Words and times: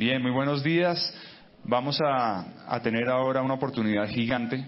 Bien, 0.00 0.22
muy 0.22 0.30
buenos 0.30 0.62
días. 0.62 1.12
Vamos 1.62 2.00
a, 2.02 2.80
tener 2.82 3.10
ahora 3.10 3.42
una 3.42 3.52
oportunidad 3.52 4.08
gigante. 4.08 4.66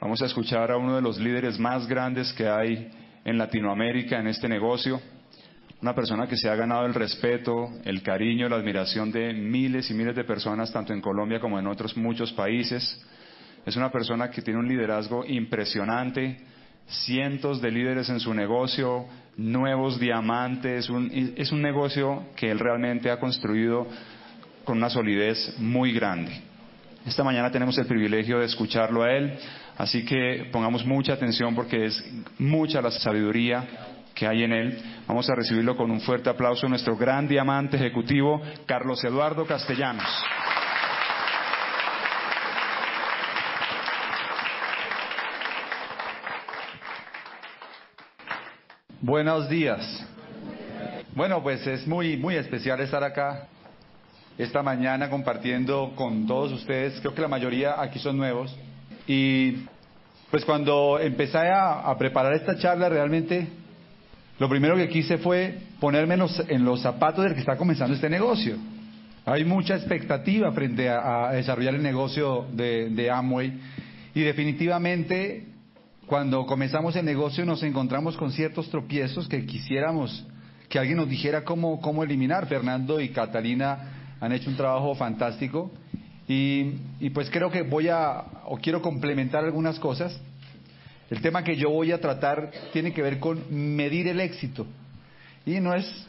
Vamos 0.00 0.20
a 0.20 0.26
escuchar 0.26 0.72
a 0.72 0.76
uno 0.76 0.96
de 0.96 1.00
los 1.00 1.16
líderes 1.16 1.60
más 1.60 1.86
grandes 1.86 2.32
que 2.32 2.48
hay 2.48 2.90
en 3.24 3.38
Latinoamérica 3.38 4.18
en 4.18 4.26
este 4.26 4.48
negocio. 4.48 5.00
Una 5.80 5.94
persona 5.94 6.26
que 6.26 6.36
se 6.36 6.50
ha 6.50 6.56
ganado 6.56 6.86
el 6.86 6.94
respeto, 6.94 7.68
el 7.84 8.02
cariño, 8.02 8.48
la 8.48 8.56
admiración 8.56 9.12
de 9.12 9.32
miles 9.32 9.88
y 9.92 9.94
miles 9.94 10.16
de 10.16 10.24
personas, 10.24 10.72
tanto 10.72 10.92
en 10.92 11.00
Colombia 11.00 11.38
como 11.38 11.56
en 11.56 11.68
otros 11.68 11.96
muchos 11.96 12.32
países. 12.32 13.00
Es 13.64 13.76
una 13.76 13.92
persona 13.92 14.28
que 14.28 14.42
tiene 14.42 14.58
un 14.58 14.66
liderazgo 14.66 15.24
impresionante, 15.24 16.40
cientos 16.88 17.62
de 17.62 17.70
líderes 17.70 18.08
en 18.08 18.18
su 18.18 18.34
negocio, 18.34 19.06
nuevos 19.36 20.00
diamantes, 20.00 20.90
es 21.36 21.52
un 21.52 21.62
negocio 21.62 22.24
que 22.34 22.50
él 22.50 22.58
realmente 22.58 23.08
ha 23.12 23.20
construido 23.20 23.86
con 24.64 24.78
una 24.78 24.90
solidez 24.90 25.54
muy 25.58 25.92
grande. 25.92 26.42
Esta 27.06 27.22
mañana 27.22 27.50
tenemos 27.50 27.76
el 27.76 27.86
privilegio 27.86 28.38
de 28.38 28.46
escucharlo 28.46 29.02
a 29.02 29.12
él, 29.12 29.38
así 29.76 30.04
que 30.04 30.48
pongamos 30.50 30.86
mucha 30.86 31.12
atención 31.12 31.54
porque 31.54 31.86
es 31.86 32.04
mucha 32.38 32.80
la 32.80 32.90
sabiduría 32.90 33.66
que 34.14 34.26
hay 34.26 34.44
en 34.44 34.52
él. 34.52 34.78
Vamos 35.06 35.28
a 35.28 35.34
recibirlo 35.34 35.76
con 35.76 35.90
un 35.90 36.00
fuerte 36.00 36.30
aplauso 36.30 36.66
nuestro 36.68 36.96
gran 36.96 37.28
diamante 37.28 37.76
ejecutivo, 37.76 38.40
Carlos 38.64 39.04
Eduardo 39.04 39.44
Castellanos. 39.44 40.08
Buenos 49.02 49.50
días. 49.50 50.06
Bueno, 51.14 51.42
pues 51.42 51.66
es 51.66 51.86
muy, 51.86 52.16
muy 52.16 52.36
especial 52.36 52.80
estar 52.80 53.04
acá 53.04 53.48
esta 54.38 54.62
mañana 54.62 55.10
compartiendo 55.10 55.92
con 55.94 56.26
todos 56.26 56.52
ustedes. 56.52 56.98
Creo 57.00 57.14
que 57.14 57.22
la 57.22 57.28
mayoría 57.28 57.80
aquí 57.80 57.98
son 57.98 58.16
nuevos. 58.16 58.54
Y 59.06 59.64
pues 60.30 60.44
cuando 60.44 60.98
empecé 60.98 61.38
a, 61.38 61.94
preparar 61.98 62.34
esta 62.34 62.58
charla, 62.58 62.88
realmente 62.88 63.46
lo 64.38 64.48
primero 64.48 64.76
que 64.76 64.88
quise 64.88 65.18
fue 65.18 65.58
ponerme 65.78 66.14
en 66.48 66.64
los, 66.64 66.80
zapatos 66.80 67.24
del 67.24 67.34
que 67.34 67.40
está 67.40 67.56
comenzando 67.56 67.94
este 67.94 68.10
negocio. 68.10 68.56
Hay 69.26 69.44
mucha 69.44 69.76
expectativa 69.76 70.50
frente 70.52 70.88
a, 70.88 71.30
desarrollar 71.32 71.74
el 71.74 71.82
negocio 71.82 72.46
de, 72.52 72.90
de 72.90 73.10
Amway 73.10 73.52
y 74.14 74.20
definitivamente 74.20 75.46
cuando 76.06 76.44
comenzamos 76.44 76.96
el 76.96 77.04
negocio 77.04 77.46
nos 77.46 77.62
encontramos 77.62 78.16
con 78.16 78.32
ciertos 78.32 78.68
tropiezos 78.68 79.28
que 79.28 79.46
quisiéramos 79.46 80.26
que 80.68 80.78
alguien 80.78 80.96
nos 80.96 81.08
dijera 81.08 81.44
cómo, 81.44 81.80
cómo 81.80 82.02
eliminar. 82.02 82.46
Fernando 82.46 83.00
y 83.00 83.10
Catalina 83.10 83.93
han 84.24 84.32
hecho 84.32 84.48
un 84.48 84.56
trabajo 84.56 84.94
fantástico 84.94 85.70
y, 86.26 87.10
pues 87.10 87.28
creo 87.30 87.50
que 87.50 87.62
voy 87.62 87.88
a, 87.88 88.24
o 88.46 88.56
quiero 88.56 88.80
complementar 88.80 89.44
algunas 89.44 89.78
cosas. 89.78 90.18
El 91.10 91.20
tema 91.20 91.44
que 91.44 91.56
yo 91.56 91.68
voy 91.68 91.92
a 91.92 92.00
tratar 92.00 92.50
tiene 92.72 92.92
que 92.94 93.02
ver 93.02 93.18
con 93.18 93.42
medir 93.50 94.08
el 94.08 94.20
éxito. 94.20 94.66
Y 95.44 95.60
no 95.60 95.74
es, 95.74 96.06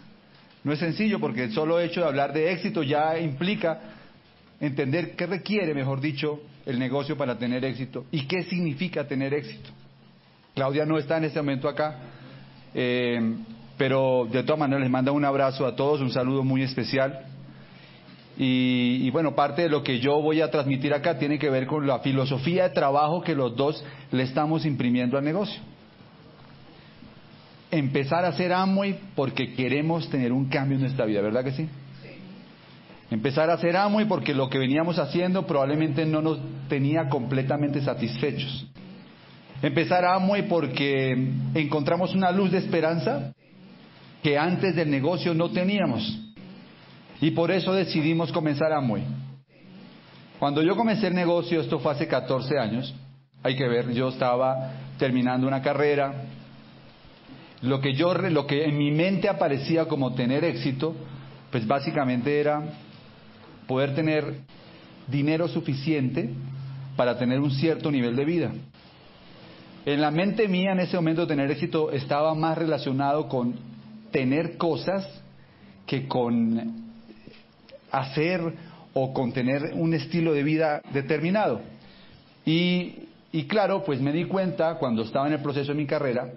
no 0.64 0.72
es 0.72 0.80
sencillo 0.80 1.20
porque 1.20 1.44
el 1.44 1.52
solo 1.52 1.80
hecho 1.82 2.00
de 2.00 2.08
hablar 2.08 2.32
de 2.32 2.54
éxito 2.54 2.82
ya 2.82 3.20
implica 3.20 3.82
entender 4.62 5.18
qué 5.18 5.26
requiere, 5.26 5.74
mejor 5.74 6.00
dicho, 6.00 6.40
el 6.66 6.80
negocio 6.80 7.18
para 7.18 7.38
tener 7.38 7.66
éxito 7.66 8.06
y 8.12 8.26
qué 8.26 8.44
significa 8.44 9.06
tener 9.06 9.34
éxito. 9.34 9.70
Claudia 10.54 10.86
no 10.86 10.98
está 10.98 11.18
en 11.18 11.26
este 11.26 11.42
momento 11.42 11.68
acá, 11.68 11.98
eh, 12.74 13.36
pero 13.78 14.26
de 14.32 14.44
todas 14.44 14.60
maneras 14.60 14.84
les 14.84 14.90
manda 14.90 15.12
un 15.12 15.26
abrazo 15.26 15.66
a 15.66 15.76
todos, 15.76 16.00
un 16.00 16.12
saludo 16.12 16.46
muy 16.46 16.64
especial. 16.64 17.35
Y, 18.38 19.10
bueno, 19.12 19.34
parte 19.34 19.64
de 19.64 19.70
lo 19.70 19.82
que 19.82 20.00
yo 20.00 20.22
voy 20.22 20.42
a 20.42 20.52
transmitir 20.52 20.94
acá 20.94 21.18
tiene 21.18 21.40
que 21.40 21.50
ver 21.50 21.68
con 21.68 21.88
la 21.88 22.00
filosofía 22.00 22.64
de 22.64 22.70
trabajo 22.72 23.22
que 23.22 23.34
los 23.34 23.56
dos 23.56 23.84
le 24.12 24.24
estamos 24.24 24.66
imprimiendo 24.66 25.18
al 25.18 25.24
negocio. 25.24 25.62
Empezar 27.72 28.26
a 28.26 28.30
hacer 28.30 28.52
Amway 28.52 29.00
porque 29.16 29.54
queremos 29.54 30.10
tener 30.10 30.34
un 30.34 30.50
cambio 30.50 30.76
en 30.76 30.82
nuestra 30.82 31.06
vida, 31.06 31.22
¿verdad 31.22 31.44
que 31.44 31.52
sí? 31.52 31.68
Empezar 33.10 33.50
a 33.50 33.54
hacer 33.54 33.78
Amway 33.78 34.06
porque 34.06 34.34
lo 34.34 34.50
que 34.50 34.58
veníamos 34.58 35.00
haciendo 35.00 35.46
probablemente 35.46 36.06
no 36.06 36.22
nos 36.22 36.40
tenía 36.68 37.08
completamente 37.08 37.82
satisfechos. 37.82 38.68
Empezar 39.62 40.04
Amway 40.04 40.48
porque 40.50 41.32
encontramos 41.54 42.14
una 42.14 42.32
luz 42.32 42.52
de 42.52 42.58
esperanza 42.58 43.34
que 44.22 44.38
antes 44.38 44.76
del 44.76 44.90
negocio 44.92 45.34
no 45.34 45.52
teníamos. 45.52 46.25
Y 47.22 47.32
por 47.32 47.52
eso 47.52 47.74
decidimos 47.74 48.32
comenzar 48.32 48.74
Amway. 48.74 49.04
Cuando 50.40 50.62
yo 50.62 50.76
comencé 50.76 51.08
el 51.08 51.16
negocio, 51.16 51.62
esto 51.62 51.80
fue 51.80 51.94
hace 51.94 52.08
14 52.08 52.60
años, 52.60 52.94
hay 53.42 53.56
que 53.56 53.68
ver, 53.68 53.92
yo 53.94 54.10
estaba 54.10 54.74
terminando 54.98 55.48
una 55.48 55.62
carrera, 55.62 56.26
lo 57.62 57.80
que 57.80 57.94
yo, 57.94 58.14
lo 58.14 58.46
que 58.46 58.66
en 58.66 58.78
mi 58.78 58.92
mente 58.92 59.30
aparecía 59.30 59.86
como 59.86 60.14
tener 60.14 60.44
éxito, 60.44 60.94
pues 61.52 61.66
básicamente 61.66 62.40
era 62.40 62.64
poder 63.66 63.96
tener 63.96 64.42
dinero 65.08 65.48
suficiente 65.48 66.30
para 66.96 67.18
tener 67.18 67.40
un 67.40 67.52
cierto 67.52 67.90
nivel 67.92 68.16
de 68.16 68.26
vida. 68.26 68.52
En 69.86 70.02
la 70.02 70.12
mente 70.12 70.48
mía 70.48 70.72
en 70.72 70.80
ese 70.80 70.96
momento 70.96 71.28
tener 71.28 71.50
éxito 71.50 71.92
estaba 71.92 72.34
más 72.36 72.58
relacionado 72.58 73.30
con 73.30 73.56
tener 74.12 74.58
cosas 74.58 75.08
que 75.86 76.08
con 76.08 76.85
hacer 78.00 78.42
o 78.94 79.14
contener 79.14 79.74
un 79.74 79.94
estilo 79.94 80.34
de 80.34 80.44
vida 80.44 80.82
determinado. 80.94 81.62
Y, 82.46 83.08
y 83.32 83.46
claro, 83.46 83.84
pues 83.84 84.00
me 84.00 84.12
di 84.12 84.26
cuenta 84.26 84.76
cuando 84.76 85.04
estaba 85.04 85.28
en 85.28 85.34
el 85.34 85.42
proceso 85.42 85.72
de 85.72 85.78
mi 85.78 85.86
carrera 85.86 86.32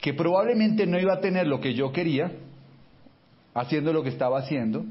que 0.00 0.12
probablemente 0.12 0.86
no 0.86 0.98
iba 0.98 1.14
a 1.14 1.20
tener 1.20 1.46
lo 1.46 1.60
que 1.60 1.72
yo 1.72 1.90
quería 1.90 2.30
haciendo 3.54 3.92
lo 3.92 4.02
que 4.02 4.10
estaba 4.10 4.38
haciendo, 4.38 4.84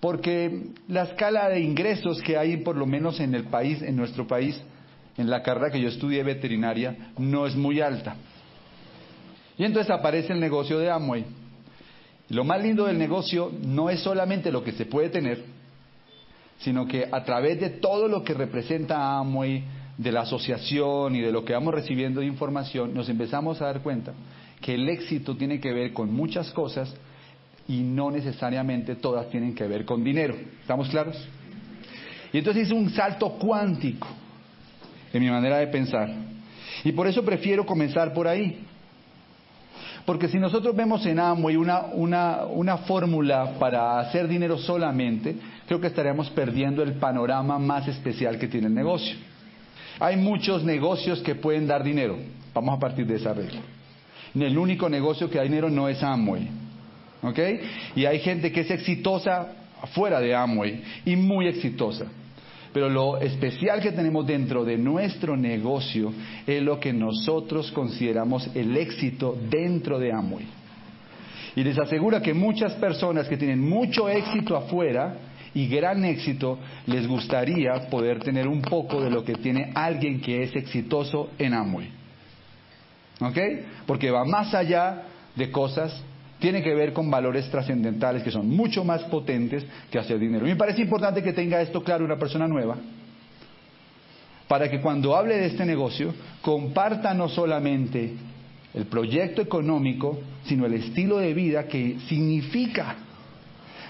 porque 0.00 0.64
la 0.88 1.04
escala 1.04 1.48
de 1.48 1.60
ingresos 1.60 2.20
que 2.22 2.36
hay, 2.36 2.58
por 2.58 2.76
lo 2.76 2.84
menos 2.84 3.20
en 3.20 3.34
el 3.34 3.44
país, 3.44 3.80
en 3.80 3.96
nuestro 3.96 4.26
país, 4.26 4.60
en 5.16 5.30
la 5.30 5.42
carrera 5.42 5.70
que 5.70 5.80
yo 5.80 5.88
estudié 5.88 6.22
veterinaria, 6.22 7.12
no 7.16 7.46
es 7.46 7.54
muy 7.54 7.80
alta. 7.80 8.16
Y 9.56 9.64
entonces 9.64 9.90
aparece 9.90 10.32
el 10.32 10.40
negocio 10.40 10.78
de 10.78 10.90
Amway. 10.90 11.24
Lo 12.30 12.44
más 12.44 12.62
lindo 12.62 12.86
del 12.86 12.98
negocio 12.98 13.52
no 13.62 13.90
es 13.90 14.00
solamente 14.00 14.52
lo 14.52 14.62
que 14.62 14.72
se 14.72 14.86
puede 14.86 15.08
tener, 15.10 15.42
sino 16.60 16.86
que 16.86 17.08
a 17.10 17.24
través 17.24 17.60
de 17.60 17.70
todo 17.70 18.06
lo 18.06 18.22
que 18.22 18.34
representa 18.34 19.18
Amway, 19.18 19.64
de 19.98 20.12
la 20.12 20.22
asociación 20.22 21.14
y 21.14 21.20
de 21.20 21.30
lo 21.30 21.44
que 21.44 21.52
vamos 21.52 21.74
recibiendo 21.74 22.20
de 22.20 22.26
información, 22.26 22.94
nos 22.94 23.08
empezamos 23.08 23.60
a 23.60 23.66
dar 23.66 23.82
cuenta 23.82 24.14
que 24.60 24.74
el 24.74 24.88
éxito 24.88 25.36
tiene 25.36 25.60
que 25.60 25.72
ver 25.72 25.92
con 25.92 26.10
muchas 26.12 26.50
cosas 26.52 26.94
y 27.68 27.80
no 27.80 28.10
necesariamente 28.10 28.94
todas 28.96 29.28
tienen 29.28 29.54
que 29.54 29.66
ver 29.66 29.84
con 29.84 30.02
dinero. 30.02 30.34
¿Estamos 30.60 30.88
claros? 30.88 31.16
Y 32.32 32.38
entonces 32.38 32.64
hice 32.64 32.74
un 32.74 32.90
salto 32.90 33.28
cuántico 33.38 34.08
en 35.12 35.22
mi 35.22 35.30
manera 35.30 35.58
de 35.58 35.66
pensar. 35.66 36.08
Y 36.84 36.92
por 36.92 37.06
eso 37.06 37.24
prefiero 37.24 37.66
comenzar 37.66 38.14
por 38.14 38.26
ahí. 38.26 38.64
Porque 40.04 40.28
si 40.28 40.38
nosotros 40.38 40.74
vemos 40.74 41.04
en 41.06 41.18
Amway 41.18 41.56
una, 41.56 42.76
fórmula 42.86 43.54
para 43.58 44.00
hacer 44.00 44.28
dinero 44.28 44.58
solamente, 44.58 45.36
creo 45.66 45.80
que 45.80 45.88
estaríamos 45.88 46.30
perdiendo 46.30 46.82
el 46.82 46.94
panorama 46.94 47.58
más 47.58 47.86
especial 47.88 48.38
que 48.38 48.48
tiene 48.48 48.68
el 48.68 48.74
negocio. 48.74 49.16
Hay 49.98 50.16
muchos 50.16 50.64
negocios 50.64 51.20
que 51.20 51.34
pueden 51.34 51.66
dar 51.66 51.84
dinero. 51.84 52.16
Vamos 52.54 52.76
a 52.76 52.80
partir 52.80 53.06
de 53.06 53.16
esa 53.16 53.34
regla. 53.34 53.60
El 54.34 54.56
único 54.56 54.88
negocio 54.88 55.28
que 55.28 55.38
da 55.38 55.44
dinero 55.44 55.68
no 55.68 55.88
es 55.88 56.02
Amway. 56.02 56.48
¿Ok? 57.22 57.38
Y 57.96 58.06
hay 58.06 58.20
gente 58.20 58.50
que 58.50 58.60
es 58.60 58.70
exitosa 58.70 59.48
fuera 59.92 60.20
de 60.20 60.34
Amway 60.34 60.82
y 61.04 61.16
muy 61.16 61.46
exitosa. 61.46 62.06
Pero 62.72 62.88
lo 62.88 63.18
especial 63.18 63.80
que 63.80 63.92
tenemos 63.92 64.26
dentro 64.26 64.64
de 64.64 64.78
nuestro 64.78 65.36
negocio 65.36 66.12
es 66.46 66.62
lo 66.62 66.78
que 66.78 66.92
nosotros 66.92 67.72
consideramos 67.72 68.48
el 68.54 68.76
éxito 68.76 69.36
dentro 69.48 69.98
de 69.98 70.12
Amway. 70.12 70.46
Y 71.56 71.64
les 71.64 71.78
aseguro 71.78 72.22
que 72.22 72.32
muchas 72.32 72.74
personas 72.74 73.28
que 73.28 73.36
tienen 73.36 73.60
mucho 73.60 74.08
éxito 74.08 74.56
afuera 74.56 75.16
y 75.52 75.66
gran 75.66 76.04
éxito, 76.04 76.58
les 76.86 77.08
gustaría 77.08 77.88
poder 77.90 78.20
tener 78.20 78.46
un 78.46 78.62
poco 78.62 79.00
de 79.00 79.10
lo 79.10 79.24
que 79.24 79.34
tiene 79.34 79.72
alguien 79.74 80.20
que 80.20 80.44
es 80.44 80.54
exitoso 80.54 81.30
en 81.38 81.54
Amway. 81.54 81.88
¿Ok? 83.20 83.38
Porque 83.86 84.10
va 84.10 84.24
más 84.24 84.54
allá 84.54 85.02
de 85.34 85.50
cosas 85.50 86.04
tiene 86.40 86.62
que 86.62 86.74
ver 86.74 86.92
con 86.92 87.10
valores 87.10 87.48
trascendentales 87.50 88.22
que 88.22 88.30
son 88.30 88.48
mucho 88.48 88.82
más 88.82 89.02
potentes 89.04 89.64
que 89.90 89.98
hacer 89.98 90.18
dinero. 90.18 90.46
Me 90.46 90.56
parece 90.56 90.80
importante 90.82 91.22
que 91.22 91.32
tenga 91.32 91.60
esto 91.60 91.84
claro 91.84 92.04
una 92.04 92.18
persona 92.18 92.48
nueva, 92.48 92.76
para 94.48 94.68
que 94.68 94.80
cuando 94.80 95.14
hable 95.14 95.36
de 95.36 95.46
este 95.46 95.64
negocio 95.64 96.12
comparta 96.42 97.14
no 97.14 97.28
solamente 97.28 98.14
el 98.74 98.86
proyecto 98.86 99.42
económico, 99.42 100.18
sino 100.44 100.66
el 100.66 100.74
estilo 100.74 101.18
de 101.18 101.34
vida 101.34 101.66
que 101.66 101.98
significa. 102.08 102.96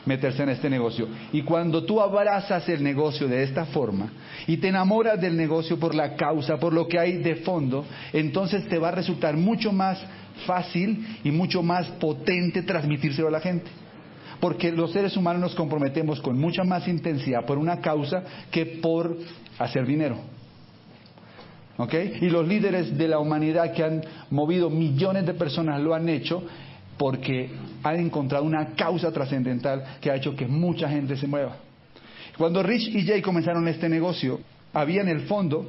meterse 0.07 0.43
en 0.43 0.49
este 0.49 0.71
negocio. 0.71 1.07
Y 1.31 1.43
cuando 1.43 1.85
tú 1.85 2.01
abrazas 2.01 2.67
el 2.71 2.83
negocio 2.83 3.29
de 3.29 3.43
esta 3.43 3.67
forma 3.67 4.11
y 4.47 4.57
te 4.57 4.69
enamoras 4.69 5.21
del 5.21 5.37
negocio 5.37 5.79
por 5.79 5.95
la 5.95 6.17
causa, 6.17 6.59
por 6.59 6.73
lo 6.73 6.89
que 6.89 6.99
hay 6.99 7.19
de 7.19 7.37
fondo, 7.37 7.85
entonces 8.13 8.67
te 8.69 8.79
va 8.79 8.89
a 8.89 8.93
resultar 8.93 9.37
mucho 9.37 9.73
más 9.73 10.03
fácil 10.47 11.19
y 11.25 11.31
mucho 11.31 11.63
más 11.63 11.87
potente 11.93 12.63
transmitírselo 12.63 13.29
a 13.29 13.33
la 13.33 13.41
gente. 13.41 13.71
Porque 14.41 14.73
los 14.73 14.93
seres 14.93 15.17
humanos 15.17 15.43
nos 15.43 15.55
comprometemos 15.55 16.21
con 16.21 16.39
mucha 16.39 16.65
más 16.65 16.89
intensidad 16.89 17.45
por 17.45 17.59
una 17.59 17.81
causa 17.81 18.23
que 18.51 18.65
por 18.67 19.17
hacer 19.59 19.87
dinero. 19.87 20.17
¿Ok? 21.77 21.95
Y 22.21 22.29
los 22.29 22.47
líderes 22.47 22.97
de 22.97 23.09
la 23.09 23.19
humanidad 23.19 23.73
que 23.73 23.85
han 23.85 24.03
movido 24.31 24.71
millones 24.71 25.27
de 25.27 25.35
personas 25.35 25.81
lo 25.81 25.95
han 25.95 26.09
hecho 26.09 26.43
porque 26.97 27.51
han 27.83 27.99
encontrado 27.99 28.45
una 28.45 28.75
causa 28.75 29.11
trascendental 29.11 29.97
que 30.01 30.11
ha 30.11 30.17
hecho 30.17 30.37
que 30.37 30.47
mucha 30.47 30.89
gente 30.89 31.17
se 31.17 31.27
mueva. 31.27 31.57
Cuando 32.37 32.63
Rich 32.63 32.95
y 32.95 33.07
Jay 33.07 33.23
comenzaron 33.23 33.67
este 33.69 33.89
negocio, 33.89 34.41
había 34.73 35.01
en 35.01 35.09
el 35.09 35.23
fondo 35.23 35.67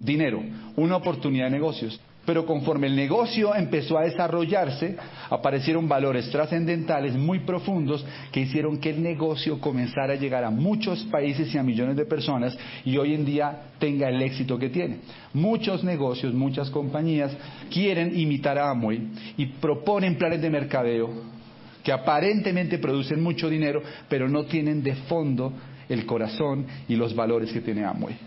dinero, 0.00 0.42
una 0.76 0.96
oportunidad 0.96 1.46
de 1.46 1.52
negocios. 1.52 2.00
Pero 2.28 2.44
conforme 2.44 2.88
el 2.88 2.94
negocio 2.94 3.54
empezó 3.54 3.96
a 3.96 4.02
desarrollarse, 4.02 4.98
aparecieron 5.30 5.88
valores 5.88 6.28
trascendentales 6.28 7.14
muy 7.14 7.38
profundos 7.38 8.04
que 8.30 8.40
hicieron 8.40 8.76
que 8.76 8.90
el 8.90 9.02
negocio 9.02 9.58
comenzara 9.58 10.12
a 10.12 10.16
llegar 10.16 10.44
a 10.44 10.50
muchos 10.50 11.04
países 11.04 11.54
y 11.54 11.56
a 11.56 11.62
millones 11.62 11.96
de 11.96 12.04
personas 12.04 12.54
y 12.84 12.98
hoy 12.98 13.14
en 13.14 13.24
día 13.24 13.70
tenga 13.78 14.10
el 14.10 14.20
éxito 14.20 14.58
que 14.58 14.68
tiene. 14.68 14.98
Muchos 15.32 15.82
negocios, 15.82 16.34
muchas 16.34 16.68
compañías 16.68 17.34
quieren 17.72 18.14
imitar 18.14 18.58
a 18.58 18.68
Amway 18.72 19.08
y 19.38 19.46
proponen 19.46 20.18
planes 20.18 20.42
de 20.42 20.50
mercadeo 20.50 21.08
que 21.82 21.92
aparentemente 21.92 22.76
producen 22.76 23.22
mucho 23.22 23.48
dinero, 23.48 23.82
pero 24.06 24.28
no 24.28 24.44
tienen 24.44 24.82
de 24.82 24.96
fondo 24.96 25.54
el 25.88 26.04
corazón 26.04 26.66
y 26.88 26.94
los 26.94 27.16
valores 27.16 27.50
que 27.50 27.62
tiene 27.62 27.86
Amway. 27.86 28.18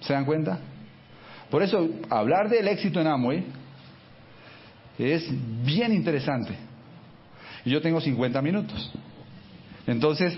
¿Se 0.00 0.12
dan 0.12 0.26
cuenta? 0.26 0.60
Por 1.50 1.62
eso, 1.62 1.88
hablar 2.08 2.48
del 2.48 2.68
éxito 2.68 3.00
en 3.00 3.06
Amway 3.06 3.44
es 4.98 5.28
bien 5.64 5.92
interesante. 5.92 6.54
Y 7.64 7.70
yo 7.70 7.80
tengo 7.80 8.00
50 8.00 8.40
minutos. 8.40 8.92
Entonces, 9.86 10.36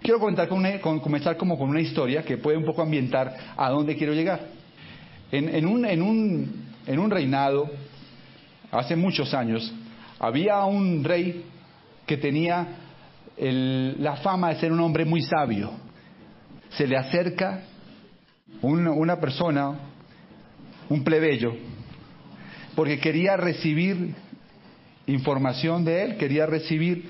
quiero 0.00 0.18
comentar 0.18 0.48
con 0.48 1.00
comenzar 1.00 1.36
como 1.36 1.58
con 1.58 1.70
una 1.70 1.80
historia 1.80 2.22
que 2.24 2.36
puede 2.36 2.56
un 2.56 2.64
poco 2.64 2.82
ambientar 2.82 3.34
a 3.56 3.70
dónde 3.70 3.96
quiero 3.96 4.12
llegar. 4.12 4.40
En, 5.30 5.64
un, 5.64 5.86
en, 5.86 6.02
un, 6.02 6.66
en 6.86 6.98
un 6.98 7.10
reinado, 7.10 7.70
hace 8.70 8.96
muchos 8.96 9.32
años, 9.32 9.72
había 10.18 10.62
un 10.64 11.02
rey 11.02 11.44
que 12.06 12.18
tenía 12.18 12.66
la 13.38 14.16
fama 14.16 14.50
de 14.50 14.60
ser 14.60 14.72
un 14.72 14.80
hombre 14.80 15.06
muy 15.06 15.22
sabio. 15.22 15.70
Se 16.70 16.86
le 16.86 16.96
acerca 16.96 17.62
una 18.60 19.18
persona, 19.18 19.74
un 20.88 21.04
plebeyo, 21.04 21.54
porque 22.74 22.98
quería 22.98 23.36
recibir 23.36 24.14
información 25.06 25.84
de 25.84 26.04
él, 26.04 26.16
quería 26.16 26.46
recibir 26.46 27.04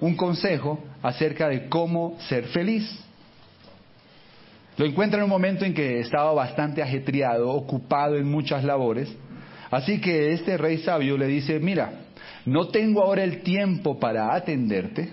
un 0.00 0.16
consejo 0.16 0.82
acerca 1.02 1.48
de 1.48 1.68
cómo 1.68 2.16
ser 2.28 2.44
feliz. 2.46 2.84
Lo 4.76 4.84
encuentra 4.84 5.18
en 5.18 5.24
un 5.24 5.30
momento 5.30 5.64
en 5.64 5.72
que 5.72 6.00
estaba 6.00 6.32
bastante 6.32 6.82
ajetreado, 6.82 7.50
ocupado 7.50 8.16
en 8.16 8.30
muchas 8.30 8.62
labores. 8.62 9.14
Así 9.70 10.00
que 10.00 10.32
este 10.32 10.56
rey 10.58 10.78
sabio 10.78 11.16
le 11.16 11.26
dice, 11.26 11.58
mira, 11.58 11.92
no 12.44 12.68
tengo 12.68 13.02
ahora 13.02 13.24
el 13.24 13.42
tiempo 13.42 13.98
para 13.98 14.34
atenderte, 14.34 15.10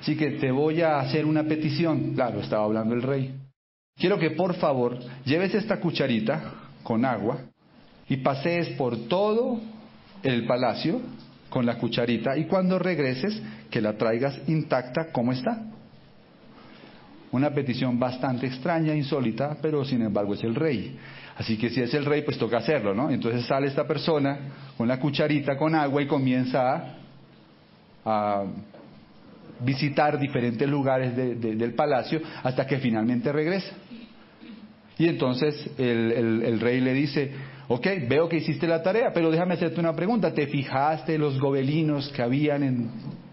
así 0.00 0.16
que 0.16 0.32
te 0.32 0.50
voy 0.50 0.80
a 0.82 1.00
hacer 1.00 1.26
una 1.26 1.42
petición. 1.44 2.14
Claro, 2.14 2.40
estaba 2.40 2.64
hablando 2.64 2.94
el 2.94 3.02
rey. 3.02 3.34
Quiero 3.96 4.18
que 4.18 4.30
por 4.30 4.54
favor 4.54 4.98
lleves 5.24 5.54
esta 5.54 5.78
cucharita 5.80 6.61
con 6.82 7.04
agua 7.04 7.38
y 8.08 8.18
pasees 8.18 8.68
por 8.70 9.08
todo 9.08 9.60
el 10.22 10.46
palacio 10.46 11.00
con 11.48 11.66
la 11.66 11.76
cucharita 11.76 12.36
y 12.36 12.46
cuando 12.46 12.78
regreses 12.78 13.40
que 13.70 13.80
la 13.80 13.96
traigas 13.96 14.38
intacta 14.48 15.12
como 15.12 15.32
está. 15.32 15.66
Una 17.30 17.50
petición 17.50 17.98
bastante 17.98 18.46
extraña, 18.46 18.94
insólita, 18.94 19.56
pero 19.60 19.84
sin 19.84 20.02
embargo 20.02 20.34
es 20.34 20.44
el 20.44 20.54
rey. 20.54 20.98
Así 21.36 21.56
que 21.56 21.70
si 21.70 21.80
es 21.80 21.94
el 21.94 22.04
rey, 22.04 22.22
pues 22.22 22.36
toca 22.38 22.58
hacerlo, 22.58 22.94
¿no? 22.94 23.10
Entonces 23.10 23.46
sale 23.46 23.68
esta 23.68 23.86
persona 23.86 24.38
con 24.76 24.86
la 24.86 24.98
cucharita 24.98 25.56
con 25.56 25.74
agua 25.74 26.02
y 26.02 26.06
comienza 26.06 26.96
a, 28.04 28.44
visitar 29.64 30.18
diferentes 30.18 30.68
lugares 30.68 31.14
del 31.16 31.74
palacio 31.74 32.20
hasta 32.42 32.66
que 32.66 32.78
finalmente 32.78 33.30
regresa. 33.30 33.72
Y 34.98 35.08
entonces 35.08 35.70
el, 35.78 36.60
rey 36.60 36.80
le 36.80 36.92
dice, 36.92 37.32
ok, 37.68 37.86
veo 38.08 38.28
que 38.28 38.36
hiciste 38.36 38.66
la 38.66 38.82
tarea, 38.82 39.12
pero 39.12 39.30
déjame 39.30 39.54
hacerte 39.54 39.80
una 39.80 39.94
pregunta. 39.94 40.32
¿Te 40.32 40.46
fijaste 40.46 41.18
los 41.18 41.38
gobelinos 41.40 42.08
que 42.08 42.22
habían 42.22 42.62
en 42.62 42.90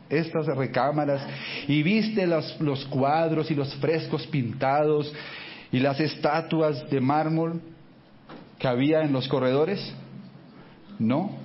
estas 0.09 0.47
recámaras 0.47 1.25
y 1.67 1.83
viste 1.83 2.25
los, 2.25 2.59
los 2.61 2.85
cuadros 2.85 3.51
y 3.51 3.55
los 3.55 3.73
frescos 3.75 4.25
pintados 4.27 5.13
y 5.71 5.79
las 5.79 5.99
estatuas 5.99 6.89
de 6.89 6.99
mármol 6.99 7.61
que 8.57 8.67
había 8.67 9.01
en 9.01 9.11
los 9.11 9.27
corredores? 9.27 9.93
No. 10.97 11.37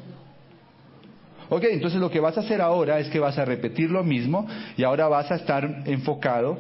Ok, 1.50 1.64
entonces 1.70 2.00
lo 2.00 2.10
que 2.10 2.20
vas 2.20 2.36
a 2.38 2.40
hacer 2.40 2.60
ahora 2.60 2.98
es 2.98 3.08
que 3.08 3.18
vas 3.18 3.38
a 3.38 3.44
repetir 3.44 3.90
lo 3.90 4.02
mismo 4.02 4.46
y 4.76 4.84
ahora 4.84 5.08
vas 5.08 5.30
a 5.30 5.36
estar 5.36 5.82
enfocado 5.84 6.58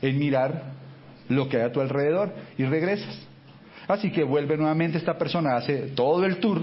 en 0.00 0.18
mirar 0.18 0.71
lo 1.34 1.48
que 1.48 1.58
hay 1.58 1.64
a 1.64 1.72
tu 1.72 1.80
alrededor 1.80 2.32
y 2.58 2.64
regresas. 2.64 3.26
Así 3.88 4.10
que 4.10 4.22
vuelve 4.22 4.56
nuevamente 4.56 4.98
esta 4.98 5.18
persona, 5.18 5.56
hace 5.56 5.88
todo 5.94 6.24
el 6.24 6.38
tour 6.38 6.62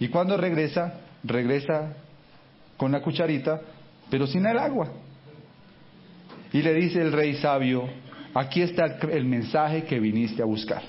y 0.00 0.08
cuando 0.08 0.36
regresa, 0.36 1.00
regresa 1.24 1.94
con 2.76 2.92
la 2.92 3.00
cucharita, 3.00 3.60
pero 4.10 4.26
sin 4.26 4.46
el 4.46 4.58
agua. 4.58 4.92
Y 6.52 6.62
le 6.62 6.74
dice 6.74 7.02
el 7.02 7.12
rey 7.12 7.34
sabio, 7.34 7.84
aquí 8.34 8.62
está 8.62 8.98
el 9.10 9.24
mensaje 9.24 9.84
que 9.84 9.98
viniste 9.98 10.42
a 10.42 10.46
buscar. 10.46 10.82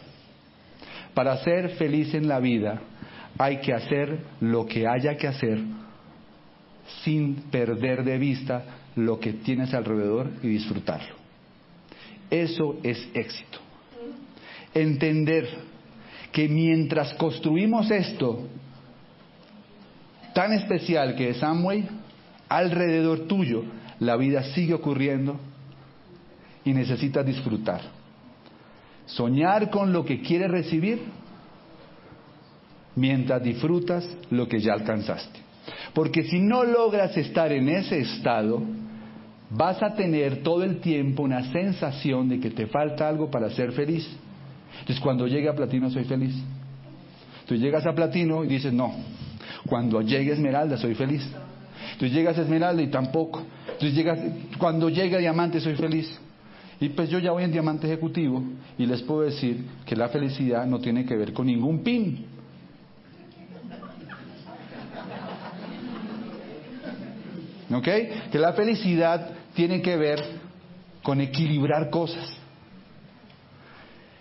Para 1.14 1.38
ser 1.38 1.72
feliz 1.72 2.14
en 2.14 2.28
la 2.28 2.40
vida 2.40 2.80
hay 3.38 3.58
que 3.58 3.74
hacer 3.74 4.20
lo 4.40 4.66
que 4.66 4.88
haya 4.88 5.18
que 5.18 5.28
hacer 5.28 5.60
sin 7.04 7.36
perder 7.52 8.04
de 8.04 8.18
vista 8.18 8.64
lo 8.96 9.20
que 9.20 9.34
tienes 9.34 9.74
alrededor 9.74 10.30
y 10.42 10.48
disfrutarlo. 10.48 11.19
Eso 12.30 12.78
es 12.84 13.08
éxito. 13.14 13.60
Entender 14.74 15.48
que 16.32 16.48
mientras 16.48 17.14
construimos 17.16 17.90
esto 17.90 18.48
tan 20.34 20.54
especial 20.54 21.16
que 21.16 21.30
es 21.30 21.44
Amway, 21.44 21.88
alrededor 22.48 23.28
tuyo 23.28 23.64
la 24.00 24.16
vida 24.16 24.44
sigue 24.54 24.74
ocurriendo 24.74 25.40
y 26.64 26.74
necesitas 26.74 27.26
disfrutar. 27.26 27.82
Soñar 29.06 29.70
con 29.70 29.92
lo 29.92 30.06
que 30.06 30.22
quieres 30.22 30.52
recibir 30.52 31.02
mientras 32.96 33.42
disfrutas 33.42 34.08
lo 34.30 34.48
que 34.48 34.60
ya 34.60 34.74
alcanzaste. 34.74 35.40
Porque 35.94 36.24
si 36.24 36.40
no 36.40 36.64
logras 36.64 37.16
estar 37.18 37.52
en 37.52 37.70
ese 37.70 38.00
estado, 38.00 38.62
vas 39.50 39.82
a 39.82 39.94
tener 39.96 40.44
todo 40.44 40.64
el 40.64 40.80
tiempo 40.80 41.24
una 41.24 41.52
sensación 41.52 42.30
de 42.30 42.40
que 42.40 42.52
te 42.52 42.68
falta 42.68 43.08
algo 43.08 43.30
para 43.32 43.50
ser 43.50 43.72
feliz. 43.72 44.08
Entonces 44.82 45.00
cuando 45.02 45.28
llegue 45.28 45.50
a 45.50 45.56
platino 45.56 45.90
soy 45.90 46.04
feliz. 46.04 46.36
Tú 47.48 47.56
llegas 47.56 47.86
a 47.88 47.94
platino 47.94 48.44
y 48.44 48.48
dices, 48.48 48.72
no, 48.72 48.94
cuando 49.68 50.02
llegue 50.02 50.34
esmeralda 50.34 50.78
soy 50.78 50.94
feliz. 50.94 51.28
Tú 51.98 52.06
llegas 52.06 52.38
a 52.38 52.44
esmeralda 52.44 52.82
y 52.82 52.88
tampoco. 52.88 53.42
Entonces 53.66 53.94
llegas, 53.94 54.20
cuando 54.58 54.90
llegue 54.90 55.16
a 55.16 55.20
diamante 55.20 55.60
soy 55.60 55.76
feliz. 55.76 56.20
Y 56.80 56.90
pues 56.90 57.10
yo 57.10 57.20
ya 57.20 57.32
voy 57.32 57.44
en 57.44 57.52
diamante 57.52 57.88
ejecutivo 57.88 58.42
y 58.78 58.86
les 58.86 59.02
puedo 59.02 59.22
decir 59.22 59.66
que 59.86 59.96
la 59.96 60.10
felicidad 60.10 60.66
no 60.66 60.80
tiene 60.80 61.06
que 61.06 61.16
ver 61.16 61.34
con 61.34 61.48
ningún 61.48 61.84
pin. 61.84 62.26
¿Ok? 67.72 67.88
Que 68.32 68.40
la 68.40 68.54
felicidad 68.54 69.39
tiene 69.60 69.82
que 69.82 69.98
ver 69.98 70.24
con 71.04 71.20
equilibrar 71.20 71.90
cosas. 71.90 72.34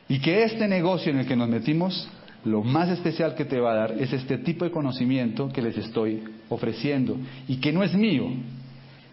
Y 0.09 0.19
que 0.19 0.43
este 0.43 0.67
negocio 0.67 1.13
en 1.13 1.21
el 1.21 1.29
que 1.29 1.37
nos 1.37 1.49
metimos, 1.49 2.09
lo 2.45 2.65
más 2.65 2.89
especial 2.89 3.37
que 3.37 3.45
te 3.45 3.61
va 3.61 3.71
a 3.71 3.77
dar 3.77 3.93
es 3.93 4.13
este 4.13 4.39
tipo 4.39 4.65
de 4.65 4.73
conocimiento 4.73 5.49
que 5.51 5.63
les 5.63 5.79
estoy 5.79 6.25
ofreciendo 6.49 7.17
y 7.47 7.59
que 7.59 7.73
no 7.73 7.85
es 7.85 7.95
mío, 7.95 8.25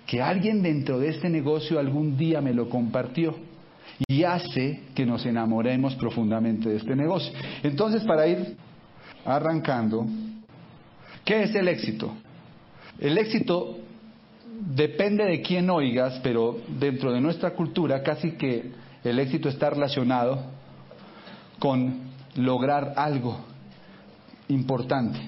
que 0.08 0.20
alguien 0.20 0.64
dentro 0.64 0.98
de 0.98 1.10
este 1.10 1.30
negocio 1.30 1.78
algún 1.78 2.18
día 2.18 2.42
me 2.42 2.56
lo 2.56 2.70
compartió 2.70 3.36
y 4.08 4.24
hace 4.24 4.82
que 4.96 5.06
nos 5.06 5.28
enamoremos 5.28 5.94
profundamente 5.94 6.70
de 6.70 6.78
este 6.78 6.96
negocio. 6.96 7.32
Entonces, 7.62 8.04
para 8.04 8.26
ir 8.26 8.58
arrancando, 9.24 10.08
¿qué 11.24 11.44
es 11.44 11.54
el 11.54 11.68
éxito? 11.68 12.16
El 12.98 13.16
éxito 13.20 13.85
depende 14.66 15.26
de 15.26 15.42
quién 15.42 15.70
oigas, 15.70 16.20
pero 16.24 16.58
dentro 16.68 17.12
de 17.12 17.22
nuestra 17.22 17.52
cultura 17.52 18.02
casi 18.02 18.32
que 18.32 18.72
el 19.04 19.20
éxito 19.20 19.50
está 19.50 19.70
relacionado 19.70 20.44
con 21.60 22.00
lograr 22.36 22.94
algo 22.98 23.40
importante. 24.50 25.20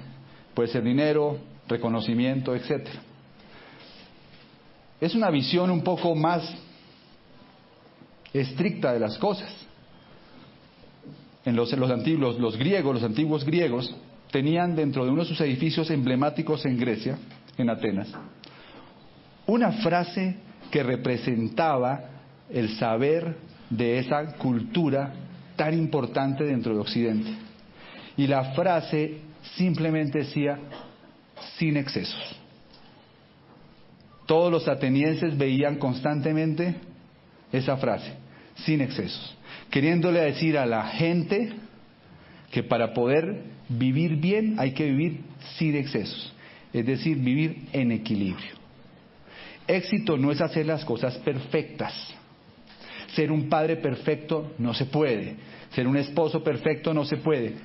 Puede 0.54 0.70
ser 0.70 0.84
dinero, 0.84 1.38
reconocimiento, 1.68 2.56
etc. 2.56 2.88
Es 5.00 5.14
una 5.14 5.30
visión 5.30 5.70
un 5.70 5.84
poco 5.84 6.16
más 6.16 6.56
estricta 8.34 8.94
de 8.94 9.00
las 9.00 9.18
cosas. 9.20 9.54
En 11.46 11.56
los, 11.56 11.72
los 11.74 11.92
antiguos, 11.92 12.40
los 12.40 12.58
griegos, 12.58 12.96
los 12.96 13.04
antiguos 13.04 13.46
griegos, 13.46 13.96
tenían 14.32 14.76
dentro 14.76 15.06
de 15.06 15.12
uno 15.12 15.22
de 15.22 15.30
sus 15.30 15.40
edificios 15.40 15.90
emblemáticos 15.92 16.66
en 16.66 16.78
Grecia, 16.78 17.18
en 17.58 17.70
Atenas, 17.70 18.10
una 19.48 19.72
frase 19.72 20.36
que 20.70 20.84
representaba 20.84 22.02
el 22.50 22.76
saber 22.76 23.36
de 23.70 24.00
esa 24.00 24.36
cultura 24.36 25.14
tan 25.56 25.74
importante 25.74 26.44
dentro 26.44 26.74
de 26.74 26.80
Occidente. 26.80 27.30
Y 28.16 28.28
la 28.28 28.54
frase 28.54 29.20
simplemente 29.56 30.20
decía, 30.20 30.60
sin 31.58 31.78
excesos. 31.78 32.36
Todos 34.26 34.52
los 34.52 34.68
atenienses 34.68 35.38
veían 35.38 35.78
constantemente 35.78 36.76
esa 37.52 37.78
frase, 37.78 38.12
sin 38.66 38.82
excesos, 38.82 39.38
queriéndole 39.72 40.20
decir 40.20 40.58
a 40.58 40.66
la 40.66 40.84
gente 40.88 41.54
que 42.52 42.64
para 42.64 42.94
poder 42.94 43.44
vivir 43.70 44.18
bien 44.18 44.56
hay 44.60 44.72
que 44.74 44.86
vivir 44.86 45.22
sin 45.58 45.76
excesos, 45.76 46.34
es 46.74 46.86
decir, 46.86 47.18
vivir 47.18 47.68
en 47.72 47.94
equilibrio. 47.94 48.67
Éxito 49.68 50.18
no 50.18 50.32
es 50.32 50.40
hacer 50.42 50.66
las 50.66 50.86
cosas 50.86 51.18
perfectas. 51.18 51.94
Ser 53.14 53.32
un 53.32 53.50
padre 53.50 53.78
perfecto 53.78 54.54
no 54.58 54.74
se 54.74 54.86
puede. 54.86 55.36
Ser 55.72 55.88
un 55.88 55.98
esposo 55.98 56.44
perfecto 56.44 56.94
no 56.94 57.04
se 57.06 57.18
puede. 57.18 57.56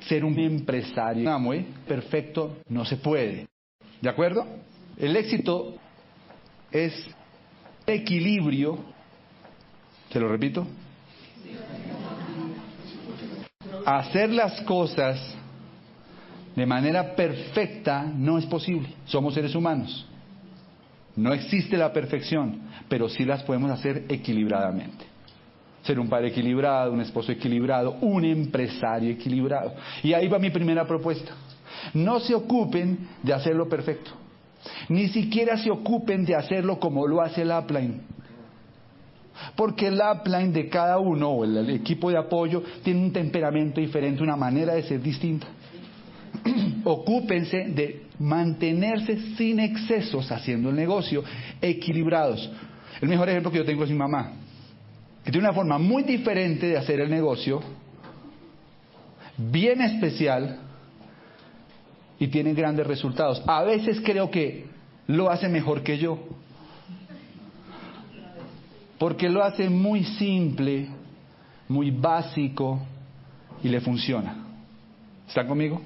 Ser 0.00 0.24
un 0.24 0.38
empresario 0.38 1.30
perfecto 1.86 2.58
no 2.68 2.84
se 2.84 2.96
puede. 2.96 3.46
¿De 4.00 4.08
acuerdo? 4.08 4.46
El 4.96 5.16
éxito 5.16 5.74
es 6.72 6.92
equilibrio. 7.86 8.78
¿Se 10.10 10.18
lo 10.18 10.28
repito? 10.28 10.66
Hacer 13.84 14.30
las 14.30 14.60
cosas 14.62 15.36
de 16.54 16.66
manera 16.66 17.14
perfecta 17.14 18.02
no 18.02 18.38
es 18.38 18.46
posible. 18.46 18.88
Somos 19.06 19.34
seres 19.34 19.54
humanos. 19.54 20.06
No 21.18 21.32
existe 21.32 21.76
la 21.76 21.92
perfección, 21.92 22.60
pero 22.88 23.08
sí 23.08 23.24
las 23.24 23.42
podemos 23.42 23.72
hacer 23.72 24.04
equilibradamente. 24.08 25.04
Ser 25.82 25.98
un 25.98 26.08
padre 26.08 26.28
equilibrado, 26.28 26.92
un 26.92 27.00
esposo 27.00 27.32
equilibrado, 27.32 27.96
un 28.02 28.24
empresario 28.24 29.10
equilibrado. 29.10 29.74
Y 30.04 30.12
ahí 30.12 30.28
va 30.28 30.38
mi 30.38 30.50
primera 30.50 30.86
propuesta. 30.86 31.32
No 31.92 32.20
se 32.20 32.36
ocupen 32.36 33.08
de 33.20 33.32
hacerlo 33.32 33.68
perfecto. 33.68 34.12
Ni 34.88 35.08
siquiera 35.08 35.56
se 35.56 35.72
ocupen 35.72 36.24
de 36.24 36.36
hacerlo 36.36 36.78
como 36.78 37.04
lo 37.08 37.20
hace 37.20 37.42
el 37.42 37.50
upline. 37.50 38.00
Porque 39.56 39.88
el 39.88 40.00
upline 40.00 40.52
de 40.52 40.68
cada 40.68 41.00
uno 41.00 41.30
o 41.30 41.44
el 41.44 41.68
equipo 41.70 42.10
de 42.10 42.18
apoyo 42.18 42.62
tiene 42.84 43.00
un 43.00 43.12
temperamento 43.12 43.80
diferente, 43.80 44.22
una 44.22 44.36
manera 44.36 44.74
de 44.74 44.84
ser 44.84 45.02
distinta. 45.02 45.48
Ocúpense 46.84 47.68
de 47.68 48.02
mantenerse 48.18 49.36
sin 49.36 49.60
excesos 49.60 50.30
haciendo 50.30 50.70
el 50.70 50.76
negocio, 50.76 51.22
equilibrados. 51.60 52.50
El 53.00 53.08
mejor 53.08 53.28
ejemplo 53.28 53.50
que 53.50 53.58
yo 53.58 53.64
tengo 53.64 53.84
es 53.84 53.90
mi 53.90 53.96
mamá, 53.96 54.32
que 55.24 55.30
tiene 55.30 55.46
una 55.46 55.54
forma 55.54 55.78
muy 55.78 56.02
diferente 56.02 56.66
de 56.66 56.76
hacer 56.76 57.00
el 57.00 57.10
negocio, 57.10 57.60
bien 59.36 59.80
especial 59.80 60.58
y 62.18 62.26
tiene 62.28 62.54
grandes 62.54 62.86
resultados. 62.86 63.42
A 63.46 63.62
veces 63.62 64.00
creo 64.04 64.30
que 64.30 64.66
lo 65.06 65.30
hace 65.30 65.48
mejor 65.48 65.82
que 65.82 65.98
yo, 65.98 66.18
porque 68.98 69.28
lo 69.28 69.44
hace 69.44 69.70
muy 69.70 70.02
simple, 70.04 70.88
muy 71.68 71.90
básico 71.92 72.80
y 73.62 73.68
le 73.68 73.80
funciona. 73.80 74.44
¿Están 75.28 75.46
conmigo? 75.46 75.80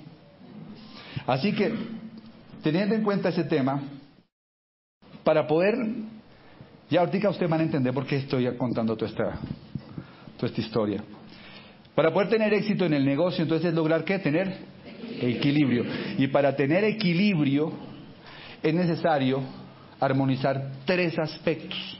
Así 1.26 1.52
que 1.52 1.72
teniendo 2.62 2.94
en 2.94 3.02
cuenta 3.02 3.28
ese 3.28 3.44
tema, 3.44 3.80
para 5.24 5.46
poder, 5.46 5.74
ya 6.90 7.00
ahorita 7.00 7.30
ustedes 7.30 7.50
van 7.50 7.60
a 7.60 7.64
entender 7.64 7.94
por 7.94 8.06
qué 8.06 8.16
estoy 8.16 8.56
contando 8.56 8.96
toda 8.96 9.10
esta, 9.10 9.38
toda 10.36 10.48
esta 10.48 10.60
historia. 10.60 11.02
Para 11.94 12.12
poder 12.12 12.28
tener 12.28 12.52
éxito 12.54 12.86
en 12.86 12.94
el 12.94 13.04
negocio, 13.04 13.42
entonces 13.42 13.68
es 13.68 13.74
lograr 13.74 14.04
qué? 14.04 14.18
Tener 14.18 14.56
equilibrio. 15.20 15.84
Y 16.18 16.26
para 16.28 16.56
tener 16.56 16.84
equilibrio 16.84 17.72
es 18.62 18.74
necesario 18.74 19.42
armonizar 20.00 20.70
tres 20.84 21.18
aspectos. 21.18 21.98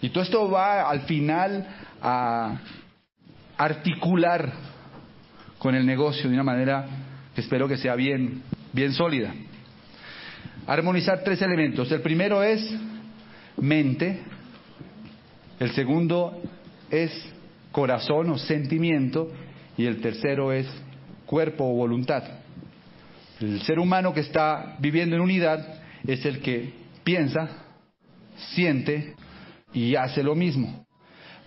Y 0.00 0.10
todo 0.10 0.22
esto 0.22 0.50
va 0.50 0.88
al 0.88 1.00
final 1.02 1.66
a 2.02 2.58
articular 3.56 4.52
con 5.58 5.74
el 5.74 5.86
negocio 5.86 6.28
de 6.28 6.34
una 6.34 6.44
manera 6.44 6.86
espero 7.36 7.68
que 7.68 7.76
sea 7.76 7.94
bien, 7.94 8.42
bien 8.72 8.92
sólida 8.92 9.34
armonizar 10.66 11.22
tres 11.22 11.42
elementos. 11.42 11.90
El 11.92 12.00
primero 12.00 12.42
es 12.42 12.74
mente, 13.56 14.20
el 15.58 15.70
segundo 15.72 16.40
es 16.90 17.10
corazón 17.72 18.30
o 18.30 18.38
sentimiento 18.38 19.30
y 19.76 19.86
el 19.86 20.00
tercero 20.00 20.52
es 20.52 20.66
cuerpo 21.26 21.64
o 21.64 21.74
voluntad. 21.74 22.22
El 23.40 23.60
ser 23.62 23.78
humano 23.78 24.14
que 24.14 24.20
está 24.20 24.76
viviendo 24.78 25.16
en 25.16 25.22
unidad 25.22 25.82
es 26.06 26.24
el 26.24 26.40
que 26.40 26.72
piensa, 27.02 27.48
siente 28.54 29.14
y 29.72 29.96
hace 29.96 30.22
lo 30.22 30.34
mismo. 30.34 30.86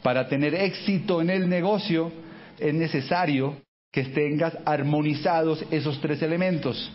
Para 0.03 0.27
tener 0.27 0.53
éxito 0.53 1.22
en 1.22 1.29
el 1.29 1.50
negocio 1.50 2.12
es 2.60 2.74
necesario 2.74 3.58
que 3.98 4.04
tengas 4.04 4.56
armonizados 4.63 5.66
esos 5.72 6.00
tres 6.00 6.22
elementos. 6.22 6.92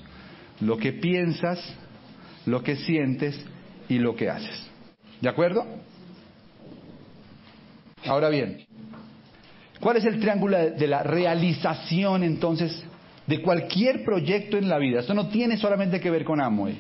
Lo 0.61 0.77
que 0.77 0.93
piensas, 0.93 1.59
lo 2.47 2.63
que 2.63 2.77
sientes 2.77 3.45
y 3.89 3.99
lo 3.99 4.15
que 4.15 4.31
haces. 4.31 4.71
¿De 5.21 5.29
acuerdo? 5.29 5.67
Ahora 8.07 8.29
bien, 8.29 8.65
¿cuál 9.81 9.97
es 9.97 10.05
el 10.05 10.21
triángulo 10.21 10.57
de 10.57 10.87
la 10.87 11.03
realización 11.03 12.23
entonces 12.23 12.85
de 13.27 13.43
cualquier 13.43 14.05
proyecto 14.05 14.57
en 14.57 14.69
la 14.69 14.79
vida? 14.79 15.01
Esto 15.01 15.15
no 15.15 15.27
tiene 15.27 15.57
solamente 15.57 15.99
que 15.99 16.09
ver 16.09 16.23
con 16.23 16.41
Amway, 16.41 16.79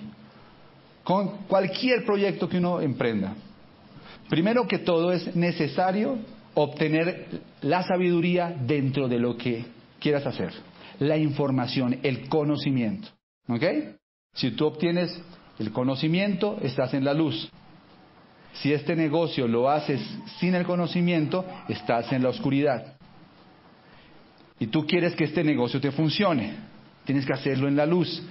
con 1.02 1.38
cualquier 1.48 2.04
proyecto 2.04 2.48
que 2.48 2.58
uno 2.58 2.80
emprenda. 2.80 3.34
Primero 4.28 4.68
que 4.68 4.78
todo 4.78 5.10
es 5.10 5.34
necesario 5.34 6.16
obtener 6.54 7.40
la 7.62 7.82
sabiduría 7.82 8.54
dentro 8.56 9.08
de 9.08 9.18
lo 9.18 9.36
que 9.36 9.71
quieras 10.02 10.26
hacer, 10.26 10.52
la 10.98 11.16
información, 11.16 11.98
el 12.02 12.28
conocimiento. 12.28 13.08
¿Ok? 13.48 13.64
Si 14.34 14.50
tú 14.50 14.66
obtienes 14.66 15.18
el 15.58 15.72
conocimiento, 15.72 16.58
estás 16.62 16.92
en 16.94 17.04
la 17.04 17.14
luz. 17.14 17.50
Si 18.54 18.72
este 18.72 18.96
negocio 18.96 19.48
lo 19.48 19.70
haces 19.70 20.00
sin 20.38 20.54
el 20.54 20.64
conocimiento, 20.64 21.44
estás 21.68 22.12
en 22.12 22.22
la 22.22 22.28
oscuridad. 22.28 22.96
Y 24.58 24.66
tú 24.66 24.86
quieres 24.86 25.14
que 25.14 25.24
este 25.24 25.42
negocio 25.42 25.80
te 25.80 25.90
funcione, 25.90 26.54
tienes 27.04 27.24
que 27.24 27.32
hacerlo 27.32 27.68
en 27.68 27.76
la 27.76 27.86
luz, 27.86 28.22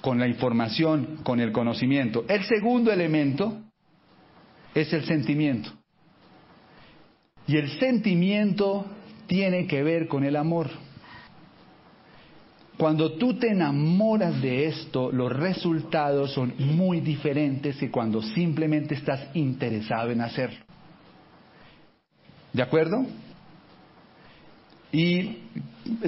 con 0.00 0.18
la 0.18 0.26
información, 0.26 1.20
con 1.22 1.40
el 1.40 1.52
conocimiento. 1.52 2.24
El 2.28 2.42
segundo 2.44 2.92
elemento 2.92 3.62
es 4.74 4.92
el 4.92 5.04
sentimiento. 5.04 5.70
Y 7.46 7.56
el 7.56 7.70
sentimiento 7.78 8.86
tiene 9.26 9.66
que 9.66 9.82
ver 9.82 10.08
con 10.08 10.24
el 10.24 10.36
amor. 10.36 10.70
Cuando 12.82 13.12
tú 13.12 13.34
te 13.34 13.46
enamoras 13.50 14.42
de 14.42 14.66
esto, 14.66 15.12
los 15.12 15.32
resultados 15.32 16.32
son 16.32 16.52
muy 16.58 16.98
diferentes 16.98 17.76
que 17.76 17.92
cuando 17.92 18.20
simplemente 18.20 18.96
estás 18.96 19.24
interesado 19.34 20.10
en 20.10 20.20
hacerlo. 20.20 20.58
¿De 22.52 22.60
acuerdo? 22.60 23.06
Y 24.90 25.36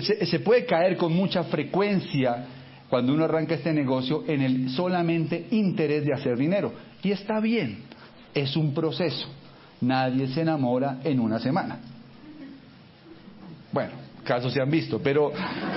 se, 0.00 0.40
puede 0.40 0.66
caer 0.66 0.97
con 0.97 1.12
mucha 1.12 1.45
frecuencia 1.45 2.45
cuando 2.88 3.14
uno 3.14 3.26
arranca 3.26 3.54
este 3.54 3.73
negocio 3.73 4.25
en 4.26 4.43
el 4.43 4.71
solamente 4.71 5.47
interés 5.52 6.04
de 6.04 6.12
hacer 6.12 6.37
dinero. 6.37 6.73
Y 7.04 7.12
está 7.12 7.38
bien, 7.38 7.85
es 8.35 8.57
un 8.57 8.75
proceso. 8.75 9.28
Nadie 9.81 10.26
se 10.26 10.40
enamora 10.40 10.99
en 11.04 11.21
una 11.21 11.38
semana. 11.38 11.94
Casos 14.25 14.52
se 14.52 14.61
han 14.61 14.71
visto, 14.71 15.00
pero 15.02 15.33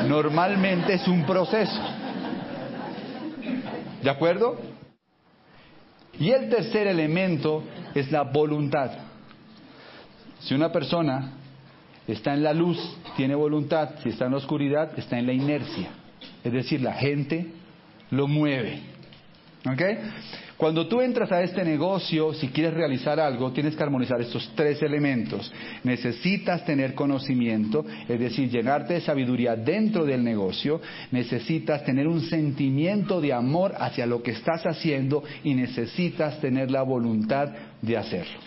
normalmente 0.08 0.94
es 0.94 1.08
un 1.08 1.26
proceso. 1.26 1.82
¿De 4.02 4.10
acuerdo? 4.10 4.58
Y 6.20 6.32
el 6.32 6.50
tercer 6.50 6.88
elemento 6.88 7.64
es 7.94 8.12
la 8.12 8.24
voluntad. 8.24 8.92
Si 10.40 10.54
una 10.54 10.72
persona 10.72 11.34
está 12.08 12.34
en 12.34 12.44
la 12.44 12.54
luz, 12.54 12.80
tiene 13.16 13.36
voluntad, 13.36 13.90
si 14.02 14.10
está 14.10 14.26
en 14.26 14.32
la 14.32 14.38
oscuridad, 14.38 14.98
está 14.98 15.20
en 15.20 15.28
la 15.28 15.34
inercia. 15.34 15.90
Es 16.44 16.54
decir, 16.54 16.82
la 16.82 16.94
gente 16.94 17.52
lo 18.12 18.28
mueve. 18.28 18.82
¿Ok? 19.66 19.82
Cuando 20.58 20.88
tú 20.88 21.02
entras 21.02 21.32
a 21.32 21.44
este 21.44 21.64
negocio, 21.64 22.34
si 22.34 22.48
quieres 22.48 22.74
realizar 22.74 23.20
algo, 23.20 23.52
tienes 23.52 23.76
que 23.76 23.84
armonizar 23.84 24.20
estos 24.20 24.52
tres 24.56 24.82
elementos. 24.82 25.54
Necesitas 25.84 26.66
tener 26.66 26.96
conocimiento, 26.96 27.86
es 28.10 28.20
decir, 28.20 28.50
llenarte 28.50 28.96
de 28.96 29.02
sabiduría 29.02 29.56
dentro 29.56 30.04
del 30.04 30.24
negocio. 30.24 30.82
Necesitas 31.12 31.86
tener 31.86 32.08
un 32.08 32.22
sentimiento 32.22 33.22
de 33.22 33.34
amor 33.34 33.76
hacia 33.78 34.08
lo 34.08 34.24
que 34.24 34.32
estás 34.32 34.66
haciendo 34.66 35.24
y 35.44 35.54
necesitas 35.54 36.42
tener 36.42 36.72
la 36.72 36.82
voluntad 36.82 37.50
de 37.84 37.96
hacerlo. 37.96 38.40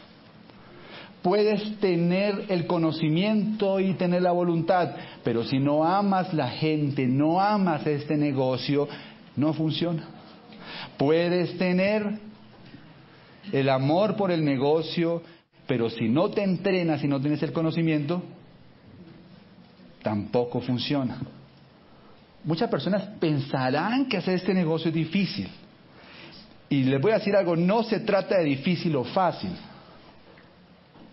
Puedes 1.22 1.78
tener 1.78 2.46
el 2.48 2.66
conocimiento 2.66 3.78
y 3.78 3.92
tener 3.92 4.22
la 4.22 4.32
voluntad, 4.32 4.96
pero 5.22 5.44
si 5.44 5.60
no 5.60 5.84
amas 5.84 6.34
la 6.34 6.48
gente, 6.48 7.06
no 7.06 7.40
amas 7.40 7.86
este 7.86 8.16
negocio, 8.16 8.88
no 9.36 9.52
funciona. 9.52 10.19
Puedes 11.00 11.56
tener 11.56 12.18
el 13.50 13.70
amor 13.70 14.16
por 14.16 14.30
el 14.30 14.44
negocio, 14.44 15.22
pero 15.66 15.88
si 15.88 16.10
no 16.10 16.28
te 16.28 16.42
entrenas 16.42 17.02
y 17.02 17.08
no 17.08 17.18
tienes 17.18 17.42
el 17.42 17.54
conocimiento, 17.54 18.22
tampoco 20.02 20.60
funciona. 20.60 21.22
Muchas 22.44 22.68
personas 22.68 23.02
pensarán 23.18 24.10
que 24.10 24.18
hacer 24.18 24.34
este 24.34 24.52
negocio 24.52 24.90
es 24.90 24.94
difícil. 24.94 25.48
Y 26.68 26.82
les 26.82 27.00
voy 27.00 27.12
a 27.12 27.18
decir 27.18 27.34
algo, 27.34 27.56
no 27.56 27.82
se 27.82 28.00
trata 28.00 28.36
de 28.36 28.44
difícil 28.44 28.94
o 28.94 29.04
fácil. 29.04 29.52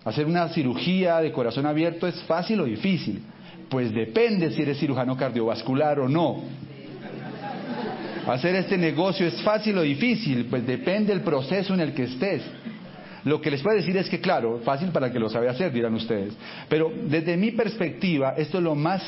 Hacer 0.03 0.25
una 0.25 0.49
cirugía 0.49 1.21
de 1.21 1.31
corazón 1.31 1.65
abierto 1.65 2.07
es 2.07 2.21
fácil 2.23 2.59
o 2.59 2.65
difícil. 2.65 3.23
Pues 3.69 3.93
depende 3.93 4.51
si 4.51 4.63
eres 4.63 4.79
cirujano 4.79 5.15
cardiovascular 5.15 6.01
o 6.01 6.09
no. 6.09 6.43
Hacer 8.27 8.55
este 8.55 8.77
negocio 8.77 9.25
es 9.25 9.41
fácil 9.41 9.77
o 9.77 9.81
difícil, 9.81 10.47
pues 10.49 10.67
depende 10.67 11.13
del 11.13 11.23
proceso 11.23 11.73
en 11.73 11.79
el 11.79 11.93
que 11.93 12.03
estés. 12.03 12.43
Lo 13.23 13.39
que 13.39 13.49
les 13.49 13.61
puedo 13.61 13.77
decir 13.77 13.95
es 13.95 14.09
que, 14.09 14.19
claro, 14.19 14.59
fácil 14.65 14.89
para 14.89 15.11
que 15.11 15.19
lo 15.19 15.29
sabe 15.29 15.47
hacer, 15.47 15.71
dirán 15.71 15.93
ustedes. 15.93 16.35
Pero 16.67 16.91
desde 17.05 17.37
mi 17.37 17.51
perspectiva, 17.51 18.33
esto 18.37 18.57
es 18.57 18.63
lo 18.63 18.75
más 18.75 19.01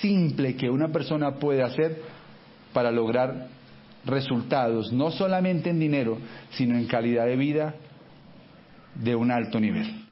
simple 0.00 0.56
que 0.56 0.68
una 0.68 0.88
persona 0.88 1.36
puede 1.36 1.62
hacer 1.62 2.02
para 2.72 2.90
lograr 2.90 3.48
resultados, 4.04 4.92
no 4.92 5.10
solamente 5.10 5.70
en 5.70 5.78
dinero, 5.78 6.18
sino 6.50 6.76
en 6.76 6.86
calidad 6.86 7.26
de 7.26 7.36
vida 7.36 7.74
de 8.94 9.14
un 9.14 9.30
alto 9.30 9.60
nivel. 9.60 10.06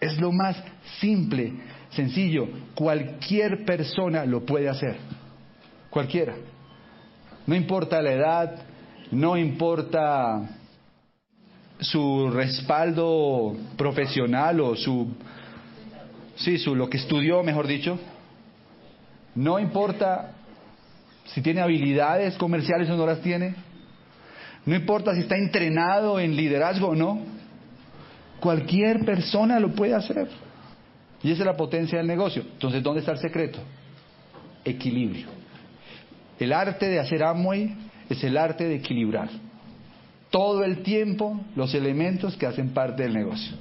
Es 0.00 0.18
lo 0.18 0.32
más 0.32 0.62
simple, 1.00 1.52
sencillo. 1.90 2.48
Cualquier 2.74 3.64
persona 3.64 4.24
lo 4.24 4.44
puede 4.44 4.68
hacer. 4.68 4.96
Cualquiera. 5.88 6.34
No 7.46 7.54
importa 7.54 8.00
la 8.00 8.12
edad, 8.12 8.56
no 9.10 9.36
importa 9.36 10.48
su 11.78 12.30
respaldo 12.30 13.54
profesional 13.76 14.60
o 14.60 14.76
su 14.76 15.08
sí, 16.36 16.58
su 16.58 16.74
lo 16.74 16.88
que 16.88 16.96
estudió, 16.96 17.42
mejor 17.42 17.66
dicho. 17.66 17.98
No 19.34 19.58
importa 19.58 20.32
si 21.26 21.42
tiene 21.42 21.60
habilidades 21.60 22.36
comerciales 22.36 22.88
o 22.90 22.96
no 22.96 23.06
las 23.06 23.20
tiene. 23.20 23.54
No 24.64 24.74
importa 24.74 25.14
si 25.14 25.20
está 25.20 25.36
entrenado 25.36 26.18
en 26.18 26.36
liderazgo 26.36 26.88
o 26.88 26.94
no. 26.94 27.20
Cualquier 28.40 29.04
persona 29.04 29.58
lo 29.60 29.74
puede 29.74 29.94
hacer. 29.94 30.28
Y 31.22 31.32
esa 31.32 31.42
es 31.42 31.46
la 31.46 31.56
potencia 31.56 31.98
del 31.98 32.06
negocio. 32.06 32.42
Entonces, 32.42 32.82
¿dónde 32.82 33.00
está 33.00 33.12
el 33.12 33.18
secreto? 33.18 33.58
Equilibrio. 34.64 35.43
El 36.38 36.52
arte 36.52 36.88
de 36.88 36.98
hacer 36.98 37.22
Amway 37.22 37.74
es 38.08 38.22
el 38.24 38.36
arte 38.36 38.64
de 38.64 38.76
equilibrar 38.76 39.28
todo 40.34 40.64
el 40.64 40.82
tiempo 40.82 41.40
los 41.54 41.72
elementos 41.76 42.36
que 42.36 42.44
hacen 42.44 42.70
parte 42.70 43.04
del 43.04 43.14
negocio. 43.14 43.56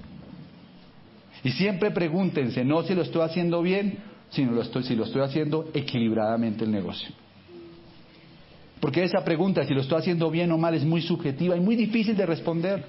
Y 1.44 1.52
siempre 1.52 1.92
pregúntense, 1.92 2.66
no 2.66 2.82
si 2.82 2.96
lo 2.96 3.04
estoy 3.04 3.22
haciendo 3.22 3.62
bien, 3.62 4.00
sino 4.32 4.54
lo 4.54 4.64
estoy, 4.64 4.82
si 4.82 4.96
lo 4.96 5.04
estoy 5.04 5.22
haciendo 5.22 5.70
equilibradamente 5.76 6.64
el 6.66 6.72
negocio. 6.72 7.10
Porque 8.80 9.04
esa 9.04 9.24
pregunta, 9.24 9.64
si 9.66 9.74
lo 9.76 9.82
estoy 9.82 10.00
haciendo 10.00 10.32
bien 10.32 10.52
o 10.52 10.58
mal, 10.58 10.74
es 10.74 10.84
muy 10.84 11.04
subjetiva 11.04 11.56
y 11.56 11.60
muy 11.60 11.76
difícil 11.76 12.18
de 12.18 12.26
responder. 12.26 12.84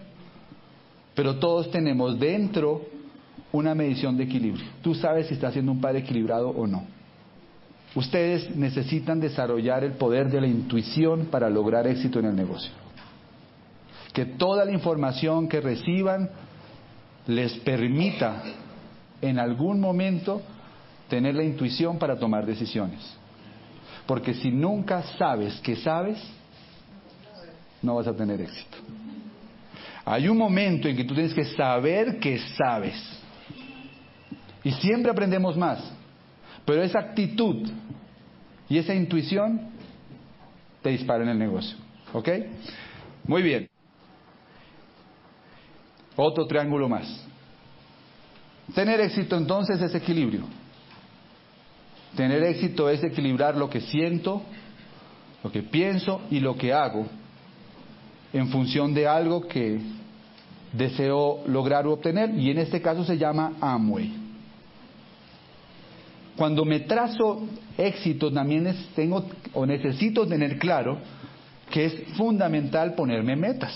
Pero 1.15 1.37
todos 1.37 1.71
tenemos 1.71 2.19
dentro 2.19 2.87
una 3.53 3.75
medición 3.75 4.17
de 4.17 4.25
equilibrio. 4.25 4.65
Tú 4.81 4.95
sabes 4.95 5.27
si 5.27 5.35
estás 5.35 5.51
haciendo 5.51 5.73
un 5.73 5.81
padre 5.83 5.99
equilibrado 5.99 6.49
o 6.49 6.67
no. 6.67 6.87
Ustedes 7.95 8.55
necesitan 8.57 9.21
desarrollar 9.21 9.85
el 9.85 9.93
poder 9.93 10.29
de 10.29 10.41
la 10.41 10.47
intuición 10.49 11.27
para 11.27 11.49
lograr 11.49 11.87
éxito 11.87 12.19
en 12.19 12.27
el 12.27 12.35
negocio. 12.37 12.73
Que 14.13 14.25
toda 14.25 14.65
la 14.65 14.73
información 14.73 15.49
que 15.49 15.61
reciban 15.61 16.31
les 17.27 17.53
permita 17.59 18.43
en 19.21 19.39
algún 19.39 19.81
momento 19.81 20.43
tener 21.09 21.35
la 21.35 21.45
intuición 21.45 21.99
para 21.99 22.19
tomar 22.19 22.45
decisiones. 22.47 23.01
Porque 24.07 24.35
si 24.35 24.51
nunca 24.51 25.03
sabes 25.17 25.61
que 25.61 25.77
sabes, 25.77 26.19
no 27.81 27.95
vas 27.95 28.07
a 28.07 28.15
tener 28.15 28.41
éxito. 28.41 28.77
Hay 30.05 30.29
un 30.29 30.37
momento 30.37 30.89
en 30.89 30.97
que 30.97 31.05
tú 31.05 31.15
tienes 31.15 31.33
que 31.33 31.45
saber 31.45 32.19
que 32.19 32.39
sabes. 32.57 32.95
Y 34.63 34.73
siempre 34.73 35.11
aprendemos 35.11 35.57
más. 35.57 35.93
Pero 36.65 36.83
esa 36.83 36.99
actitud 36.99 37.69
y 38.69 38.79
esa 38.79 38.95
intuición 38.95 39.69
te 40.83 40.91
dispara 40.91 41.23
en 41.23 41.31
el 41.31 41.39
negocio. 41.39 41.77
¿Ok? 42.13 42.29
Muy 43.27 43.43
bien. 43.43 43.69
Otro 46.17 46.47
triángulo 46.47 46.89
más. 46.89 47.27
Tener 48.75 49.01
éxito 49.01 49.37
entonces 49.37 49.81
es 49.81 49.95
equilibrio. 49.95 50.43
Tener 52.17 52.43
éxito 52.45 52.89
es 52.89 53.03
equilibrar 53.03 53.57
lo 53.57 53.69
que 53.69 53.81
siento, 53.81 54.43
lo 55.43 55.51
que 55.51 55.63
pienso 55.63 56.23
y 56.31 56.41
lo 56.41 56.57
que 56.57 56.73
hago 56.73 57.07
en 58.33 58.49
función 58.49 58.95
de 58.95 59.07
algo 59.07 59.47
que 59.47 59.81
deseo 60.73 61.43
lograr 61.47 61.87
o 61.87 61.93
obtener 61.93 62.31
y 62.39 62.51
en 62.51 62.59
este 62.59 62.81
caso 62.81 63.05
se 63.05 63.19
llama 63.19 63.53
Amway. 63.61 64.24
Cuando 66.37 66.65
me 66.65 66.81
trazo 66.81 67.47
éxito, 67.79 68.33
también 68.33 68.75
tengo 68.95 69.25
o 69.53 69.65
necesito 69.65 70.27
tener 70.27 70.59
claro 70.59 70.99
que 71.71 71.85
es 71.87 72.17
fundamental 72.17 72.95
ponerme 72.95 73.37
metas. 73.37 73.73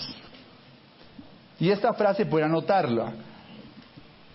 Y 1.59 1.69
esta 1.69 1.93
frase 1.93 2.25
puede 2.25 2.45
anotarla. 2.45 3.13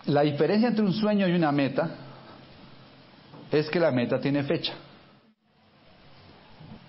La 0.06 0.22
diferencia 0.22 0.68
entre 0.68 0.84
un 0.84 0.92
sueño 0.92 1.26
y 1.26 1.32
una 1.32 1.52
meta 1.52 1.90
es 3.50 3.68
que 3.70 3.80
la 3.80 3.90
meta 3.90 4.20
tiene 4.20 4.42
fecha. 4.42 4.74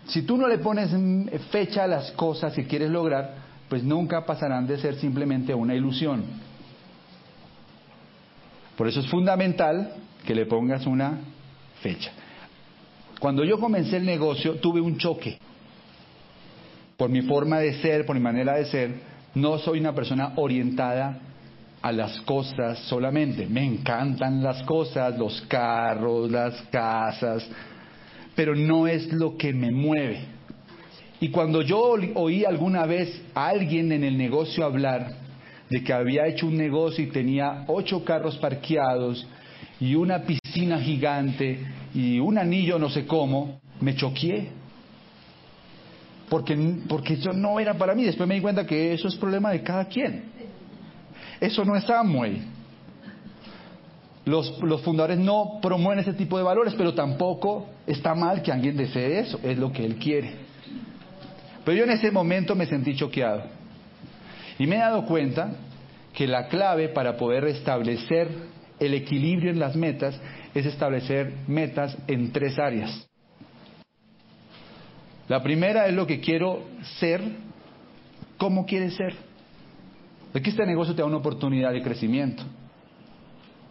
Si 0.08 0.22
tú 0.22 0.38
no 0.38 0.48
le 0.48 0.60
pones 0.60 0.92
fecha 1.50 1.84
a 1.86 1.88
las 1.88 2.12
cosas 2.12 2.54
que 2.54 2.68
quieres 2.68 2.90
lograr, 2.90 3.36
pues 3.70 3.84
nunca 3.84 4.26
pasarán 4.26 4.68
de 4.68 4.78
ser 4.78 4.96
simplemente 4.96 5.54
una 5.54 5.74
ilusión. 5.74 6.24
Por 8.78 8.88
eso 8.88 9.00
es 9.00 9.08
fundamental 9.08 9.94
que 10.26 10.36
le 10.36 10.46
pongas 10.46 10.86
una 10.86 11.20
fecha. 11.82 12.12
Cuando 13.20 13.44
yo 13.44 13.60
comencé 13.60 13.98
el 13.98 14.06
negocio 14.06 14.56
tuve 14.56 14.82
un 14.82 14.98
choque. 14.98 15.38
Por 16.98 17.10
mi 17.10 17.22
forma 17.22 17.60
de 17.60 17.74
ser, 17.82 18.06
por 18.06 18.16
mi 18.16 18.22
manera 18.22 18.56
de 18.56 18.66
ser, 18.66 18.96
no 19.36 19.58
soy 19.58 19.80
una 19.80 19.94
persona 19.94 20.34
orientada 20.38 21.20
a 21.82 21.92
las 21.92 22.20
cosas 22.22 22.80
solamente. 22.88 23.46
Me 23.48 23.64
encantan 23.64 24.42
las 24.42 24.64
cosas, 24.64 25.18
los 25.18 25.42
carros, 25.42 26.32
las 26.32 26.62
casas, 26.72 27.48
pero 28.36 28.56
no 28.56 28.88
es 28.88 29.12
lo 29.14 29.38
que 29.38 29.54
me 29.54 29.72
mueve. 29.72 30.26
Y 31.20 31.30
cuando 31.30 31.62
yo 31.62 31.96
oí 32.16 32.44
alguna 32.44 32.86
vez 32.86 33.22
a 33.34 33.48
alguien 33.48 33.92
en 33.92 34.04
el 34.04 34.18
negocio 34.18 34.66
hablar 34.66 35.14
de 35.70 35.84
que 35.84 35.94
había 35.94 36.28
hecho 36.28 36.48
un 36.48 36.58
negocio 36.58 37.04
y 37.04 37.08
tenía 37.08 37.64
ocho 37.68 38.04
carros 38.04 38.38
parqueados 38.38 39.26
y 39.80 39.96
una 39.96 40.24
piscina 40.24 40.80
gigante 40.80 41.60
y 41.94 42.20
un 42.20 42.38
anillo 42.38 42.80
no 42.80 42.90
sé 42.90 43.06
cómo, 43.06 43.60
me 43.82 43.96
choqué. 43.96 44.50
Porque, 46.30 46.58
porque 46.88 47.14
eso 47.14 47.34
no 47.34 47.60
era 47.60 47.76
para 47.76 47.94
mí. 47.94 48.04
Después 48.04 48.28
me 48.28 48.36
di 48.36 48.42
cuenta 48.42 48.66
que 48.66 48.94
eso 48.94 49.08
es 49.08 49.16
problema 49.16 49.52
de 49.52 49.62
cada 49.62 49.86
quien. 49.86 50.26
Eso 51.40 51.64
no 51.64 51.76
es 51.76 51.88
Amway. 51.90 52.42
Los, 54.26 54.60
los 54.64 54.82
fundadores 54.82 55.20
no 55.20 55.60
promueven 55.62 56.00
ese 56.00 56.14
tipo 56.14 56.38
de 56.38 56.44
valores, 56.44 56.74
pero 56.76 56.96
tampoco 56.96 57.68
está 57.86 58.16
mal 58.16 58.42
que 58.42 58.52
alguien 58.52 58.76
desee 58.76 59.20
eso. 59.20 59.40
Es 59.44 59.58
lo 59.58 59.72
que 59.72 59.86
él 59.86 59.98
quiere. 59.98 60.34
Pero 61.64 61.78
yo 61.78 61.84
en 61.84 61.92
ese 61.92 62.10
momento 62.12 62.56
me 62.56 62.66
sentí 62.66 62.96
choqueado. 62.96 63.44
Y 64.58 64.66
me 64.66 64.78
he 64.78 64.80
dado 64.80 65.06
cuenta 65.06 65.52
que 66.14 66.28
la 66.28 66.48
clave 66.48 66.90
para 66.90 67.18
poder 67.18 67.44
restablecer 67.44 68.55
el 68.80 68.94
equilibrio 68.94 69.52
en 69.52 69.60
las 69.60 69.76
metas 69.76 70.20
es 70.54 70.66
establecer 70.66 71.34
metas 71.48 71.98
en 72.08 72.32
tres 72.32 72.58
áreas. 72.60 73.08
La 75.28 75.42
primera 75.42 75.88
es 75.88 75.94
lo 75.94 76.06
que 76.06 76.20
quiero 76.20 76.64
ser, 77.00 77.22
cómo 78.38 78.66
quieres 78.66 78.96
ser. 78.96 79.16
Aquí 80.34 80.50
este 80.50 80.66
negocio 80.66 80.94
te 80.94 81.02
da 81.02 81.08
una 81.08 81.18
oportunidad 81.18 81.72
de 81.72 81.82
crecimiento, 81.82 82.44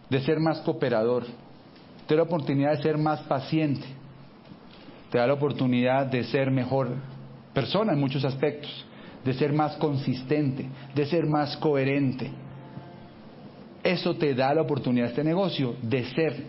de 0.09 0.19
ser 0.21 0.39
más 0.39 0.59
cooperador, 0.61 1.25
te 2.07 2.15
da 2.15 2.17
la 2.17 2.23
oportunidad 2.23 2.71
de 2.71 2.81
ser 2.81 2.97
más 2.97 3.21
paciente, 3.21 3.85
te 5.11 5.17
da 5.17 5.27
la 5.27 5.33
oportunidad 5.33 6.07
de 6.07 6.23
ser 6.23 6.51
mejor 6.51 6.89
persona 7.53 7.93
en 7.93 7.99
muchos 7.99 8.25
aspectos, 8.25 8.85
de 9.23 9.33
ser 9.33 9.53
más 9.53 9.77
consistente, 9.77 10.67
de 10.93 11.05
ser 11.05 11.25
más 11.25 11.55
coherente. 11.57 12.31
Eso 13.85 14.15
te 14.15 14.33
da 14.33 14.51
la 14.51 14.63
oportunidad 14.63 15.09
este 15.09 15.23
negocio 15.23 15.75
de 15.79 16.05
ser. 16.05 16.43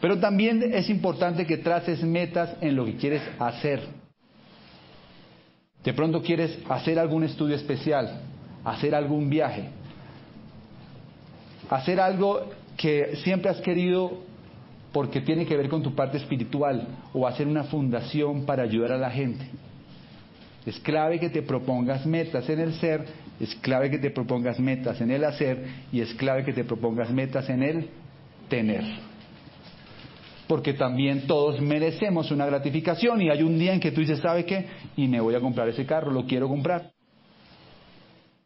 Pero 0.00 0.18
también 0.18 0.74
es 0.74 0.90
importante 0.90 1.46
que 1.46 1.58
traces 1.58 2.02
metas 2.02 2.56
en 2.60 2.74
lo 2.74 2.84
que 2.84 2.96
quieres 2.96 3.22
hacer. 3.38 3.80
De 5.84 5.92
pronto 5.92 6.20
quieres 6.20 6.58
hacer 6.68 6.98
algún 6.98 7.22
estudio 7.22 7.54
especial, 7.54 8.22
hacer 8.64 8.92
algún 8.92 9.30
viaje, 9.30 9.68
hacer 11.70 12.00
algo 12.00 12.50
que 12.76 13.14
siempre 13.22 13.48
has 13.48 13.60
querido 13.60 14.24
porque 14.92 15.20
tiene 15.20 15.46
que 15.46 15.56
ver 15.56 15.68
con 15.68 15.80
tu 15.80 15.94
parte 15.94 16.16
espiritual 16.16 16.88
o 17.12 17.24
hacer 17.24 17.46
una 17.46 17.62
fundación 17.64 18.44
para 18.46 18.64
ayudar 18.64 18.90
a 18.90 18.98
la 18.98 19.10
gente. 19.10 19.46
Es 20.66 20.80
clave 20.80 21.20
que 21.20 21.30
te 21.30 21.42
propongas 21.42 22.04
metas 22.04 22.48
en 22.48 22.58
el 22.58 22.74
ser, 22.74 23.06
es 23.40 23.54
clave 23.56 23.90
que 23.90 23.98
te 23.98 24.10
propongas 24.10 24.60
metas 24.60 25.00
en 25.00 25.10
el 25.10 25.24
hacer 25.24 25.64
y 25.92 26.00
es 26.00 26.14
clave 26.14 26.44
que 26.44 26.52
te 26.52 26.64
propongas 26.64 27.10
metas 27.10 27.48
en 27.48 27.62
el 27.62 27.88
tener 28.48 28.84
porque 30.52 30.74
también 30.74 31.26
todos 31.26 31.62
merecemos 31.62 32.30
una 32.30 32.44
gratificación 32.44 33.22
y 33.22 33.30
hay 33.30 33.42
un 33.42 33.58
día 33.58 33.72
en 33.72 33.80
que 33.80 33.90
tú 33.90 34.02
dices, 34.02 34.18
¿sabe 34.20 34.44
qué? 34.44 34.66
Y 34.96 35.08
me 35.08 35.18
voy 35.18 35.34
a 35.34 35.40
comprar 35.40 35.66
ese 35.70 35.86
carro, 35.86 36.10
lo 36.10 36.26
quiero 36.26 36.46
comprar. 36.46 36.90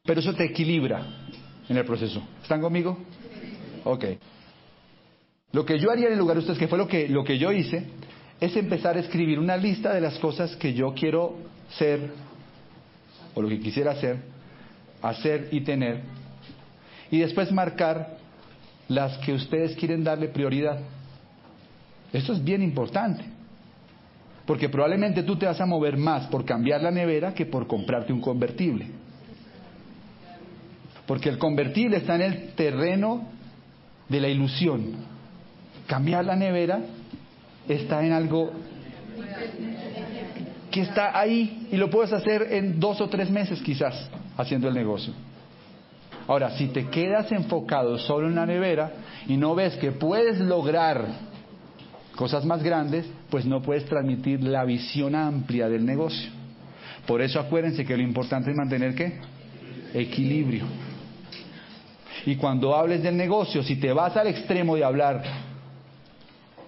Pero 0.04 0.20
eso 0.20 0.32
te 0.32 0.44
equilibra 0.44 1.04
en 1.68 1.76
el 1.76 1.84
proceso. 1.84 2.22
¿Están 2.40 2.60
conmigo? 2.60 2.96
Ok. 3.82 4.04
Lo 5.50 5.64
que 5.66 5.80
yo 5.80 5.90
haría 5.90 6.06
en 6.06 6.12
el 6.12 6.18
lugar 6.20 6.36
de 6.36 6.42
ustedes, 6.42 6.60
que 6.60 6.68
fue 6.68 6.78
lo 6.78 6.86
que, 6.86 7.08
lo 7.08 7.24
que 7.24 7.38
yo 7.38 7.50
hice, 7.50 7.86
es 8.40 8.56
empezar 8.56 8.96
a 8.96 9.00
escribir 9.00 9.40
una 9.40 9.56
lista 9.56 9.92
de 9.92 10.00
las 10.00 10.16
cosas 10.20 10.54
que 10.54 10.74
yo 10.74 10.94
quiero 10.94 11.34
ser, 11.70 12.12
o 13.34 13.42
lo 13.42 13.48
que 13.48 13.58
quisiera 13.58 13.90
hacer, 13.90 14.18
hacer 15.10 15.48
y 15.52 15.60
tener, 15.60 16.02
y 17.10 17.18
después 17.18 17.52
marcar 17.52 18.16
las 18.88 19.18
que 19.18 19.32
ustedes 19.32 19.76
quieren 19.76 20.04
darle 20.04 20.28
prioridad. 20.28 20.78
Esto 22.12 22.32
es 22.32 22.42
bien 22.42 22.62
importante. 22.62 23.24
Porque 24.46 24.68
probablemente 24.68 25.24
tú 25.24 25.36
te 25.36 25.46
vas 25.46 25.60
a 25.60 25.66
mover 25.66 25.96
más 25.96 26.26
por 26.28 26.44
cambiar 26.44 26.80
la 26.80 26.90
nevera 26.90 27.34
que 27.34 27.46
por 27.46 27.66
comprarte 27.66 28.12
un 28.12 28.20
convertible. 28.20 28.86
Porque 31.06 31.28
el 31.28 31.38
convertible 31.38 31.96
está 31.98 32.14
en 32.14 32.22
el 32.22 32.52
terreno 32.52 33.28
de 34.08 34.20
la 34.20 34.28
ilusión. 34.28 34.94
Cambiar 35.86 36.24
la 36.24 36.36
nevera 36.36 36.80
está 37.68 38.04
en 38.04 38.12
algo 38.12 38.52
que 40.70 40.82
está 40.82 41.18
ahí 41.18 41.68
y 41.72 41.76
lo 41.76 41.90
puedes 41.90 42.12
hacer 42.12 42.48
en 42.52 42.78
dos 42.78 43.00
o 43.00 43.08
tres 43.08 43.30
meses 43.30 43.60
quizás 43.62 44.08
haciendo 44.36 44.68
el 44.68 44.74
negocio. 44.74 45.12
Ahora, 46.28 46.50
si 46.56 46.68
te 46.68 46.88
quedas 46.88 47.30
enfocado 47.30 47.98
solo 47.98 48.28
en 48.28 48.34
la 48.34 48.46
nevera 48.46 48.92
y 49.28 49.36
no 49.36 49.54
ves 49.54 49.76
que 49.76 49.92
puedes 49.92 50.38
lograr 50.40 51.06
cosas 52.16 52.44
más 52.44 52.62
grandes, 52.62 53.06
pues 53.30 53.44
no 53.44 53.62
puedes 53.62 53.84
transmitir 53.84 54.42
la 54.42 54.64
visión 54.64 55.14
amplia 55.14 55.68
del 55.68 55.84
negocio. 55.84 56.30
Por 57.06 57.22
eso 57.22 57.38
acuérdense 57.38 57.84
que 57.84 57.96
lo 57.96 58.02
importante 58.02 58.50
es 58.50 58.56
mantener 58.56 58.94
qué? 58.94 59.20
Equilibrio. 59.94 60.64
Y 62.24 62.34
cuando 62.36 62.74
hables 62.74 63.04
del 63.04 63.16
negocio, 63.16 63.62
si 63.62 63.76
te 63.76 63.92
vas 63.92 64.16
al 64.16 64.26
extremo 64.26 64.74
de 64.74 64.82
hablar 64.82 65.22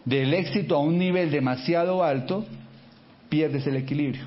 del 0.04 0.33
éxito 0.33 0.76
a 0.76 0.78
un 0.78 0.96
nivel 0.96 1.33
demasiado 1.33 2.04
alto, 2.04 2.46
pierdes 3.28 3.66
el 3.66 3.76
equilibrio. 3.76 4.26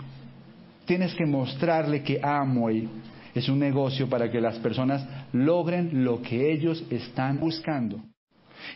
Tienes 0.85 1.13
que 1.15 1.25
mostrarle 1.25 2.03
que 2.03 2.19
Amway 2.21 2.89
es 3.33 3.47
un 3.49 3.59
negocio 3.59 4.09
para 4.09 4.29
que 4.29 4.41
las 4.41 4.57
personas 4.59 5.05
logren 5.33 6.03
lo 6.03 6.21
que 6.21 6.51
ellos 6.51 6.83
están 6.89 7.39
buscando. 7.39 8.01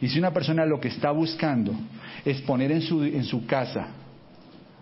Y 0.02 0.08
si 0.08 0.20
una 0.20 0.32
persona 0.32 0.66
lo 0.66 0.80
que 0.80 0.88
está 0.88 1.12
buscando 1.12 1.74
es 2.24 2.42
poner 2.42 2.72
en 2.72 2.82
su, 2.82 3.04
en 3.04 3.24
su 3.24 3.46
casa 3.46 3.88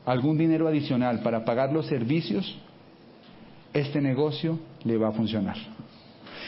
algún 0.05 0.37
dinero 0.37 0.67
adicional 0.67 1.21
para 1.21 1.43
pagar 1.43 1.71
los 1.71 1.87
servicios, 1.87 2.57
este 3.73 4.01
negocio 4.01 4.59
le 4.83 4.97
va 4.97 5.09
a 5.09 5.11
funcionar. 5.13 5.57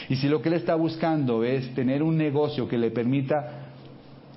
Y 0.08 0.16
si 0.16 0.28
lo 0.28 0.40
que 0.40 0.48
él 0.48 0.54
está 0.54 0.74
buscando 0.74 1.42
es 1.42 1.74
tener 1.74 2.02
un 2.02 2.16
negocio 2.16 2.68
que 2.68 2.78
le 2.78 2.90
permita 2.90 3.66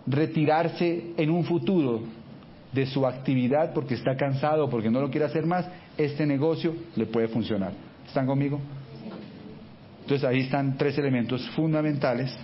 retirarse 0.07 1.13
en 1.17 1.29
un 1.29 1.43
futuro 1.43 2.01
de 2.71 2.85
su 2.85 3.05
actividad 3.05 3.73
porque 3.73 3.95
está 3.95 4.15
cansado, 4.15 4.69
porque 4.69 4.89
no 4.89 5.01
lo 5.01 5.09
quiere 5.09 5.25
hacer 5.25 5.45
más, 5.45 5.67
este 5.97 6.25
negocio 6.25 6.73
le 6.95 7.05
puede 7.05 7.27
funcionar. 7.27 7.73
¿Están 8.07 8.25
conmigo? 8.25 8.59
Entonces 10.09 10.27
ahí 10.27 10.39
están 10.39 10.75
tres 10.75 10.97
elementos 10.97 11.47
fundamentales 11.51 12.35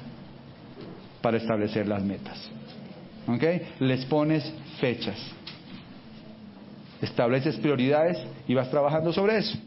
para 1.20 1.38
establecer 1.38 1.88
las 1.88 2.04
metas. 2.04 2.48
¿Ok? 3.28 3.44
Les 3.80 4.06
pones 4.06 4.54
fechas. 4.80 5.18
Estableces 7.02 7.58
prioridades 7.58 8.20
y 8.48 8.54
vas 8.54 8.70
trabajando 8.70 9.12
sobre 9.12 9.40
eso. 9.40 9.58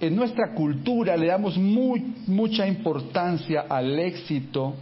En 0.00 0.16
nuestra 0.16 0.52
cultura 0.54 1.16
le 1.16 1.28
damos 1.28 1.56
mucha 1.56 2.66
importancia 2.66 3.66
al 3.68 3.96
éxito 3.96 4.74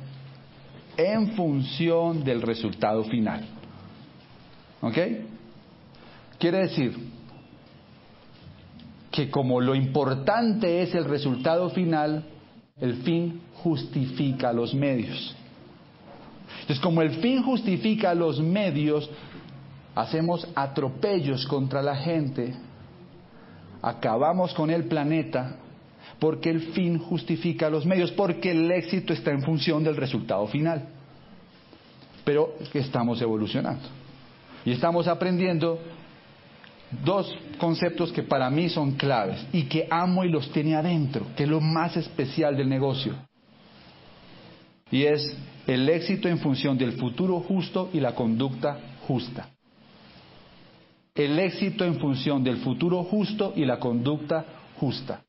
en 0.97 1.33
función 1.37 2.25
del 2.25 2.41
resultado 2.41 3.05
final. 3.05 3.45
¿Ok? 4.81 4.99
Quiere 6.39 6.61
decir 6.61 7.22
que 9.13 9.31
como 9.31 9.61
lo 9.61 9.75
importante 9.75 10.83
es 10.83 10.95
el 10.95 11.05
resultado 11.05 11.69
final, 11.71 12.25
el 12.81 13.03
fin 13.03 13.43
justifica 13.63 14.53
los 14.53 14.75
medios. 14.75 15.37
Entonces, 16.63 16.81
como 16.81 17.03
el 17.03 17.11
fin 17.21 17.43
justifica 17.43 18.15
los 18.15 18.41
medios, 18.41 19.09
hacemos 19.95 20.49
atropellos 20.55 21.47
contra 21.47 21.83
la 21.83 21.95
gente, 21.97 22.55
acabamos 23.83 24.55
con 24.55 24.71
el 24.71 24.85
planeta, 24.85 25.57
porque 26.19 26.51
el 26.51 26.73
fin 26.73 26.99
justifica 26.99 27.69
los 27.69 27.85
medios, 27.85 28.13
porque 28.13 28.53
el 28.53 28.71
éxito 28.71 29.13
está 29.13 29.31
en 29.31 29.43
función 29.43 29.85
del 29.85 29.97
resultado 29.97 30.47
final. 30.47 30.89
Pero 32.25 32.55
estamos 32.73 33.21
evolucionando 33.21 33.89
y 34.65 34.73
estamos 34.73 35.09
aprendiendo 35.09 35.79
dos 37.05 37.35
conceptos 37.59 38.13
que 38.13 38.23
para 38.23 38.51
mí 38.51 38.69
son 38.69 38.93
claves 38.93 39.45
y 39.53 39.65
que 39.65 39.87
amo 39.91 40.25
y 40.25 40.29
los 40.29 40.51
tiene 40.53 40.75
adentro, 40.75 41.27
que 41.37 41.45
es 41.45 41.49
lo 41.49 41.61
más 41.61 41.97
especial 41.97 42.57
del 42.57 42.69
negocio. 42.69 43.15
Y 44.91 45.05
es 45.05 45.37
el 45.67 45.89
éxito 45.89 46.29
en 46.29 46.39
función 46.39 46.77
del 46.77 46.93
futuro 46.93 47.41
justo 47.41 47.89
y 47.93 48.01
la 48.01 48.15
conducta 48.15 48.79
justa. 49.07 49.49
El 51.15 51.39
éxito 51.39 51.85
en 51.85 51.99
función 51.99 52.43
del 52.45 52.59
futuro 52.59 53.03
justo 53.05 53.53
y 53.57 53.65
la 53.65 53.79
conducta 53.79 54.45
justa. 54.79 55.23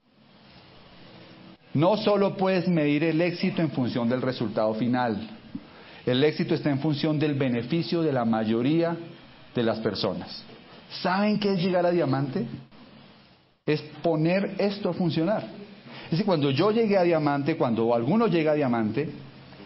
No 1.73 1.97
solo 1.97 2.38
puedes 2.38 2.67
medir 2.67 3.04
el 3.04 3.21
éxito 3.21 3.62
en 3.62 3.71
función 3.71 4.08
del 4.08 4.21
resultado 4.21 4.73
final. 4.76 5.17
El 6.06 6.23
éxito 6.23 6.54
está 6.54 6.69
en 6.69 6.80
función 6.80 7.17
del 7.17 7.34
beneficio 7.34 8.02
de 8.02 8.12
la 8.12 8.26
mayoría 8.26 8.95
de 9.56 9.63
las 9.63 9.80
personas. 9.80 10.43
¿Saben 11.01 11.39
qué 11.39 11.53
es 11.53 11.60
llegar 11.60 11.86
a 11.86 11.91
diamante? 11.91 12.45
Es 13.65 13.82
poner 14.01 14.56
esto 14.58 14.89
a 14.89 14.93
funcionar. 14.93 15.43
Es 16.06 16.12
decir, 16.12 16.25
cuando 16.25 16.51
yo 16.51 16.71
llegué 16.71 16.97
a 16.97 17.03
diamante, 17.03 17.56
cuando 17.56 17.93
alguno 17.95 18.27
llega 18.27 18.51
a 18.51 18.56
diamante, 18.56 19.10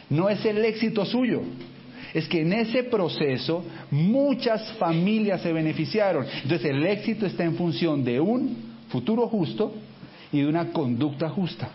no 0.10 0.30
es 0.30 0.46
el 0.46 0.64
éxito 0.64 1.06
suyo. 1.06 1.42
Es 2.14 2.28
que 2.28 2.42
en 2.42 2.54
ese 2.54 2.84
proceso 2.84 3.64
muchas 3.92 4.72
familias 4.74 5.42
se 5.42 5.52
beneficiaron. 5.52 6.26
Entonces 6.44 6.66
el 6.70 6.86
éxito 6.86 7.26
está 7.26 7.44
en 7.44 7.56
función 7.56 8.04
de 8.04 8.20
un 8.20 8.56
futuro 8.90 9.28
justo 9.28 9.74
y 10.32 10.42
de 10.42 10.48
una 10.48 10.72
conducta 10.72 11.30
justa. 11.30 11.70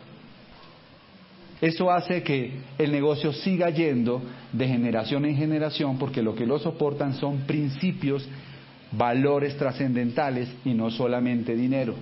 Eso 1.60 1.92
hace 1.92 2.22
que 2.22 2.54
el 2.78 2.90
negocio 2.90 3.32
siga 3.32 3.70
yendo 3.70 4.22
de 4.52 4.66
generación 4.66 5.24
en 5.26 5.36
generación 5.36 5.96
porque 5.96 6.22
lo 6.22 6.34
que 6.34 6.46
lo 6.46 6.58
soportan 6.58 7.14
son 7.14 7.42
principios 7.46 8.26
valores 8.92 9.56
trascendentales 9.56 10.48
y 10.64 10.74
no 10.74 10.90
solamente 10.90 11.54
dinero. 11.54 11.94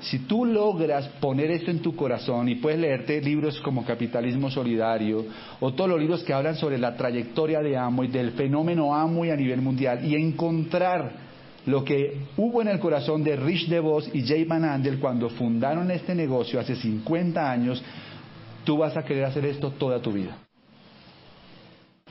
Si 0.00 0.20
tú 0.20 0.44
logras 0.44 1.08
poner 1.20 1.50
esto 1.50 1.70
en 1.70 1.80
tu 1.80 1.96
corazón 1.96 2.48
y 2.48 2.56
puedes 2.56 2.78
leerte 2.78 3.20
libros 3.20 3.60
como 3.60 3.84
Capitalismo 3.84 4.50
Solidario 4.50 5.24
o 5.60 5.72
todos 5.72 5.90
los 5.90 6.00
libros 6.00 6.22
que 6.22 6.32
hablan 6.32 6.56
sobre 6.56 6.78
la 6.78 6.96
trayectoria 6.96 7.60
de 7.60 7.76
Amway, 7.76 8.08
del 8.08 8.32
fenómeno 8.32 8.94
Amway 8.94 9.30
a 9.30 9.36
nivel 9.36 9.60
mundial 9.62 10.04
y 10.04 10.14
encontrar 10.14 11.26
lo 11.66 11.84
que 11.84 12.20
hubo 12.36 12.62
en 12.62 12.68
el 12.68 12.78
corazón 12.78 13.24
de 13.24 13.36
Rich 13.36 13.68
DeVos 13.68 14.08
y 14.12 14.24
Jay 14.24 14.44
Van 14.44 14.64
Andel 14.64 15.00
cuando 15.00 15.28
fundaron 15.30 15.90
este 15.90 16.14
negocio 16.14 16.60
hace 16.60 16.76
50 16.76 17.50
años, 17.50 17.82
tú 18.64 18.78
vas 18.78 18.96
a 18.96 19.04
querer 19.04 19.24
hacer 19.24 19.44
esto 19.46 19.72
toda 19.72 20.00
tu 20.00 20.12
vida. 20.12 20.36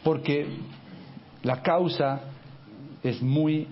Porque 0.04 0.46
la 1.44 1.62
causa 1.62 2.22
es 3.02 3.22
muy 3.22 3.68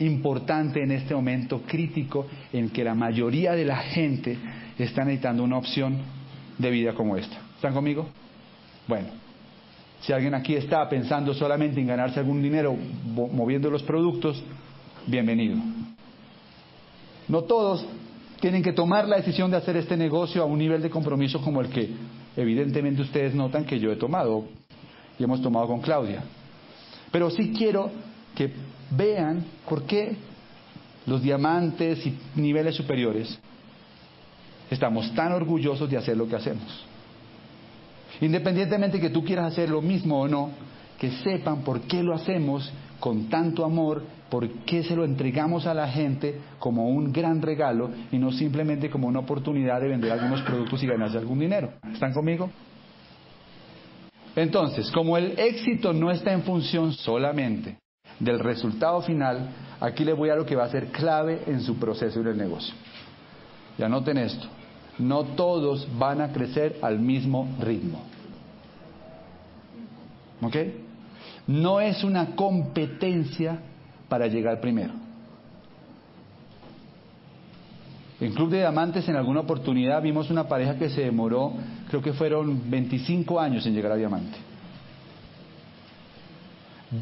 importante 0.00 0.82
en 0.82 0.90
este 0.90 1.14
momento 1.14 1.62
crítico 1.66 2.26
en 2.52 2.70
que 2.70 2.84
la 2.84 2.94
mayoría 2.94 3.52
de 3.52 3.64
la 3.64 3.76
gente 3.76 4.36
está 4.78 5.04
necesitando 5.04 5.42
una 5.42 5.58
opción 5.58 5.98
de 6.58 6.70
vida 6.70 6.94
como 6.94 7.16
esta. 7.16 7.36
¿Están 7.54 7.74
conmigo? 7.74 8.06
Bueno, 8.86 9.08
si 10.00 10.12
alguien 10.12 10.34
aquí 10.34 10.54
está 10.54 10.88
pensando 10.88 11.34
solamente 11.34 11.80
en 11.80 11.86
ganarse 11.86 12.20
algún 12.20 12.42
dinero 12.42 12.76
moviendo 13.14 13.70
los 13.70 13.82
productos, 13.82 14.42
bienvenido. 15.06 15.56
No 17.28 17.42
todos 17.42 17.84
tienen 18.40 18.62
que 18.62 18.72
tomar 18.72 19.08
la 19.08 19.16
decisión 19.16 19.50
de 19.50 19.56
hacer 19.56 19.76
este 19.76 19.96
negocio 19.96 20.42
a 20.42 20.46
un 20.46 20.58
nivel 20.58 20.82
de 20.82 20.90
compromiso 20.90 21.40
como 21.40 21.60
el 21.60 21.68
que 21.68 21.90
evidentemente 22.36 23.02
ustedes 23.02 23.34
notan 23.34 23.64
que 23.64 23.80
yo 23.80 23.90
he 23.90 23.96
tomado 23.96 24.44
y 25.18 25.24
hemos 25.24 25.40
tomado 25.42 25.66
con 25.66 25.80
Claudia. 25.80 26.22
Pero 27.10 27.30
sí 27.30 27.52
quiero 27.56 27.90
que 28.34 28.52
vean 28.90 29.44
por 29.68 29.84
qué 29.84 30.16
los 31.06 31.22
diamantes 31.22 32.04
y 32.06 32.18
niveles 32.34 32.74
superiores 32.74 33.38
estamos 34.70 35.14
tan 35.14 35.32
orgullosos 35.32 35.88
de 35.88 35.96
hacer 35.96 36.16
lo 36.16 36.28
que 36.28 36.36
hacemos. 36.36 36.84
Independientemente 38.20 39.00
que 39.00 39.10
tú 39.10 39.24
quieras 39.24 39.52
hacer 39.52 39.70
lo 39.70 39.82
mismo 39.82 40.20
o 40.20 40.28
no, 40.28 40.50
que 40.98 41.10
sepan 41.10 41.62
por 41.62 41.82
qué 41.82 42.02
lo 42.02 42.14
hacemos 42.14 42.72
con 42.98 43.28
tanto 43.28 43.64
amor, 43.64 44.02
por 44.30 44.48
qué 44.64 44.82
se 44.82 44.96
lo 44.96 45.04
entregamos 45.04 45.66
a 45.66 45.74
la 45.74 45.88
gente 45.88 46.40
como 46.58 46.88
un 46.88 47.12
gran 47.12 47.42
regalo 47.42 47.90
y 48.10 48.18
no 48.18 48.32
simplemente 48.32 48.90
como 48.90 49.06
una 49.06 49.20
oportunidad 49.20 49.80
de 49.80 49.88
vender 49.88 50.10
algunos 50.10 50.42
productos 50.42 50.82
y 50.82 50.86
ganarse 50.86 51.18
algún 51.18 51.38
dinero. 51.38 51.74
¿Están 51.92 52.12
conmigo? 52.12 52.50
Entonces, 54.34 54.90
como 54.90 55.16
el 55.16 55.38
éxito 55.38 55.92
no 55.92 56.10
está 56.10 56.32
en 56.32 56.42
función 56.42 56.92
solamente 56.92 57.78
del 58.18 58.38
resultado 58.38 59.02
final, 59.02 59.48
aquí 59.80 60.04
le 60.04 60.12
voy 60.12 60.30
a 60.30 60.36
lo 60.36 60.46
que 60.46 60.56
va 60.56 60.64
a 60.64 60.70
ser 60.70 60.88
clave 60.88 61.42
en 61.46 61.60
su 61.60 61.76
proceso 61.76 62.20
en 62.20 62.28
el 62.28 62.36
negocio. 62.36 62.74
Y 63.78 63.82
anoten 63.82 64.18
esto, 64.18 64.46
no 64.98 65.24
todos 65.24 65.86
van 65.98 66.20
a 66.20 66.32
crecer 66.32 66.78
al 66.82 66.98
mismo 66.98 67.48
ritmo. 67.60 68.02
¿Ok? 70.42 70.56
No 71.46 71.80
es 71.80 72.02
una 72.04 72.34
competencia 72.34 73.58
para 74.08 74.26
llegar 74.26 74.60
primero. 74.60 74.92
En 78.18 78.32
Club 78.32 78.50
de 78.50 78.58
Diamantes 78.58 79.08
en 79.08 79.16
alguna 79.16 79.40
oportunidad 79.40 80.00
vimos 80.00 80.30
una 80.30 80.48
pareja 80.48 80.78
que 80.78 80.88
se 80.88 81.02
demoró, 81.02 81.52
creo 81.88 82.00
que 82.00 82.14
fueron 82.14 82.70
25 82.70 83.38
años 83.38 83.66
en 83.66 83.74
llegar 83.74 83.92
a 83.92 83.96
Diamante. 83.96 84.38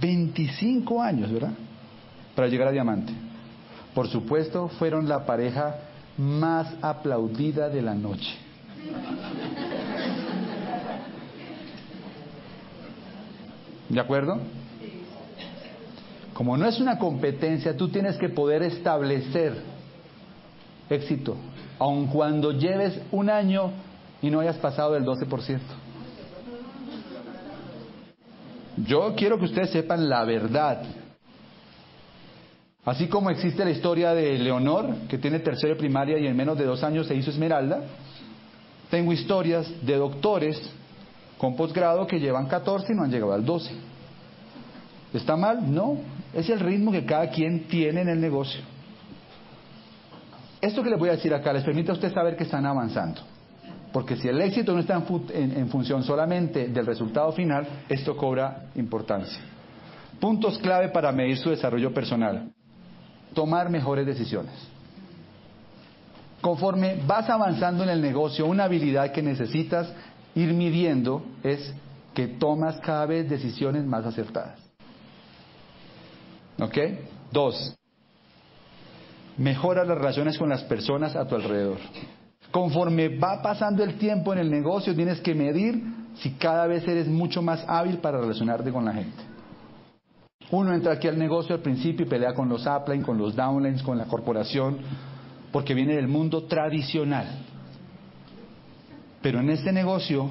25 0.01 1.03
años, 1.03 1.33
¿verdad? 1.33 1.53
Para 2.35 2.49
llegar 2.49 2.69
a 2.69 2.73
diamante. 2.73 3.13
Por 3.95 4.09
supuesto, 4.09 4.69
fueron 4.69 5.09
la 5.09 5.25
pareja 5.25 5.77
más 6.17 6.75
aplaudida 6.83 7.69
de 7.69 7.83
la 7.83 7.95
noche. 7.95 8.35
¿De 13.89 14.01
acuerdo? 14.01 14.41
Como 16.33 16.57
no 16.57 16.67
es 16.67 16.81
una 16.81 16.99
competencia, 16.99 17.77
tú 17.77 17.89
tienes 17.89 18.17
que 18.17 18.29
poder 18.29 18.63
establecer 18.65 19.55
éxito, 20.91 21.37
aun 21.79 22.09
cuando 22.09 22.53
lleves 22.53 23.01
un 23.13 23.31
año 23.31 23.71
y 24.21 24.31
no 24.31 24.41
hayas 24.41 24.57
pasado 24.57 24.95
del 24.95 25.05
12%. 25.05 25.61
Yo 28.77 29.15
quiero 29.17 29.39
que 29.39 29.45
ustedes 29.45 29.71
sepan 29.71 30.09
la 30.09 30.25
verdad. 30.25 30.83
Así 32.85 33.09
como 33.09 33.31
existe 33.31 33.65
la 33.65 33.71
historia 33.71 34.13
de 34.15 34.39
Leonor, 34.39 34.95
que 35.09 35.19
tiene 35.19 35.39
tercero 35.39 35.75
de 35.75 35.79
primaria 35.79 36.19
y 36.19 36.27
en 36.27 36.37
menos 36.37 36.59
de 36.59 36.65
dos 36.65 36.83
años 36.83 37.07
se 37.07 37.15
hizo 37.15 37.31
esmeralda, 37.31 37.83
tengo 38.91 39.13
historias 39.13 39.67
de 39.83 39.97
doctores 39.97 40.61
con 41.39 41.57
posgrado 41.57 42.07
que 42.07 42.21
llevan 42.21 42.47
14 42.47 42.93
y 42.93 42.97
no 42.97 43.05
han 43.05 43.11
llegado 43.11 43.33
al 43.33 43.45
12. 43.45 43.71
¿Está 45.15 45.37
mal? 45.37 45.73
No. 45.73 45.99
Es 46.33 46.51
el 46.51 46.61
ritmo 46.61 46.93
que 46.93 47.05
cada 47.07 47.31
quien 47.31 47.69
tiene 47.69 48.03
en 48.03 48.09
el 48.09 48.21
negocio. 48.21 48.61
Esto 50.61 50.83
que 50.83 50.91
les 50.91 50.99
voy 50.99 51.09
a 51.09 51.13
decir 51.13 51.33
acá 51.33 51.53
les 51.53 51.63
permite 51.63 51.91
a 51.91 51.95
usted 51.95 52.13
saber 52.13 52.37
que 52.37 52.45
están 52.45 52.67
avanzando. 52.67 53.21
Porque 53.95 54.17
si 54.17 54.27
el 54.27 54.41
éxito 54.41 54.73
no 54.75 54.81
está 54.81 55.01
en, 55.35 55.69
función 55.69 56.03
solamente 56.03 56.67
del 56.67 56.85
resultado 56.85 57.31
final, 57.31 57.85
esto 57.89 58.17
cobra 58.17 58.65
importancia. 58.75 59.41
Puntos 60.19 60.59
clave 60.59 60.89
para 60.89 61.13
medir 61.13 61.39
su 61.39 61.51
desarrollo 61.51 61.95
personal. 61.95 62.51
Tomar 63.35 63.71
mejores 63.71 64.05
decisiones. 64.05 64.53
Conforme 66.41 67.05
vas 67.07 67.31
avanzando 67.31 67.85
en 67.85 67.91
el 67.91 68.03
negocio, 68.03 68.47
una 68.47 68.65
habilidad 68.65 69.13
que 69.13 69.23
necesitas 69.23 69.93
ir 70.35 70.53
midiendo 70.55 71.25
es 71.45 71.73
que 72.15 72.27
tomas 72.27 72.81
cada 72.81 73.07
vez 73.07 73.31
decisiones 73.31 73.85
más 73.85 74.05
acertadas. 74.05 74.59
¿Ok? 76.59 76.79
Dos, 77.31 77.77
mejora 79.39 79.85
las 79.85 79.99
relaciones 79.99 80.37
con 80.37 80.49
las 80.49 80.65
personas 80.65 81.15
a 81.15 81.29
tu 81.29 81.37
alrededor. 81.37 81.79
Conforme 82.55 83.09
va 83.09 83.43
pasando 83.43 83.83
el 83.83 83.99
tiempo 83.99 84.33
en 84.33 84.39
el 84.39 84.49
negocio, 84.49 84.95
tienes 84.95 85.21
que 85.21 85.35
medir 85.35 85.83
si 86.15 86.35
cada 86.35 86.69
vez 86.69 86.87
eres 86.87 87.09
mucho 87.09 87.43
más 87.43 87.65
hábil 87.67 87.99
para 87.99 88.21
relacionarte 88.21 88.71
con 88.71 88.85
la 88.85 88.93
gente. 88.93 89.21
Uno 90.53 90.73
entra 90.73 90.93
aquí 90.93 91.09
al 91.09 91.19
negocio 91.19 91.57
al 91.57 91.63
principio 91.63 92.07
y 92.07 92.09
pelea 92.09 92.33
con 92.33 92.49
los 92.49 92.65
upline, 92.65 93.03
con 93.03 93.19
los 93.19 93.35
downlines, 93.35 93.83
con 93.83 93.99
la 93.99 94.05
corporación, 94.05 94.79
porque 95.51 95.75
viene 95.75 95.97
del 95.97 96.07
mundo 96.07 96.45
tradicional. 96.45 97.27
Pero 99.21 99.41
en 99.41 99.51
este 99.51 99.73
negocio, 99.73 100.31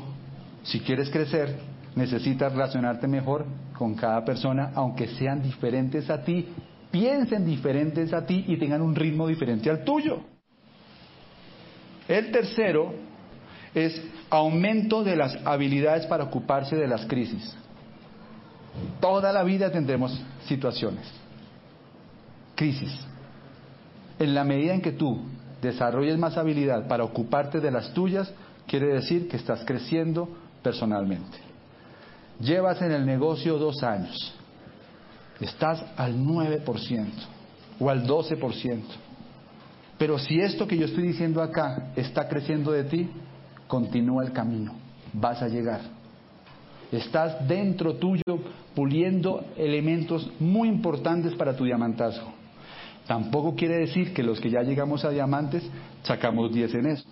si 0.63 0.79
quieres 0.79 1.09
crecer, 1.09 1.53
necesitas 1.93 2.53
relacionarte 2.53 3.05
mejor 3.05 3.45
con 3.77 3.95
cada 3.95 4.23
persona, 4.23 4.71
aunque 4.75 5.09
sean 5.09 5.43
diferentes 5.43 6.09
a 6.09 6.23
ti, 6.23 6.47
piensen 6.89 7.45
diferentes 7.45 8.13
a 8.13 8.25
ti 8.25 8.45
y 8.47 8.55
tengan 8.55 8.81
un 8.81 8.95
ritmo 8.95 9.27
diferente 9.27 9.69
al 9.69 9.83
tuyo. 9.83 10.32
El 12.07 12.31
tercero 12.31 12.93
es 13.73 14.01
aumento 14.29 15.03
de 15.03 15.15
las 15.15 15.37
habilidades 15.45 16.05
para 16.05 16.25
ocuparse 16.25 16.75
de 16.75 16.87
las 16.87 17.05
crisis. 17.05 17.55
Toda 18.99 19.31
la 19.31 19.43
vida 19.43 19.71
tendremos 19.71 20.19
situaciones, 20.47 21.05
crisis. 22.55 22.91
En 24.19 24.33
la 24.33 24.43
medida 24.43 24.73
en 24.73 24.81
que 24.81 24.91
tú 24.91 25.21
desarrolles 25.61 26.17
más 26.17 26.37
habilidad 26.37 26.87
para 26.87 27.03
ocuparte 27.03 27.59
de 27.59 27.71
las 27.71 27.93
tuyas, 27.93 28.31
quiere 28.67 28.87
decir 28.87 29.27
que 29.27 29.37
estás 29.37 29.63
creciendo 29.65 30.27
personalmente. 30.61 31.37
Llevas 32.39 32.81
en 32.81 32.91
el 32.91 33.05
negocio 33.05 33.57
dos 33.57 33.83
años, 33.83 34.33
estás 35.39 35.83
al 35.95 36.15
9% 36.17 37.07
o 37.79 37.89
al 37.89 38.05
12%. 38.05 38.81
Pero 40.03 40.19
si 40.19 40.37
esto 40.37 40.67
que 40.67 40.75
yo 40.75 40.83
estoy 40.83 41.03
diciendo 41.07 41.41
acá 41.41 41.93
está 41.95 42.27
creciendo 42.27 42.73
de 42.73 42.83
ti, 42.83 43.09
continúa 43.67 44.25
el 44.25 44.33
camino, 44.33 44.73
vas 45.13 45.41
a 45.41 45.47
llegar. 45.47 45.79
Estás 46.91 47.47
dentro 47.47 47.95
tuyo 47.95 48.21
puliendo 48.75 49.45
elementos 49.55 50.29
muy 50.41 50.67
importantes 50.67 51.33
para 51.35 51.55
tu 51.55 51.63
diamantazo. 51.63 52.21
Tampoco 53.07 53.55
quiere 53.55 53.77
decir 53.77 54.13
que 54.13 54.23
los 54.23 54.41
que 54.41 54.49
ya 54.49 54.61
llegamos 54.61 55.05
a 55.05 55.09
diamantes 55.09 55.63
sacamos 56.01 56.53
10 56.53 56.73
en 56.73 56.85
eso. 56.87 57.05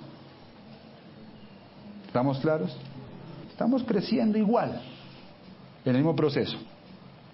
¿Estamos 2.07 2.39
claros? 2.39 2.75
Estamos 3.51 3.85
creciendo 3.85 4.37
igual, 4.37 4.81
en 5.85 5.91
el 5.91 6.01
mismo 6.01 6.13
proceso. 6.13 6.57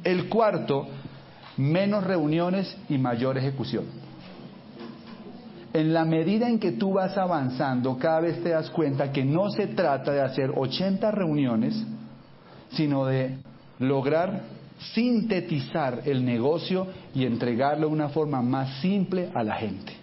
El 0.04 0.30
cuarto, 0.30 0.88
menos 1.58 2.04
reuniones 2.04 2.78
y 2.89 3.00
mayor 3.00 3.39
ejecución 3.39 4.06
en 5.77 5.93
la 5.93 6.05
medida 6.05 6.49
en 6.49 6.57
que 6.57 6.71
tú 6.71 6.93
vas 6.93 7.15
avanzando, 7.19 7.99
cada 7.99 8.21
vez 8.21 8.41
te 8.41 8.49
das 8.49 8.67
cuenta 8.71 9.11
que 9.11 9.23
no 9.23 9.51
se 9.51 9.67
trata 9.67 10.11
de 10.11 10.21
hacer 10.21 10.51
80 10.55 11.11
reuniones, 11.11 11.85
sino 12.71 13.05
de 13.05 13.37
lograr 13.77 14.41
sintetizar 14.95 16.01
el 16.05 16.25
negocio 16.25 16.87
y 17.13 17.25
entregarlo 17.25 17.89
de 17.89 17.93
una 17.93 18.09
forma 18.09 18.41
más 18.41 18.81
simple 18.81 19.29
a 19.35 19.43
la 19.43 19.55
gente. 19.55 19.93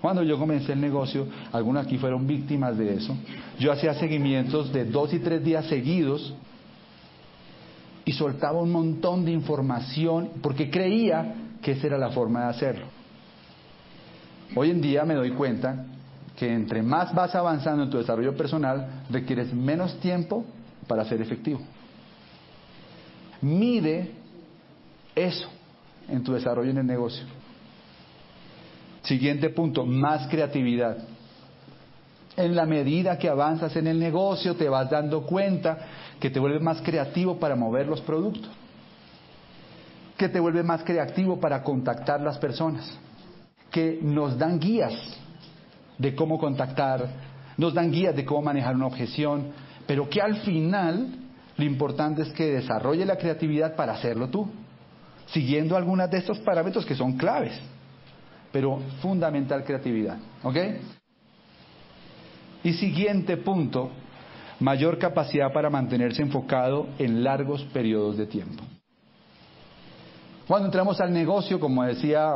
Cuando 0.00 0.22
yo 0.22 0.38
comencé 0.38 0.74
el 0.74 0.80
negocio, 0.80 1.26
algunos 1.52 1.84
aquí 1.84 1.98
fueron 1.98 2.24
víctimas 2.24 2.78
de 2.78 2.94
eso, 2.94 3.16
yo 3.58 3.72
hacía 3.72 3.94
seguimientos 3.94 4.72
de 4.72 4.84
dos 4.84 5.12
y 5.12 5.18
tres 5.18 5.42
días 5.42 5.66
seguidos 5.66 6.34
y 8.04 8.12
soltaba 8.12 8.62
un 8.62 8.70
montón 8.70 9.24
de 9.24 9.32
información 9.32 10.30
porque 10.40 10.70
creía 10.70 11.34
que 11.60 11.72
esa 11.72 11.88
era 11.88 11.98
la 11.98 12.10
forma 12.10 12.42
de 12.42 12.46
hacerlo. 12.50 12.95
Hoy 14.54 14.70
en 14.70 14.80
día 14.80 15.04
me 15.04 15.14
doy 15.14 15.30
cuenta 15.32 15.84
que 16.36 16.52
entre 16.52 16.82
más 16.82 17.14
vas 17.14 17.34
avanzando 17.34 17.84
en 17.84 17.90
tu 17.90 17.98
desarrollo 17.98 18.36
personal, 18.36 19.04
requieres 19.10 19.52
menos 19.52 19.98
tiempo 20.00 20.44
para 20.86 21.04
ser 21.04 21.20
efectivo. 21.20 21.60
Mide 23.40 24.12
eso 25.14 25.48
en 26.08 26.22
tu 26.22 26.32
desarrollo 26.32 26.70
en 26.70 26.78
el 26.78 26.86
negocio. 26.86 27.24
Siguiente 29.02 29.50
punto, 29.50 29.86
más 29.86 30.28
creatividad. 30.28 30.98
En 32.36 32.54
la 32.54 32.66
medida 32.66 33.18
que 33.18 33.28
avanzas 33.28 33.74
en 33.76 33.86
el 33.86 33.98
negocio, 33.98 34.56
te 34.56 34.68
vas 34.68 34.90
dando 34.90 35.22
cuenta 35.22 35.78
que 36.20 36.28
te 36.28 36.38
vuelves 36.38 36.60
más 36.60 36.82
creativo 36.82 37.38
para 37.38 37.56
mover 37.56 37.86
los 37.86 38.02
productos, 38.02 38.50
que 40.18 40.28
te 40.28 40.40
vuelve 40.40 40.62
más 40.62 40.82
creativo 40.82 41.40
para 41.40 41.62
contactar 41.62 42.20
las 42.20 42.36
personas, 42.36 42.98
que 43.70 43.98
nos 44.02 44.38
dan 44.38 44.58
guías 44.58 44.94
de 45.98 46.14
cómo 46.14 46.38
contactar, 46.38 47.08
nos 47.56 47.74
dan 47.74 47.90
guías 47.90 48.14
de 48.14 48.24
cómo 48.24 48.42
manejar 48.42 48.74
una 48.74 48.86
objeción, 48.86 49.52
pero 49.86 50.08
que 50.08 50.20
al 50.20 50.36
final 50.36 51.08
lo 51.56 51.64
importante 51.64 52.22
es 52.22 52.32
que 52.32 52.52
desarrolle 52.52 53.04
la 53.06 53.16
creatividad 53.16 53.76
para 53.76 53.94
hacerlo 53.94 54.28
tú, 54.28 54.48
siguiendo 55.26 55.76
algunos 55.76 56.10
de 56.10 56.18
estos 56.18 56.38
parámetros 56.40 56.84
que 56.84 56.94
son 56.94 57.16
claves, 57.16 57.58
pero 58.52 58.80
fundamental 59.00 59.64
creatividad. 59.64 60.18
¿Ok? 60.42 60.56
Y 62.62 62.72
siguiente 62.74 63.36
punto, 63.36 63.90
mayor 64.60 64.98
capacidad 64.98 65.52
para 65.52 65.70
mantenerse 65.70 66.22
enfocado 66.22 66.88
en 66.98 67.22
largos 67.22 67.62
periodos 67.72 68.16
de 68.16 68.26
tiempo. 68.26 68.62
Cuando 70.46 70.66
entramos 70.66 71.00
al 71.00 71.12
negocio, 71.12 71.58
como 71.58 71.82
decía 71.84 72.34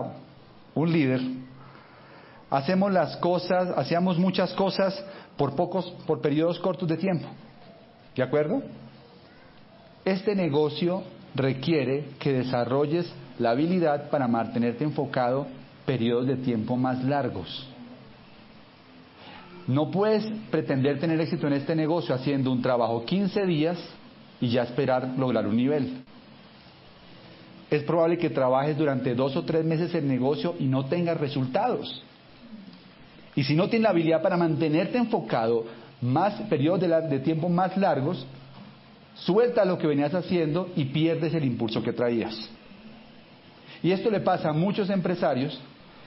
un 0.74 0.92
líder, 0.92 1.20
hacemos 2.50 2.92
las 2.92 3.16
cosas, 3.18 3.70
hacíamos 3.76 4.18
muchas 4.18 4.52
cosas 4.54 5.04
por 5.36 5.54
pocos, 5.54 5.90
por 6.06 6.20
periodos 6.20 6.58
cortos 6.58 6.88
de 6.88 6.96
tiempo. 6.96 7.26
¿De 8.14 8.22
acuerdo? 8.22 8.62
Este 10.04 10.34
negocio 10.34 11.02
requiere 11.34 12.10
que 12.18 12.32
desarrolles 12.32 13.12
la 13.38 13.50
habilidad 13.50 14.10
para 14.10 14.28
mantenerte 14.28 14.84
enfocado 14.84 15.46
periodos 15.86 16.26
de 16.26 16.36
tiempo 16.36 16.76
más 16.76 17.02
largos. 17.04 17.66
No 19.66 19.90
puedes 19.90 20.24
pretender 20.50 20.98
tener 20.98 21.20
éxito 21.20 21.46
en 21.46 21.52
este 21.52 21.76
negocio 21.76 22.14
haciendo 22.14 22.50
un 22.50 22.60
trabajo 22.60 23.04
15 23.04 23.46
días 23.46 23.78
y 24.40 24.48
ya 24.48 24.62
esperar 24.62 25.14
lograr 25.16 25.46
un 25.46 25.56
nivel. 25.56 26.04
Es 27.70 27.84
probable 27.84 28.18
que 28.18 28.30
trabajes 28.30 28.76
durante 28.76 29.14
dos 29.14 29.36
o 29.36 29.44
tres 29.44 29.64
meses 29.64 29.94
el 29.94 30.08
negocio 30.08 30.56
y 30.58 30.64
no 30.64 30.86
tengas 30.86 31.18
resultados. 31.18 32.02
Y 33.36 33.44
si 33.44 33.54
no 33.54 33.68
tienes 33.68 33.84
la 33.84 33.90
habilidad 33.90 34.22
para 34.22 34.36
mantenerte 34.36 34.98
enfocado 34.98 35.66
más 36.00 36.34
periodos 36.48 36.80
de, 36.80 36.88
de 36.88 37.20
tiempo 37.20 37.48
más 37.48 37.76
largos, 37.76 38.26
suelta 39.14 39.64
lo 39.64 39.78
que 39.78 39.86
venías 39.86 40.14
haciendo 40.14 40.70
y 40.74 40.86
pierdes 40.86 41.32
el 41.34 41.44
impulso 41.44 41.82
que 41.82 41.92
traías. 41.92 42.50
Y 43.82 43.92
esto 43.92 44.10
le 44.10 44.20
pasa 44.20 44.50
a 44.50 44.52
muchos 44.52 44.90
empresarios 44.90 45.58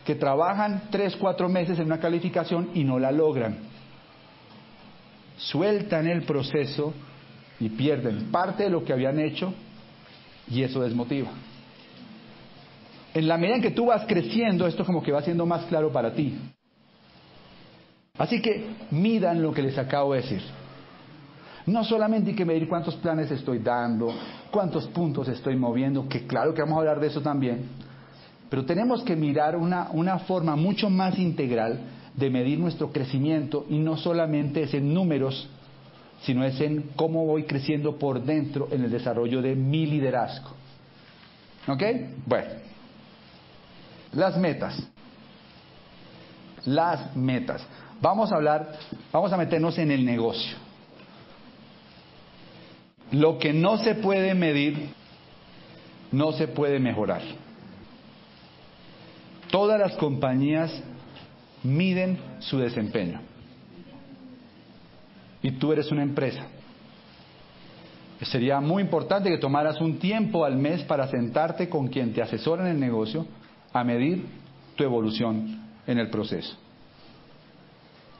que 0.05 0.15
trabajan 0.15 0.89
tres, 0.91 1.15
cuatro 1.15 1.47
meses 1.47 1.79
en 1.79 1.85
una 1.85 1.99
calificación 1.99 2.71
y 2.73 2.83
no 2.83 2.99
la 2.99 3.11
logran. 3.11 3.57
Sueltan 5.37 6.07
el 6.07 6.23
proceso 6.23 6.93
y 7.59 7.69
pierden 7.69 8.31
parte 8.31 8.63
de 8.63 8.69
lo 8.69 8.83
que 8.83 8.93
habían 8.93 9.19
hecho 9.19 9.53
y 10.49 10.61
eso 10.61 10.81
desmotiva. 10.81 11.31
En 13.13 13.27
la 13.27 13.37
medida 13.37 13.57
en 13.57 13.61
que 13.61 13.71
tú 13.71 13.87
vas 13.87 14.05
creciendo, 14.07 14.65
esto 14.65 14.85
como 14.85 15.03
que 15.03 15.11
va 15.11 15.21
siendo 15.21 15.45
más 15.45 15.65
claro 15.65 15.91
para 15.91 16.13
ti. 16.13 16.35
Así 18.17 18.41
que 18.41 18.67
midan 18.91 19.41
lo 19.41 19.53
que 19.53 19.61
les 19.61 19.77
acabo 19.77 20.13
de 20.13 20.21
decir. 20.21 20.41
No 21.65 21.83
solamente 21.83 22.31
hay 22.31 22.35
que 22.35 22.45
medir 22.45 22.67
cuántos 22.67 22.95
planes 22.95 23.31
estoy 23.31 23.59
dando, 23.59 24.13
cuántos 24.51 24.87
puntos 24.87 25.27
estoy 25.29 25.55
moviendo, 25.55 26.07
que 26.09 26.27
claro 26.27 26.53
que 26.53 26.61
vamos 26.61 26.77
a 26.77 26.79
hablar 26.79 26.99
de 26.99 27.07
eso 27.07 27.21
también, 27.21 27.69
pero 28.49 28.65
tenemos 28.65 29.01
que 29.03 29.15
mirar 29.15 29.55
una, 29.55 29.89
una 29.93 30.19
forma 30.19 30.55
mucho 30.55 30.89
más 30.89 31.17
integral 31.17 31.79
de 32.15 32.29
medir 32.29 32.59
nuestro 32.59 32.91
crecimiento 32.91 33.65
y 33.69 33.79
no 33.79 33.97
solamente 33.97 34.63
es 34.63 34.73
en 34.73 34.93
números, 34.93 35.49
sino 36.21 36.43
es 36.43 36.59
en 36.61 36.89
cómo 36.95 37.25
voy 37.25 37.43
creciendo 37.43 37.97
por 37.97 38.23
dentro 38.23 38.67
en 38.71 38.83
el 38.83 38.91
desarrollo 38.91 39.41
de 39.41 39.55
mi 39.55 39.85
liderazgo. 39.85 40.51
¿Ok? 41.67 41.83
Bueno, 42.25 42.49
las 44.13 44.37
metas. 44.37 44.75
Las 46.65 47.15
metas. 47.15 47.65
Vamos 48.01 48.31
a 48.31 48.35
hablar, 48.35 48.73
vamos 49.11 49.31
a 49.31 49.37
meternos 49.37 49.77
en 49.77 49.91
el 49.91 50.05
negocio. 50.05 50.57
Lo 53.11 53.37
que 53.37 53.53
no 53.53 53.77
se 53.77 53.95
puede 53.95 54.33
medir, 54.33 54.89
no 56.11 56.31
se 56.31 56.47
puede 56.47 56.79
mejorar. 56.79 57.21
Todas 59.51 59.79
las 59.79 59.95
compañías 59.97 60.71
miden 61.63 62.17
su 62.39 62.57
desempeño. 62.57 63.21
Y 65.41 65.51
tú 65.51 65.71
eres 65.71 65.91
una 65.91 66.03
empresa. 66.03 66.47
Sería 68.21 68.61
muy 68.61 68.81
importante 68.81 69.29
que 69.29 69.37
tomaras 69.37 69.81
un 69.81 69.99
tiempo 69.99 70.45
al 70.45 70.55
mes 70.55 70.83
para 70.83 71.07
sentarte 71.07 71.67
con 71.69 71.87
quien 71.87 72.13
te 72.13 72.21
asesora 72.21 72.63
en 72.63 72.71
el 72.71 72.79
negocio 72.79 73.27
a 73.73 73.83
medir 73.83 74.25
tu 74.75 74.83
evolución 74.83 75.59
en 75.85 75.97
el 75.97 76.09
proceso. 76.09 76.55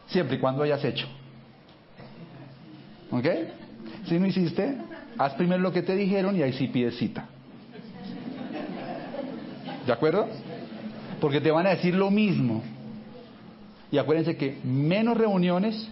Siempre 0.08 0.38
y 0.38 0.40
cuando 0.40 0.64
hayas 0.64 0.84
hecho. 0.84 1.08
¿Ok? 3.12 3.26
Si 4.06 4.20
no 4.20 4.28
hiciste, 4.28 4.76
haz 5.18 5.34
primero 5.36 5.62
lo 5.62 5.72
que 5.72 5.82
te 5.82 5.96
dijeron 5.96 6.36
y 6.36 6.42
ahí 6.42 6.54
sí 6.54 6.68
pides 6.68 6.98
cita. 6.98 7.28
¿De 9.86 9.94
acuerdo? 9.94 10.28
porque 11.24 11.40
te 11.40 11.52
van 11.52 11.66
a 11.66 11.70
decir 11.70 11.96
lo 11.96 12.12
mismo. 12.12 12.62
Y 13.90 13.98
acuérdense 13.98 14.36
que 14.36 14.58
menos 14.62 15.16
reuniones 15.16 15.90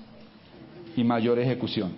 y 0.94 1.06
mayor 1.06 1.40
ejecución. 1.40 1.94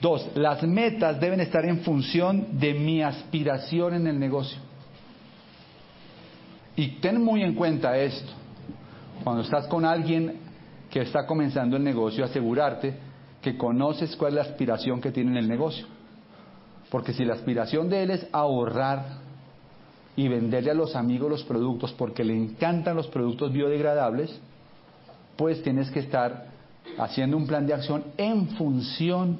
Dos, 0.00 0.30
las 0.34 0.64
metas 0.64 1.20
deben 1.20 1.38
estar 1.38 1.64
en 1.64 1.82
función 1.82 2.58
de 2.58 2.74
mi 2.74 3.02
aspiración 3.02 3.94
en 3.94 4.08
el 4.08 4.18
negocio. 4.18 4.58
Y 6.76 7.00
ten 7.00 7.22
muy 7.22 7.42
en 7.42 7.54
cuenta 7.54 7.96
esto. 7.96 8.32
Cuando 9.22 9.42
estás 9.42 9.66
con 9.68 9.84
alguien 9.84 10.40
que 10.90 11.02
está 11.02 11.26
comenzando 11.26 11.76
el 11.76 11.84
negocio, 11.84 12.24
asegurarte 12.24 12.94
que 13.40 13.56
conoces 13.56 14.16
cuál 14.16 14.32
es 14.32 14.34
la 14.36 14.42
aspiración 14.42 15.00
que 15.00 15.12
tiene 15.12 15.32
en 15.32 15.36
el 15.36 15.48
negocio. 15.48 15.86
Porque 16.90 17.12
si 17.12 17.24
la 17.24 17.34
aspiración 17.34 17.88
de 17.88 18.02
él 18.02 18.10
es 18.10 18.26
ahorrar 18.32 19.04
y 20.16 20.28
venderle 20.28 20.70
a 20.70 20.74
los 20.74 20.94
amigos 20.94 21.30
los 21.30 21.44
productos 21.44 21.92
porque 21.92 22.24
le 22.24 22.36
encantan 22.36 22.96
los 22.96 23.08
productos 23.08 23.52
biodegradables, 23.52 24.40
pues 25.36 25.62
tienes 25.62 25.90
que 25.90 26.00
estar 26.00 26.46
haciendo 26.98 27.36
un 27.36 27.46
plan 27.46 27.66
de 27.66 27.74
acción 27.74 28.04
en 28.16 28.48
función 28.50 29.38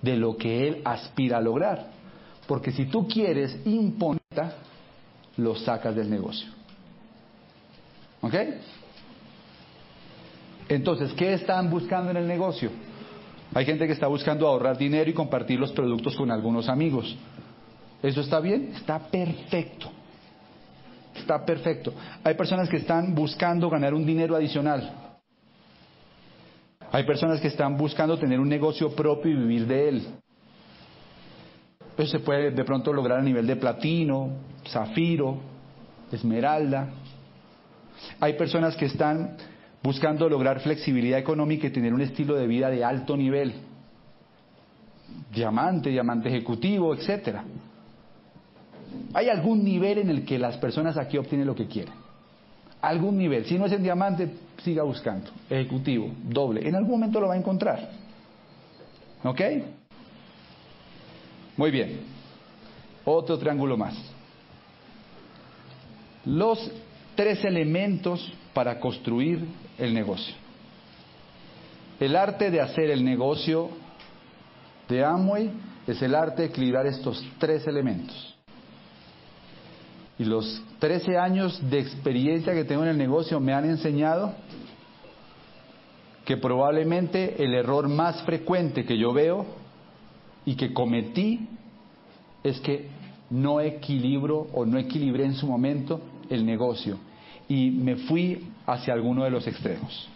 de 0.00 0.16
lo 0.16 0.36
que 0.36 0.68
él 0.68 0.82
aspira 0.84 1.38
a 1.38 1.40
lograr. 1.40 1.90
Porque 2.46 2.72
si 2.72 2.86
tú 2.86 3.06
quieres 3.06 3.60
imponer, 3.66 4.20
lo 5.42 5.54
sacas 5.56 5.94
del 5.94 6.10
negocio. 6.10 6.48
¿Ok? 8.20 8.34
Entonces, 10.68 11.12
¿qué 11.14 11.32
están 11.32 11.70
buscando 11.70 12.10
en 12.10 12.18
el 12.18 12.28
negocio? 12.28 12.70
Hay 13.52 13.64
gente 13.64 13.86
que 13.86 13.92
está 13.92 14.06
buscando 14.06 14.46
ahorrar 14.46 14.78
dinero 14.78 15.10
y 15.10 15.14
compartir 15.14 15.58
los 15.58 15.72
productos 15.72 16.14
con 16.14 16.30
algunos 16.30 16.68
amigos. 16.68 17.16
¿Eso 18.02 18.20
está 18.20 18.38
bien? 18.40 18.72
Está 18.74 18.98
perfecto. 18.98 19.90
Está 21.14 21.44
perfecto. 21.44 21.92
Hay 22.22 22.34
personas 22.34 22.68
que 22.68 22.76
están 22.76 23.14
buscando 23.14 23.68
ganar 23.68 23.94
un 23.94 24.06
dinero 24.06 24.36
adicional. 24.36 25.10
Hay 26.92 27.04
personas 27.04 27.40
que 27.40 27.48
están 27.48 27.76
buscando 27.76 28.18
tener 28.18 28.38
un 28.38 28.48
negocio 28.48 28.94
propio 28.94 29.32
y 29.32 29.34
vivir 29.34 29.66
de 29.66 29.88
él. 29.88 30.06
Eso 32.00 32.12
se 32.12 32.20
puede 32.20 32.50
de 32.50 32.64
pronto 32.64 32.94
lograr 32.94 33.18
a 33.18 33.22
nivel 33.22 33.46
de 33.46 33.56
platino, 33.56 34.30
zafiro, 34.66 35.36
esmeralda. 36.10 36.88
Hay 38.20 38.34
personas 38.34 38.74
que 38.74 38.86
están 38.86 39.36
buscando 39.82 40.26
lograr 40.26 40.60
flexibilidad 40.60 41.18
económica 41.18 41.66
y 41.66 41.70
tener 41.70 41.92
un 41.92 42.00
estilo 42.00 42.36
de 42.36 42.46
vida 42.46 42.70
de 42.70 42.82
alto 42.82 43.18
nivel. 43.18 43.52
Diamante, 45.30 45.90
diamante 45.90 46.30
ejecutivo, 46.30 46.94
etcétera. 46.94 47.44
Hay 49.12 49.28
algún 49.28 49.62
nivel 49.62 49.98
en 49.98 50.08
el 50.08 50.24
que 50.24 50.38
las 50.38 50.56
personas 50.56 50.96
aquí 50.96 51.18
obtienen 51.18 51.46
lo 51.46 51.54
que 51.54 51.66
quieren. 51.66 51.92
Algún 52.80 53.18
nivel. 53.18 53.44
Si 53.44 53.58
no 53.58 53.66
es 53.66 53.72
en 53.72 53.82
diamante, 53.82 54.30
siga 54.64 54.84
buscando. 54.84 55.30
Ejecutivo, 55.50 56.10
doble. 56.22 56.66
En 56.66 56.76
algún 56.76 56.92
momento 56.92 57.20
lo 57.20 57.28
va 57.28 57.34
a 57.34 57.38
encontrar. 57.38 57.90
¿Ok? 59.22 59.40
Muy 61.60 61.70
bien. 61.70 62.00
Otro 63.04 63.38
triángulo 63.38 63.76
más. 63.76 63.94
Los 66.24 66.70
tres 67.14 67.44
elementos 67.44 68.32
para 68.54 68.80
construir 68.80 69.44
el 69.76 69.92
negocio. 69.92 70.34
El 72.00 72.16
arte 72.16 72.50
de 72.50 72.62
hacer 72.62 72.90
el 72.90 73.04
negocio 73.04 73.68
de 74.88 75.04
Amway 75.04 75.50
es 75.86 76.00
el 76.00 76.14
arte 76.14 76.40
de 76.40 76.48
equilibrar 76.48 76.86
estos 76.86 77.22
tres 77.38 77.66
elementos. 77.66 78.34
Y 80.18 80.24
los 80.24 80.62
13 80.78 81.18
años 81.18 81.60
de 81.68 81.78
experiencia 81.78 82.54
que 82.54 82.64
tengo 82.64 82.84
en 82.84 82.88
el 82.88 82.96
negocio 82.96 83.38
me 83.38 83.52
han 83.52 83.66
enseñado 83.66 84.32
que 86.24 86.38
probablemente 86.38 87.44
el 87.44 87.52
error 87.52 87.86
más 87.86 88.22
frecuente 88.22 88.86
que 88.86 88.96
yo 88.96 89.12
veo 89.12 89.59
y 90.50 90.56
que 90.56 90.72
cometí 90.72 91.46
es 92.42 92.58
que 92.58 92.88
no 93.30 93.60
equilibro 93.60 94.48
o 94.52 94.66
no 94.66 94.78
equilibré 94.78 95.24
en 95.24 95.34
su 95.34 95.46
momento 95.46 96.00
el 96.28 96.44
negocio 96.44 96.98
y 97.48 97.70
me 97.70 97.94
fui 97.94 98.48
hacia 98.66 98.92
alguno 98.92 99.22
de 99.22 99.30
los 99.30 99.46
extremos. 99.46 100.08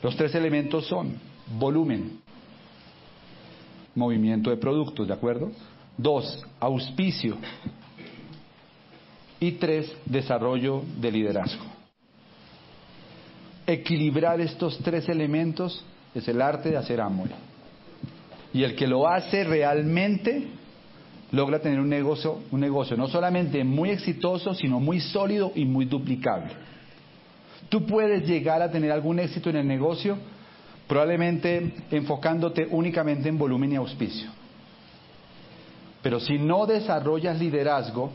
Los 0.00 0.16
tres 0.16 0.32
elementos 0.36 0.86
son 0.86 1.16
volumen, 1.58 2.20
movimiento 3.96 4.50
de 4.50 4.58
productos, 4.58 5.08
¿de 5.08 5.14
acuerdo? 5.14 5.50
Dos, 5.98 6.46
auspicio. 6.60 7.36
Y 9.40 9.52
tres, 9.52 9.92
desarrollo 10.04 10.82
de 11.00 11.10
liderazgo. 11.10 11.64
Equilibrar 13.66 14.40
estos 14.40 14.78
tres 14.78 15.08
elementos 15.08 15.84
es 16.14 16.28
el 16.28 16.40
arte 16.40 16.70
de 16.70 16.76
hacer 16.76 17.00
amor. 17.00 17.30
Y 18.54 18.62
el 18.62 18.74
que 18.74 18.86
lo 18.86 19.06
hace 19.06 19.44
realmente 19.44 20.46
logra 21.32 21.58
tener 21.58 21.80
un 21.80 21.88
negocio, 21.88 22.38
un 22.52 22.60
negocio 22.60 22.96
no 22.96 23.08
solamente 23.08 23.62
muy 23.64 23.90
exitoso, 23.90 24.54
sino 24.54 24.80
muy 24.80 25.00
sólido 25.00 25.52
y 25.54 25.64
muy 25.64 25.84
duplicable. 25.84 26.52
Tú 27.68 27.84
puedes 27.84 28.26
llegar 28.26 28.62
a 28.62 28.70
tener 28.70 28.92
algún 28.92 29.18
éxito 29.18 29.50
en 29.50 29.56
el 29.56 29.66
negocio 29.66 30.16
probablemente 30.86 31.72
enfocándote 31.90 32.68
únicamente 32.70 33.28
en 33.28 33.38
volumen 33.38 33.72
y 33.72 33.76
auspicio. 33.76 34.30
Pero 36.02 36.20
si 36.20 36.38
no 36.38 36.66
desarrollas 36.66 37.38
liderazgo, 37.38 38.12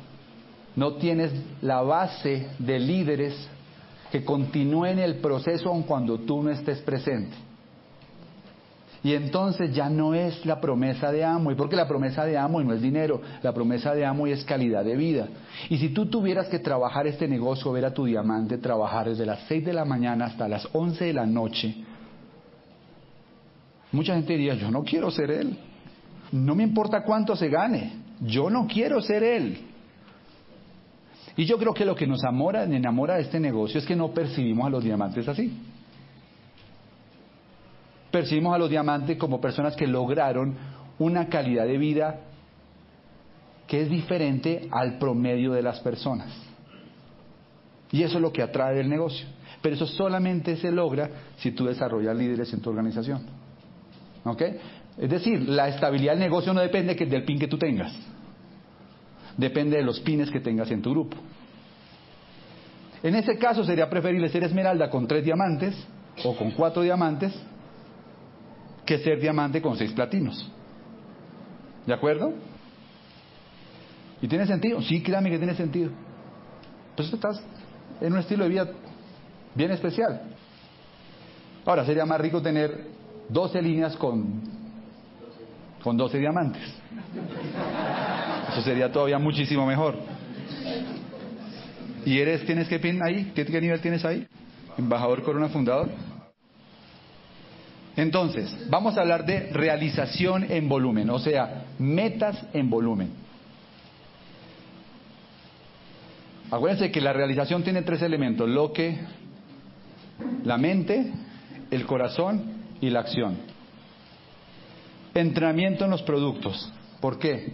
no 0.75 0.93
tienes 0.93 1.33
la 1.61 1.81
base 1.81 2.47
de 2.59 2.79
líderes 2.79 3.49
que 4.11 4.23
continúen 4.23 4.99
el 4.99 5.15
proceso 5.15 5.69
aun 5.69 5.83
cuando 5.83 6.19
tú 6.19 6.41
no 6.43 6.51
estés 6.51 6.79
presente. 6.79 7.48
Y 9.03 9.13
entonces 9.13 9.73
ya 9.73 9.89
no 9.89 10.13
es 10.13 10.45
la 10.45 10.59
promesa 10.59 11.11
de 11.11 11.23
amo, 11.23 11.51
y 11.51 11.55
porque 11.55 11.75
la 11.75 11.87
promesa 11.87 12.25
de 12.25 12.37
amo 12.37 12.61
no 12.61 12.73
es 12.73 12.81
dinero, 12.81 13.21
la 13.41 13.53
promesa 13.53 13.93
de 13.93 14.05
amo 14.05 14.27
es 14.27 14.43
calidad 14.43 14.83
de 14.83 14.95
vida. 14.97 15.27
Y 15.69 15.77
si 15.77 15.89
tú 15.89 16.07
tuvieras 16.07 16.47
que 16.49 16.59
trabajar 16.59 17.07
este 17.07 17.27
negocio, 17.27 17.71
ver 17.71 17.85
a 17.85 17.93
tu 17.93 18.05
diamante 18.05 18.57
trabajar 18.57 19.07
desde 19.07 19.25
las 19.25 19.39
6 19.47 19.65
de 19.65 19.73
la 19.73 19.85
mañana 19.85 20.25
hasta 20.25 20.49
las 20.49 20.67
11 20.73 21.05
de 21.05 21.13
la 21.13 21.25
noche, 21.25 21.75
mucha 23.93 24.15
gente 24.15 24.33
diría, 24.33 24.55
yo 24.55 24.69
no 24.69 24.83
quiero 24.83 25.09
ser 25.11 25.31
él. 25.31 25.57
No 26.33 26.53
me 26.53 26.63
importa 26.63 27.03
cuánto 27.03 27.35
se 27.35 27.47
gane, 27.47 27.93
yo 28.21 28.49
no 28.49 28.67
quiero 28.67 29.01
ser 29.01 29.23
él. 29.23 29.59
Y 31.37 31.45
yo 31.45 31.57
creo 31.57 31.73
que 31.73 31.85
lo 31.85 31.95
que 31.95 32.05
nos 32.05 32.25
amora, 32.25 32.65
enamora 32.65 33.15
de 33.15 33.21
este 33.21 33.39
negocio 33.39 33.79
es 33.79 33.85
que 33.85 33.95
no 33.95 34.09
percibimos 34.09 34.67
a 34.67 34.69
los 34.69 34.83
diamantes 34.83 35.25
así 35.29 35.57
percibimos 38.11 38.53
a 38.55 38.57
los 38.57 38.69
diamantes 38.69 39.17
como 39.17 39.39
personas 39.39 39.75
que 39.75 39.87
lograron 39.87 40.55
una 40.97 41.27
calidad 41.27 41.65
de 41.65 41.77
vida 41.77 42.21
que 43.67 43.81
es 43.81 43.89
diferente 43.89 44.67
al 44.71 44.97
promedio 44.97 45.51
de 45.53 45.61
las 45.61 45.79
personas. 45.79 46.29
Y 47.91 48.03
eso 48.03 48.17
es 48.17 48.21
lo 48.21 48.31
que 48.31 48.41
atrae 48.41 48.75
del 48.75 48.89
negocio. 48.89 49.27
Pero 49.61 49.75
eso 49.75 49.85
solamente 49.85 50.55
se 50.57 50.71
logra 50.71 51.09
si 51.37 51.51
tú 51.51 51.65
desarrollas 51.65 52.15
líderes 52.15 52.51
en 52.53 52.61
tu 52.61 52.69
organización. 52.69 53.21
¿Ok? 54.23 54.41
Es 54.97 55.09
decir, 55.09 55.47
la 55.47 55.67
estabilidad 55.67 56.13
del 56.13 56.21
negocio 56.21 56.53
no 56.53 56.61
depende 56.61 56.95
del 56.95 57.23
pin 57.23 57.39
que 57.39 57.47
tú 57.47 57.57
tengas. 57.57 57.93
Depende 59.37 59.77
de 59.77 59.83
los 59.83 59.99
pines 59.99 60.29
que 60.29 60.39
tengas 60.39 60.69
en 60.71 60.81
tu 60.81 60.91
grupo. 60.91 61.17
En 63.01 63.15
ese 63.15 63.37
caso 63.37 63.63
sería 63.63 63.89
preferible 63.89 64.29
ser 64.29 64.43
esmeralda 64.43 64.89
con 64.89 65.07
tres 65.07 65.23
diamantes 65.23 65.75
o 66.25 66.35
con 66.35 66.51
cuatro 66.51 66.81
diamantes 66.81 67.33
que 68.89 68.97
ser 68.97 69.19
diamante 69.19 69.61
con 69.61 69.77
seis 69.77 69.91
platinos. 69.91 70.51
¿De 71.85 71.93
acuerdo? 71.93 72.33
¿Y 74.19 74.27
tiene 74.27 74.47
sentido? 74.47 74.81
Sí, 74.81 75.03
créame 75.03 75.29
que 75.29 75.37
tiene 75.37 75.53
sentido. 75.53 75.91
Pues 76.95 77.13
estás 77.13 77.39
en 78.01 78.11
un 78.11 78.17
estilo 78.17 78.45
de 78.45 78.49
vida 78.49 78.67
bien 79.53 79.69
especial. 79.69 80.21
Ahora, 81.67 81.85
sería 81.85 82.03
más 82.03 82.19
rico 82.19 82.41
tener 82.41 82.87
12 83.29 83.61
líneas 83.61 83.95
con, 83.95 84.41
con 85.83 85.95
12 85.95 86.17
diamantes. 86.17 86.63
Eso 88.51 88.61
sería 88.63 88.91
todavía 88.91 89.19
muchísimo 89.19 89.67
mejor. 89.67 89.99
¿Y 92.05 92.17
eres, 92.17 92.43
tienes 92.43 92.67
qué 92.67 92.79
pin 92.79 92.99
ahí? 93.03 93.31
¿Qué, 93.35 93.45
qué 93.45 93.61
nivel 93.61 93.79
tienes 93.81 94.03
ahí? 94.03 94.27
Embajador 94.79 95.21
Corona 95.21 95.49
Fundador. 95.49 95.89
Entonces, 97.99 98.55
vamos 98.69 98.97
a 98.97 99.01
hablar 99.01 99.25
de 99.25 99.51
realización 99.51 100.49
en 100.49 100.69
volumen, 100.69 101.09
o 101.09 101.19
sea, 101.19 101.65
metas 101.79 102.45
en 102.53 102.69
volumen. 102.69 103.09
Acuérdense 106.49 106.91
que 106.91 107.01
la 107.01 107.11
realización 107.11 107.61
tiene 107.61 107.81
tres 107.81 108.01
elementos, 108.01 108.47
lo 108.47 108.71
que, 108.71 108.99
la 110.45 110.57
mente, 110.57 111.11
el 111.71 111.85
corazón 111.85 112.43
y 112.79 112.89
la 112.89 113.01
acción. 113.01 113.37
Entrenamiento 115.13 115.83
en 115.83 115.91
los 115.91 116.01
productos. 116.03 116.71
¿Por 117.01 117.19
qué? 117.19 117.51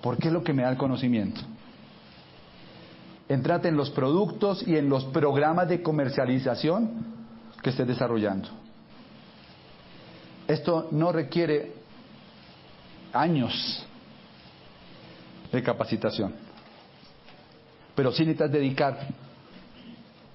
Porque 0.00 0.28
es 0.28 0.32
lo 0.32 0.44
que 0.44 0.52
me 0.52 0.62
da 0.62 0.70
el 0.70 0.76
conocimiento. 0.76 1.40
Entrate 3.28 3.66
en 3.66 3.76
los 3.76 3.90
productos 3.90 4.66
y 4.68 4.76
en 4.76 4.88
los 4.88 5.04
programas 5.06 5.68
de 5.68 5.82
comercialización 5.82 6.92
que 7.60 7.70
estés 7.70 7.88
desarrollando. 7.88 8.67
Esto 10.48 10.88
no 10.92 11.12
requiere 11.12 11.72
años 13.12 13.86
de 15.52 15.62
capacitación, 15.62 16.32
pero 17.94 18.10
sí 18.12 18.22
necesitas 18.22 18.50
dedicar 18.50 18.98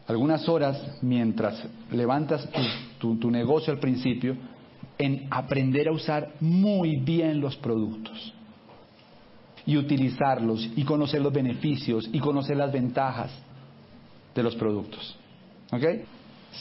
algunas 0.07 0.47
horas 0.47 0.99
mientras 1.01 1.63
levantas 1.91 2.47
tu, 2.99 3.31
negocio 3.31 3.73
al 3.73 3.79
principio 3.79 4.37
en 4.99 5.27
aprender 5.31 5.87
a 5.87 5.91
usar 5.91 6.33
muy 6.39 6.97
bien 6.97 7.41
los 7.41 7.55
productos 7.57 8.33
y 9.65 9.77
utilizarlos 9.77 10.69
y 10.75 10.83
conocer 10.83 11.21
los 11.21 11.33
beneficios 11.33 12.07
y 12.13 12.19
conocer 12.19 12.57
las 12.57 12.71
ventajas 12.71 13.31
de 14.35 14.43
los 14.43 14.55
productos. 14.55 15.17
¿Ok? 15.71 15.83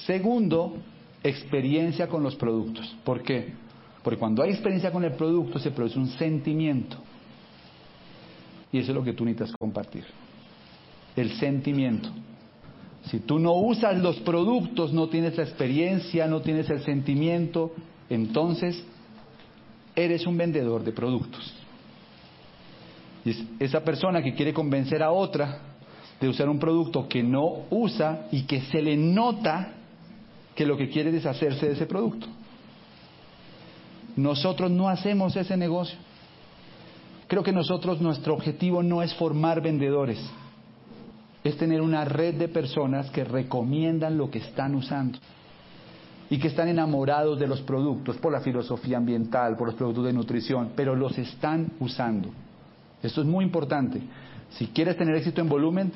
Segundo, 0.06 0.74
experiencia 1.22 2.08
con 2.08 2.22
los 2.22 2.36
productos. 2.36 2.94
¿Por 3.04 3.22
qué? 3.22 3.52
Porque 4.02 4.18
cuando 4.18 4.42
hay 4.42 4.50
experiencia 4.50 4.90
con 4.90 5.04
el 5.04 5.12
producto 5.12 5.58
se 5.58 5.70
produce 5.70 5.98
un 5.98 6.08
sentimiento. 6.08 6.96
Y 8.72 8.78
eso 8.78 8.90
es 8.90 8.96
lo 8.96 9.04
que 9.04 9.12
tú 9.12 9.24
necesitas 9.24 9.54
compartir. 9.58 10.04
El 11.14 11.30
sentimiento. 11.32 12.08
Si 13.04 13.20
tú 13.20 13.38
no 13.38 13.52
usas 13.52 13.98
los 13.98 14.18
productos, 14.20 14.92
no 14.92 15.08
tienes 15.08 15.36
la 15.36 15.42
experiencia, 15.42 16.26
no 16.26 16.40
tienes 16.40 16.70
el 16.70 16.80
sentimiento, 16.80 17.72
entonces 18.08 18.82
eres 19.94 20.26
un 20.26 20.36
vendedor 20.36 20.84
de 20.84 20.92
productos. 20.92 21.54
Y 23.24 23.34
esa 23.60 23.84
persona 23.84 24.22
que 24.22 24.34
quiere 24.34 24.52
convencer 24.52 25.02
a 25.02 25.12
otra 25.12 25.58
de 26.20 26.28
usar 26.28 26.48
un 26.48 26.58
producto 26.58 27.08
que 27.08 27.22
no 27.22 27.66
usa 27.70 28.28
y 28.30 28.42
que 28.42 28.62
se 28.62 28.80
le 28.80 28.96
nota 28.96 29.74
que 30.54 30.66
lo 30.66 30.76
que 30.76 30.88
quiere 30.88 31.10
es 31.10 31.16
deshacerse 31.16 31.66
de 31.66 31.72
ese 31.72 31.86
producto. 31.86 32.26
Nosotros 34.16 34.70
no 34.70 34.88
hacemos 34.88 35.36
ese 35.36 35.56
negocio. 35.56 35.96
Creo 37.26 37.42
que 37.42 37.52
nosotros, 37.52 38.00
nuestro 38.00 38.34
objetivo 38.34 38.82
no 38.82 39.02
es 39.02 39.14
formar 39.14 39.62
vendedores, 39.62 40.18
es 41.42 41.56
tener 41.56 41.80
una 41.80 42.04
red 42.04 42.34
de 42.34 42.48
personas 42.48 43.10
que 43.10 43.24
recomiendan 43.24 44.18
lo 44.18 44.30
que 44.30 44.38
están 44.38 44.74
usando 44.74 45.18
y 46.28 46.38
que 46.38 46.48
están 46.48 46.68
enamorados 46.68 47.38
de 47.38 47.46
los 47.46 47.62
productos 47.62 48.16
por 48.18 48.32
la 48.32 48.40
filosofía 48.40 48.98
ambiental, 48.98 49.56
por 49.56 49.68
los 49.68 49.76
productos 49.76 50.04
de 50.04 50.12
nutrición, 50.12 50.72
pero 50.76 50.94
los 50.94 51.16
están 51.18 51.72
usando. 51.80 52.28
Esto 53.02 53.22
es 53.22 53.26
muy 53.26 53.44
importante. 53.44 54.00
Si 54.50 54.66
quieres 54.68 54.96
tener 54.96 55.16
éxito 55.16 55.40
en 55.40 55.48
volumen, 55.48 55.92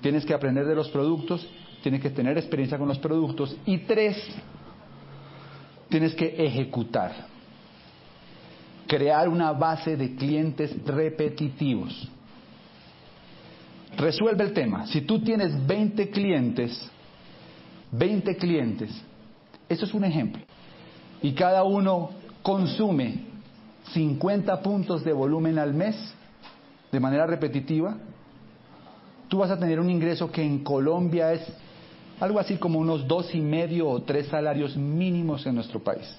tienes 0.00 0.24
que 0.24 0.34
aprender 0.34 0.66
de 0.66 0.74
los 0.74 0.88
productos, 0.88 1.48
tienes 1.82 2.00
que 2.00 2.10
tener 2.10 2.36
experiencia 2.36 2.78
con 2.78 2.88
los 2.88 2.98
productos. 2.98 3.56
Y 3.66 3.78
tres, 3.78 4.16
tienes 5.88 6.14
que 6.14 6.26
ejecutar. 6.44 7.12
Crear 8.86 9.28
una 9.28 9.52
base 9.52 9.96
de 9.96 10.14
clientes 10.14 10.74
repetitivos. 10.84 12.08
Resuelve 13.96 14.44
el 14.44 14.52
tema. 14.52 14.86
Si 14.86 15.02
tú 15.02 15.20
tienes 15.20 15.66
20 15.66 16.10
clientes, 16.10 16.88
20 17.92 18.36
clientes, 18.36 18.90
eso 19.68 19.84
es 19.84 19.94
un 19.94 20.04
ejemplo, 20.04 20.42
y 21.20 21.32
cada 21.32 21.64
uno 21.64 22.10
consume 22.42 23.26
50 23.92 24.62
puntos 24.62 25.04
de 25.04 25.12
volumen 25.12 25.58
al 25.58 25.74
mes 25.74 25.96
de 26.92 27.00
manera 27.00 27.26
repetitiva, 27.26 27.96
tú 29.28 29.38
vas 29.38 29.50
a 29.50 29.58
tener 29.58 29.80
un 29.80 29.90
ingreso 29.90 30.30
que 30.30 30.42
en 30.42 30.60
Colombia 30.64 31.32
es 31.32 31.42
algo 32.20 32.38
así 32.38 32.56
como 32.56 32.78
unos 32.78 33.06
dos 33.06 33.34
y 33.34 33.40
medio 33.40 33.88
o 33.88 34.02
tres 34.02 34.26
salarios 34.28 34.76
mínimos 34.76 35.46
en 35.46 35.54
nuestro 35.54 35.80
país. 35.80 36.16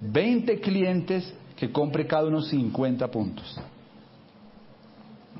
20 0.00 0.60
clientes 0.60 1.32
que 1.56 1.70
compre 1.70 2.06
cada 2.06 2.26
uno 2.26 2.42
50 2.42 3.10
puntos. 3.10 3.58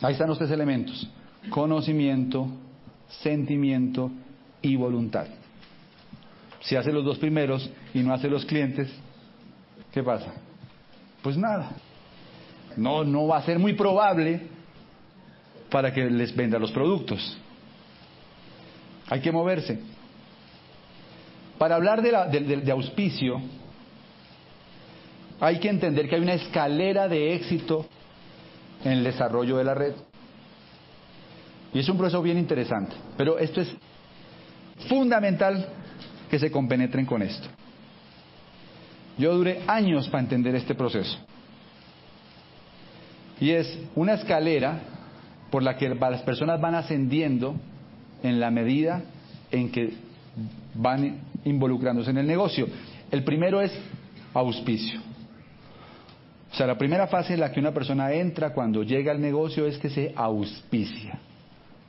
Ahí 0.03 0.13
están 0.13 0.29
los 0.29 0.39
tres 0.39 0.51
elementos. 0.51 1.09
Conocimiento, 1.51 2.49
sentimiento 3.23 4.11
y 4.63 4.77
voluntad. 4.77 5.27
Si 6.61 6.75
hace 6.75 6.93
los 6.93 7.05
dos 7.05 7.19
primeros 7.19 7.71
y 7.95 8.01
no 8.01 8.13
hace 8.13 8.29
los 8.29 8.45
clientes, 8.45 8.91
¿qué 9.93 10.03
pasa? 10.03 10.33
Pues 11.23 11.37
nada. 11.37 11.71
No, 12.77 13.05
no 13.05 13.29
va 13.29 13.39
a 13.39 13.43
ser 13.43 13.59
muy 13.59 13.75
probable 13.75 14.49
para 15.71 15.93
que 15.93 16.11
les 16.11 16.35
venda 16.35 16.59
los 16.59 16.73
productos. 16.73 17.39
Hay 19.09 19.21
que 19.21 19.33
moverse. 19.33 19.79
Para 21.59 21.77
hablar 21.77 22.03
de, 22.03 22.13
la, 22.13 22.27
de, 22.27 22.71
auspicio, 22.71 23.41
hay 25.41 25.59
que 25.59 25.69
entender 25.69 26.09
que 26.09 26.17
hay 26.17 26.21
una 26.21 26.35
escalera 26.35 27.09
de 27.09 27.35
éxito 27.35 27.87
en 28.85 28.93
el 28.93 29.05
desarrollo 29.05 29.57
de 29.57 29.65
la 29.65 29.75
red. 29.75 29.95
Y 31.73 31.79
es 31.79 31.89
un 31.89 31.97
proceso 31.97 32.23
bien 32.23 32.39
interesante. 32.39 32.95
Pero 33.17 33.39
esto 33.39 33.61
es 33.61 33.75
fundamental 34.89 35.67
que 36.31 36.39
se 36.39 36.51
compenetren 36.51 37.07
con 37.07 37.23
esto. 37.23 37.49
Yo 39.19 39.35
duré 39.35 39.63
años 39.67 40.09
para 40.09 40.23
entender 40.23 40.55
este 40.55 40.75
proceso. 40.75 41.19
Y 43.41 43.51
es 43.51 43.79
una 43.95 44.15
escalera 44.15 44.81
por 45.51 45.63
la 45.63 45.77
que 45.77 45.89
las 45.89 46.23
personas 46.23 46.61
van 46.61 46.75
ascendiendo 46.75 47.57
en 48.23 48.41
la 48.41 48.51
medida 48.51 49.03
en 49.51 49.71
que 49.71 49.93
van 50.75 51.21
involucrándose 51.45 52.11
en 52.11 52.19
el 52.19 52.27
negocio. 52.27 52.67
El 53.11 53.25
primero 53.25 53.61
es 53.61 53.73
auspicio. 54.35 55.01
O 56.53 56.55
sea, 56.55 56.67
la 56.67 56.79
primera 56.79 57.07
fase 57.07 57.35
en 57.35 57.41
la 57.41 57.53
que 57.53 57.61
una 57.61 57.73
persona 57.73 58.13
entra 58.13 58.53
cuando 58.53 58.83
llega 58.83 59.13
al 59.13 59.21
negocio 59.21 59.67
es 59.67 59.79
que 59.79 59.91
se 59.91 60.13
auspicia. 60.17 61.19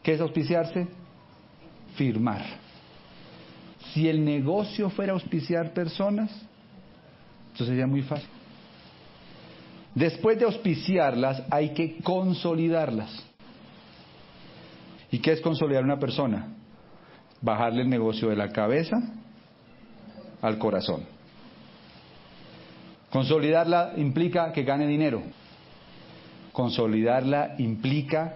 ¿Qué 0.04 0.14
es 0.14 0.22
auspiciarse? 0.22 0.88
Firmar. 1.96 2.44
Si 3.94 4.08
el 4.08 4.24
negocio 4.24 4.90
fuera 4.90 5.14
auspiciar 5.14 5.74
personas, 5.74 6.30
eso 7.56 7.66
sería 7.66 7.88
muy 7.88 8.02
fácil. 8.02 8.30
Después 9.96 10.38
de 10.38 10.46
auspiciarlas, 10.46 11.44
hay 11.50 11.70
que 11.70 11.98
consolidarlas. 12.04 13.27
¿Y 15.18 15.20
qué 15.20 15.32
es 15.32 15.41
consolidar 15.41 15.84
una 15.84 15.97
persona? 15.97 16.45
Bajarle 17.41 17.82
el 17.82 17.89
negocio 17.89 18.30
de 18.30 18.36
la 18.36 18.49
cabeza 18.49 19.01
al 20.43 20.59
corazón. 20.59 21.05
Consolidarla 23.09 23.93
implica 23.97 24.51
que 24.51 24.61
gane 24.61 24.86
dinero. 24.86 25.24
Consolidarla 26.51 27.55
implica 27.57 28.36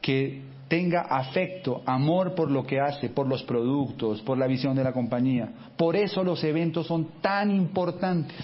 que 0.00 0.40
tenga 0.66 1.02
afecto, 1.02 1.82
amor 1.84 2.34
por 2.34 2.50
lo 2.50 2.64
que 2.64 2.80
hace, 2.80 3.10
por 3.10 3.26
los 3.26 3.42
productos, 3.42 4.22
por 4.22 4.38
la 4.38 4.46
visión 4.46 4.74
de 4.74 4.84
la 4.84 4.94
compañía. 4.94 5.52
Por 5.76 5.94
eso 5.94 6.24
los 6.24 6.42
eventos 6.42 6.86
son 6.86 7.20
tan 7.20 7.50
importantes, 7.50 8.38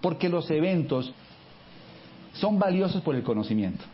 porque 0.00 0.30
los 0.30 0.50
eventos 0.50 1.12
son 2.32 2.58
valiosos 2.58 3.02
por 3.02 3.16
el 3.16 3.22
conocimiento, 3.22 3.84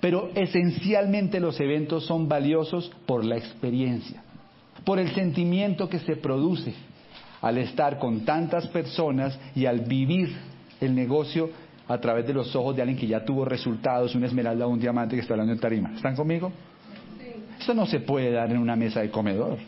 pero 0.00 0.30
esencialmente 0.34 1.40
los 1.40 1.58
eventos 1.60 2.06
son 2.06 2.28
valiosos 2.28 2.90
por 3.06 3.24
la 3.24 3.36
experiencia, 3.36 4.22
por 4.84 4.98
el 4.98 5.14
sentimiento 5.14 5.88
que 5.88 5.98
se 5.98 6.16
produce 6.16 6.74
al 7.40 7.58
estar 7.58 7.98
con 7.98 8.24
tantas 8.24 8.66
personas 8.68 9.38
y 9.54 9.66
al 9.66 9.80
vivir 9.80 10.36
el 10.80 10.94
negocio 10.94 11.50
a 11.86 11.98
través 11.98 12.26
de 12.26 12.34
los 12.34 12.54
ojos 12.54 12.76
de 12.76 12.82
alguien 12.82 12.98
que 12.98 13.06
ya 13.06 13.24
tuvo 13.24 13.44
resultados, 13.44 14.14
una 14.14 14.26
esmeralda 14.26 14.66
o 14.66 14.70
un 14.70 14.80
diamante 14.80 15.16
que 15.16 15.22
está 15.22 15.34
hablando 15.34 15.52
en 15.52 15.58
tarima. 15.58 15.92
¿Están 15.94 16.14
conmigo? 16.14 16.52
Eso 17.58 17.74
no 17.74 17.86
se 17.86 18.00
puede 18.00 18.30
dar 18.32 18.50
en 18.50 18.58
una 18.58 18.76
mesa 18.76 19.00
de 19.00 19.10
comedor. 19.10 19.58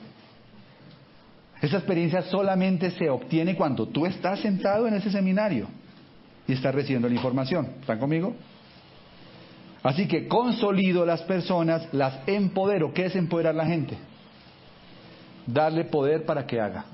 Esa 1.61 1.77
experiencia 1.77 2.23
solamente 2.23 2.91
se 2.91 3.11
obtiene 3.11 3.55
cuando 3.55 3.87
tú 3.87 4.07
estás 4.07 4.41
sentado 4.41 4.87
en 4.87 4.95
ese 4.95 5.11
seminario 5.11 5.67
y 6.47 6.53
estás 6.53 6.75
recibiendo 6.75 7.09
la 7.09 7.15
información. 7.15 7.69
¿Están 7.81 7.99
conmigo? 7.99 8.35
Así 9.83 10.07
que 10.07 10.29
consolido 10.29 11.07
las 11.07 11.23
personas, 11.23 11.89
las 11.93 12.19
empodero. 12.27 12.93
¿Qué 12.93 13.07
es 13.07 13.17
empoderar 13.17 13.55
a 13.55 13.59
la 13.59 13.67
gente? 13.67 13.97
Darle 15.47 15.85
poder 15.85 16.25
para 16.25 16.47
que 16.47 16.61
haga. 16.61 16.85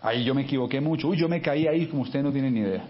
Ahí 0.00 0.24
yo 0.24 0.34
me 0.34 0.42
equivoqué 0.42 0.80
mucho. 0.80 1.08
Uy, 1.08 1.16
yo 1.16 1.28
me 1.28 1.40
caí 1.40 1.66
ahí 1.66 1.86
como 1.86 2.02
ustedes 2.02 2.24
no 2.24 2.32
tienen 2.32 2.54
ni 2.54 2.60
idea. 2.60 2.84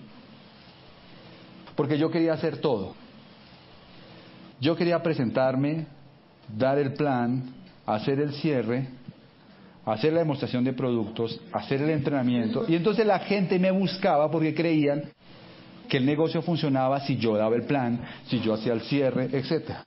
Porque 1.74 1.98
yo 1.98 2.10
quería 2.10 2.32
hacer 2.32 2.58
todo. 2.58 2.94
Yo 4.60 4.76
quería 4.76 5.02
presentarme, 5.02 5.86
dar 6.56 6.78
el 6.78 6.94
plan, 6.94 7.42
hacer 7.84 8.20
el 8.20 8.32
cierre, 8.34 8.86
hacer 9.84 10.12
la 10.12 10.20
demostración 10.20 10.62
de 10.62 10.72
productos, 10.72 11.40
hacer 11.52 11.82
el 11.82 11.90
entrenamiento. 11.90 12.64
Y 12.68 12.76
entonces 12.76 13.04
la 13.04 13.18
gente 13.18 13.58
me 13.58 13.72
buscaba 13.72 14.30
porque 14.30 14.54
creían 14.54 15.02
que 15.88 15.98
el 15.98 16.06
negocio 16.06 16.42
funcionaba 16.42 17.00
si 17.00 17.16
yo 17.16 17.36
daba 17.36 17.56
el 17.56 17.62
plan, 17.62 18.00
si 18.26 18.40
yo 18.40 18.54
hacía 18.54 18.72
el 18.72 18.82
cierre, 18.82 19.28
etcétera. 19.32 19.84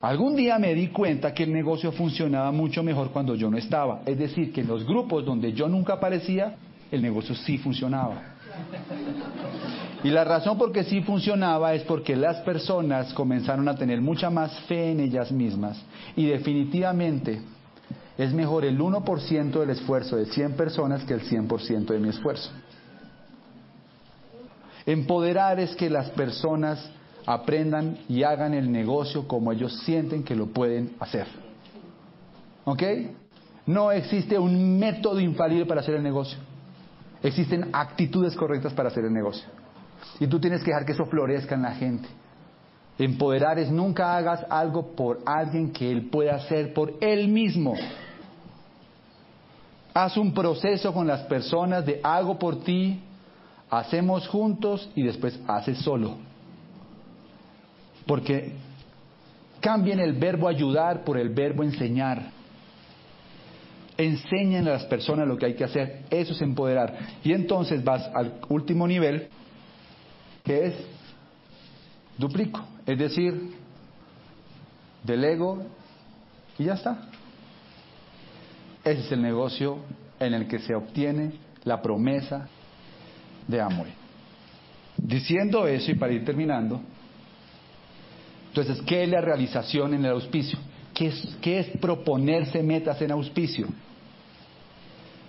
Algún 0.00 0.34
día 0.34 0.58
me 0.58 0.74
di 0.74 0.88
cuenta 0.88 1.34
que 1.34 1.42
el 1.42 1.52
negocio 1.52 1.92
funcionaba 1.92 2.50
mucho 2.52 2.82
mejor 2.82 3.10
cuando 3.10 3.34
yo 3.34 3.50
no 3.50 3.58
estaba. 3.58 4.00
Es 4.06 4.18
decir, 4.18 4.50
que 4.50 4.62
en 4.62 4.68
los 4.68 4.86
grupos 4.86 5.26
donde 5.26 5.52
yo 5.52 5.68
nunca 5.68 5.94
aparecía, 5.94 6.56
el 6.90 7.02
negocio 7.02 7.34
sí 7.34 7.58
funcionaba. 7.58 8.22
Y 10.02 10.08
la 10.08 10.24
razón 10.24 10.56
por 10.56 10.72
qué 10.72 10.84
sí 10.84 11.02
funcionaba 11.02 11.74
es 11.74 11.82
porque 11.82 12.16
las 12.16 12.38
personas 12.38 13.12
comenzaron 13.12 13.68
a 13.68 13.76
tener 13.76 14.00
mucha 14.00 14.30
más 14.30 14.58
fe 14.60 14.92
en 14.92 15.00
ellas 15.00 15.30
mismas. 15.30 15.78
Y 16.16 16.26
definitivamente 16.26 17.42
es 18.16 18.32
mejor 18.32 18.64
el 18.64 18.78
1% 18.78 19.60
del 19.60 19.70
esfuerzo 19.70 20.16
de 20.16 20.26
100 20.26 20.52
personas 20.52 21.04
que 21.04 21.12
el 21.12 21.22
100% 21.22 21.86
de 21.86 21.98
mi 21.98 22.08
esfuerzo. 22.08 22.50
Empoderar 24.86 25.60
es 25.60 25.74
que 25.76 25.90
las 25.90 26.10
personas 26.10 26.90
aprendan 27.26 27.98
y 28.08 28.22
hagan 28.22 28.54
el 28.54 28.70
negocio 28.70 29.28
como 29.28 29.52
ellos 29.52 29.80
sienten 29.84 30.22
que 30.22 30.34
lo 30.34 30.46
pueden 30.46 30.96
hacer. 31.00 31.26
¿Ok? 32.64 32.82
No 33.66 33.92
existe 33.92 34.38
un 34.38 34.78
método 34.78 35.20
infalible 35.20 35.66
para 35.66 35.80
hacer 35.80 35.94
el 35.94 36.02
negocio. 36.02 36.38
Existen 37.22 37.68
actitudes 37.72 38.34
correctas 38.34 38.72
para 38.72 38.88
hacer 38.88 39.04
el 39.04 39.12
negocio. 39.12 39.46
Y 40.18 40.26
tú 40.26 40.40
tienes 40.40 40.62
que 40.62 40.70
dejar 40.70 40.86
que 40.86 40.92
eso 40.92 41.04
florezca 41.06 41.54
en 41.54 41.62
la 41.62 41.72
gente. 41.72 42.08
Empoderar 42.98 43.58
es 43.58 43.70
nunca 43.70 44.16
hagas 44.16 44.44
algo 44.50 44.94
por 44.94 45.20
alguien 45.24 45.72
que 45.72 45.90
él 45.90 46.10
pueda 46.10 46.36
hacer 46.36 46.74
por 46.74 46.94
él 47.00 47.28
mismo. 47.28 47.74
Haz 49.94 50.16
un 50.16 50.32
proceso 50.32 50.92
con 50.92 51.06
las 51.06 51.20
personas 51.22 51.84
de 51.84 52.00
hago 52.02 52.38
por 52.38 52.60
ti, 52.62 53.02
hacemos 53.70 54.26
juntos 54.28 54.90
y 54.94 55.02
después 55.02 55.38
haces 55.46 55.78
solo. 55.78 56.16
Porque 58.06 58.52
cambien 59.60 60.00
el 60.00 60.14
verbo 60.14 60.48
ayudar 60.48 61.04
por 61.04 61.16
el 61.16 61.28
verbo 61.28 61.62
enseñar. 61.62 62.30
Enseñen 63.96 64.66
a 64.66 64.72
las 64.72 64.84
personas 64.84 65.28
lo 65.28 65.36
que 65.36 65.46
hay 65.46 65.54
que 65.54 65.64
hacer. 65.64 66.02
Eso 66.10 66.32
es 66.32 66.42
empoderar. 66.42 66.98
Y 67.22 67.32
entonces 67.32 67.84
vas 67.84 68.10
al 68.14 68.40
último 68.48 68.88
nivel, 68.88 69.28
que 70.42 70.66
es 70.66 70.74
duplico. 72.18 72.64
Es 72.86 72.98
decir, 72.98 73.54
delego 75.04 75.62
y 76.58 76.64
ya 76.64 76.74
está. 76.74 77.08
Ese 78.82 79.00
es 79.00 79.12
el 79.12 79.20
negocio 79.22 79.78
en 80.18 80.34
el 80.34 80.48
que 80.48 80.58
se 80.58 80.74
obtiene 80.74 81.32
la 81.64 81.82
promesa 81.82 82.48
de 83.50 83.60
Amway. 83.60 83.92
Diciendo 84.96 85.66
eso 85.66 85.90
y 85.90 85.94
para 85.94 86.12
ir 86.12 86.24
terminando, 86.24 86.80
Entonces, 88.48 88.82
¿qué 88.82 89.04
es 89.04 89.08
la 89.08 89.20
realización 89.20 89.94
en 89.94 90.04
el 90.04 90.10
auspicio? 90.10 90.58
¿Qué 90.92 91.06
es, 91.06 91.36
qué 91.40 91.60
es 91.60 91.66
proponerse 91.78 92.62
metas 92.62 93.00
en 93.00 93.12
auspicio? 93.12 93.68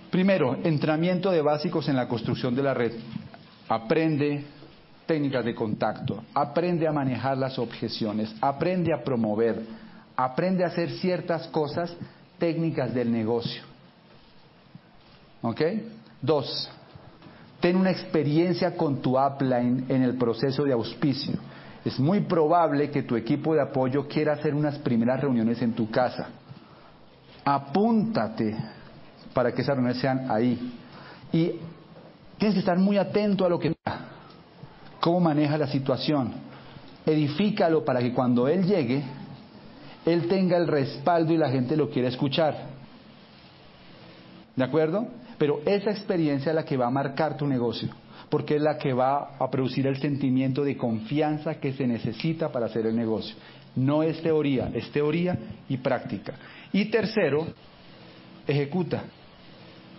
Primero, 0.10 0.58
entrenamiento 0.64 1.32
de 1.32 1.42
básicos 1.42 1.88
en 1.88 1.96
la 1.96 2.08
construcción 2.08 2.56
de 2.56 2.64
la 2.64 2.74
red. 2.74 2.94
Aprende 3.70 4.44
técnicas 5.06 5.46
de 5.46 5.54
contacto, 5.54 6.24
aprende 6.34 6.88
a 6.88 6.92
manejar 6.92 7.38
las 7.38 7.60
objeciones, 7.60 8.34
aprende 8.42 8.94
a 8.94 9.04
promover, 9.04 9.62
aprende 10.16 10.64
a 10.64 10.68
hacer 10.68 10.90
ciertas 10.92 11.48
cosas 11.50 11.96
técnicas 12.38 12.94
del 12.94 13.12
negocio. 13.12 13.62
¿Ok? 15.42 15.62
Dos, 16.22 16.70
ten 17.62 17.78
una 17.78 17.92
experiencia 17.92 18.76
con 18.76 19.02
tu 19.02 19.18
upline 19.18 19.86
en 19.88 20.02
el 20.02 20.18
proceso 20.18 20.64
de 20.64 20.74
auspicio. 20.74 21.36
Es 21.86 22.00
muy 22.00 22.22
probable 22.22 22.90
que 22.90 23.04
tu 23.04 23.16
equipo 23.16 23.54
de 23.54 23.62
apoyo 23.62 24.08
quiera 24.08 24.34
hacer 24.34 24.54
unas 24.54 24.78
primeras 24.80 25.22
reuniones 25.22 25.62
en 25.62 25.74
tu 25.74 25.90
casa. 25.90 26.30
Apúntate 27.46 28.56
para 29.34 29.52
que 29.52 29.62
esas 29.62 29.76
reuniones 29.76 30.02
sean 30.02 30.30
ahí. 30.30 30.74
Y 31.32 31.54
tienes 32.38 32.56
que 32.56 32.60
estar 32.60 32.78
muy 32.78 32.98
atento 32.98 33.46
a 33.46 33.50
lo 33.50 33.60
que 33.60 33.74
cómo 35.00 35.20
maneja 35.20 35.58
la 35.58 35.68
situación. 35.68 36.34
Edifícalo 37.06 37.84
para 37.86 38.00
que 38.00 38.14
cuando 38.14 38.48
él 38.48 38.66
llegue, 38.66 39.04
él 40.06 40.28
tenga 40.28 40.58
el 40.58 40.68
respaldo 40.68 41.34
y 41.34 41.38
la 41.38 41.50
gente 41.50 41.76
lo 41.76 41.90
quiera 41.90 42.10
escuchar. 42.10 42.56
¿De 44.56 44.64
acuerdo? 44.64 45.08
Pero 45.42 45.60
esa 45.66 45.90
experiencia 45.90 46.52
es 46.52 46.56
la 46.56 46.64
que 46.64 46.78
va 46.78 46.86
a 46.86 46.92
marcar 46.92 47.36
tu 47.36 47.48
negocio, 47.48 47.90
porque 48.30 48.58
es 48.58 48.62
la 48.62 48.78
que 48.78 48.94
va 48.94 49.38
a 49.40 49.50
producir 49.50 49.88
el 49.88 49.98
sentimiento 49.98 50.64
de 50.64 50.78
confianza 50.78 51.56
que 51.56 51.74
se 51.74 51.88
necesita 51.88 52.52
para 52.52 52.68
hacer 52.68 52.86
el 52.86 52.96
negocio. 52.96 53.36
No 53.76 54.04
es 54.04 54.22
teoría, 54.22 54.70
es 54.72 54.92
teoría 54.92 55.36
y 55.68 55.78
práctica. 55.78 56.36
Y 56.72 56.92
tercero, 56.92 57.48
ejecuta. 58.46 59.06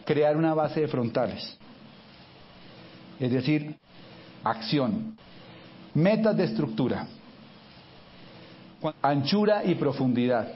Crear 0.04 0.36
una 0.36 0.54
base 0.54 0.82
de 0.82 0.86
frontales. 0.86 1.58
Es 3.18 3.32
decir, 3.32 3.74
acción. 4.44 5.16
Metas 5.92 6.36
de 6.36 6.44
estructura. 6.44 7.08
Anchura 9.02 9.64
y 9.64 9.74
profundidad. 9.74 10.52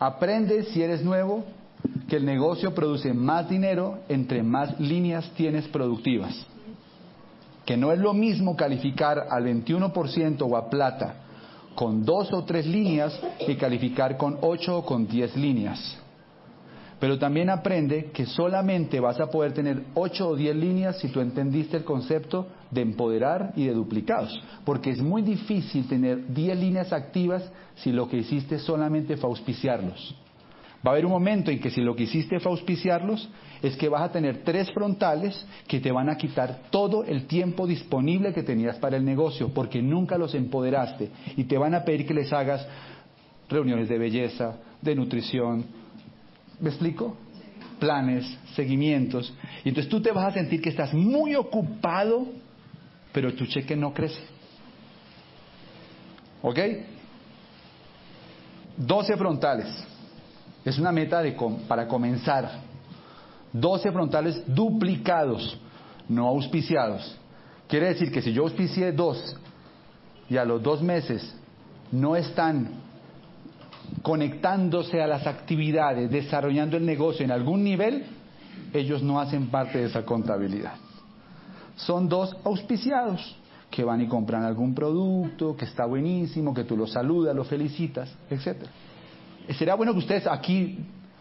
Aprende 0.00 0.64
si 0.64 0.82
eres 0.82 1.04
nuevo 1.04 1.61
que 2.08 2.16
el 2.16 2.24
negocio 2.24 2.74
produce 2.74 3.12
más 3.12 3.48
dinero 3.48 4.00
entre 4.08 4.42
más 4.42 4.78
líneas 4.78 5.30
tienes 5.36 5.66
productivas. 5.68 6.46
Que 7.64 7.76
no 7.76 7.92
es 7.92 7.98
lo 7.98 8.12
mismo 8.12 8.56
calificar 8.56 9.26
al 9.30 9.44
21% 9.44 10.42
o 10.42 10.56
a 10.56 10.68
plata 10.68 11.14
con 11.74 12.04
dos 12.04 12.32
o 12.32 12.44
tres 12.44 12.66
líneas 12.66 13.18
que 13.46 13.56
calificar 13.56 14.16
con 14.16 14.38
ocho 14.42 14.78
o 14.78 14.84
con 14.84 15.06
diez 15.06 15.34
líneas. 15.36 15.98
Pero 17.00 17.18
también 17.18 17.50
aprende 17.50 18.12
que 18.12 18.26
solamente 18.26 19.00
vas 19.00 19.18
a 19.18 19.26
poder 19.26 19.52
tener 19.52 19.86
ocho 19.94 20.28
o 20.28 20.36
diez 20.36 20.54
líneas 20.54 20.98
si 20.98 21.08
tú 21.08 21.20
entendiste 21.20 21.78
el 21.78 21.84
concepto 21.84 22.46
de 22.70 22.82
empoderar 22.82 23.52
y 23.56 23.66
de 23.66 23.74
duplicados. 23.74 24.40
Porque 24.64 24.90
es 24.90 25.02
muy 25.02 25.22
difícil 25.22 25.88
tener 25.88 26.32
diez 26.32 26.56
líneas 26.56 26.92
activas 26.92 27.42
si 27.74 27.90
lo 27.90 28.08
que 28.08 28.18
hiciste 28.18 28.60
solamente 28.60 29.16
fue 29.16 29.30
auspiciarlos. 29.30 30.14
Va 30.84 30.90
a 30.90 30.94
haber 30.94 31.06
un 31.06 31.12
momento 31.12 31.52
en 31.52 31.60
que 31.60 31.70
si 31.70 31.80
lo 31.80 31.94
que 31.94 32.04
hiciste 32.04 32.40
fue 32.40 32.50
auspiciarlos, 32.50 33.28
es 33.62 33.76
que 33.76 33.88
vas 33.88 34.02
a 34.02 34.10
tener 34.10 34.42
tres 34.42 34.72
frontales 34.72 35.46
que 35.68 35.78
te 35.78 35.92
van 35.92 36.08
a 36.08 36.16
quitar 36.16 36.62
todo 36.70 37.04
el 37.04 37.26
tiempo 37.26 37.68
disponible 37.68 38.32
que 38.32 38.42
tenías 38.42 38.78
para 38.78 38.96
el 38.96 39.04
negocio, 39.04 39.50
porque 39.54 39.80
nunca 39.80 40.18
los 40.18 40.34
empoderaste. 40.34 41.10
Y 41.36 41.44
te 41.44 41.56
van 41.56 41.74
a 41.76 41.84
pedir 41.84 42.04
que 42.04 42.14
les 42.14 42.32
hagas 42.32 42.66
reuniones 43.48 43.88
de 43.88 43.96
belleza, 43.96 44.56
de 44.80 44.96
nutrición. 44.96 45.64
¿Me 46.58 46.70
explico? 46.70 47.16
Planes, 47.78 48.26
seguimientos. 48.56 49.32
Y 49.64 49.68
entonces 49.68 49.88
tú 49.88 50.02
te 50.02 50.10
vas 50.10 50.26
a 50.26 50.32
sentir 50.32 50.60
que 50.60 50.70
estás 50.70 50.92
muy 50.92 51.36
ocupado, 51.36 52.26
pero 53.12 53.32
tu 53.34 53.46
cheque 53.46 53.76
no 53.76 53.94
crece. 53.94 54.20
¿Ok? 56.42 56.58
12 58.78 59.16
frontales. 59.16 59.91
Es 60.64 60.78
una 60.78 60.92
meta 60.92 61.22
de 61.22 61.36
para 61.66 61.88
comenzar. 61.88 62.50
12 63.52 63.92
frontales 63.92 64.42
duplicados, 64.46 65.58
no 66.08 66.28
auspiciados. 66.28 67.18
Quiere 67.68 67.88
decir 67.88 68.10
que 68.10 68.22
si 68.22 68.32
yo 68.32 68.42
auspicié 68.42 68.92
dos 68.92 69.36
y 70.28 70.36
a 70.36 70.44
los 70.44 70.62
dos 70.62 70.82
meses 70.82 71.34
no 71.90 72.16
están 72.16 72.80
conectándose 74.02 75.02
a 75.02 75.06
las 75.06 75.26
actividades, 75.26 76.10
desarrollando 76.10 76.76
el 76.76 76.86
negocio 76.86 77.24
en 77.24 77.30
algún 77.30 77.62
nivel, 77.62 78.04
ellos 78.72 79.02
no 79.02 79.20
hacen 79.20 79.48
parte 79.48 79.78
de 79.78 79.86
esa 79.86 80.04
contabilidad. 80.04 80.74
Son 81.76 82.08
dos 82.08 82.34
auspiciados 82.44 83.36
que 83.70 83.84
van 83.84 84.00
y 84.00 84.06
compran 84.06 84.44
algún 84.44 84.74
producto 84.74 85.56
que 85.56 85.64
está 85.64 85.86
buenísimo, 85.86 86.54
que 86.54 86.64
tú 86.64 86.76
los 86.76 86.92
saludas, 86.92 87.34
los 87.34 87.48
felicitas, 87.48 88.14
etcétera. 88.30 88.70
Sería 89.58 89.74
bueno 89.74 89.92
que 89.92 89.98
ustedes 89.98 90.26
aquí 90.26 90.78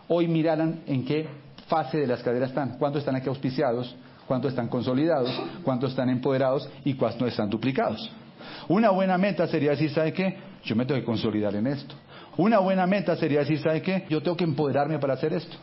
hoy 0.08 0.28
miraran 0.28 0.82
en 0.88 1.06
qué 1.06 1.28
fase 1.68 2.00
de 2.00 2.08
la 2.08 2.16
escalera 2.16 2.46
están, 2.46 2.78
cuántos 2.78 3.00
están 3.00 3.16
aquí 3.16 3.30
auspiciados, 3.30 3.96
cuántos 4.28 4.52
están 4.52 4.68
consolidados, 4.68 5.32
cuántos 5.64 5.92
están 5.92 6.10
empoderados 6.10 6.70
y 6.84 6.94
cuántos 6.94 7.30
están 7.30 7.50
duplicados. 7.50 8.12
Una 8.68 8.90
buena 8.90 9.18
meta 9.18 9.48
sería 9.48 9.72
decir, 9.72 9.90
¿sabe 9.92 10.14
qué? 10.14 10.38
Yo 10.64 10.76
me 10.76 10.86
tengo 10.86 11.00
que 11.00 11.06
consolidar 11.06 11.56
en 11.56 11.68
esto. 11.68 11.96
Una 12.38 12.60
buena 12.60 12.86
meta 12.88 13.16
sería 13.16 13.40
decir, 13.40 13.60
¿sabe 13.60 13.82
qué? 13.82 14.06
Yo 14.10 14.22
tengo 14.22 14.38
que 14.38 14.44
empoderarme 14.44 15.00
para 15.00 15.14
hacer 15.14 15.34
esto. 15.34 15.58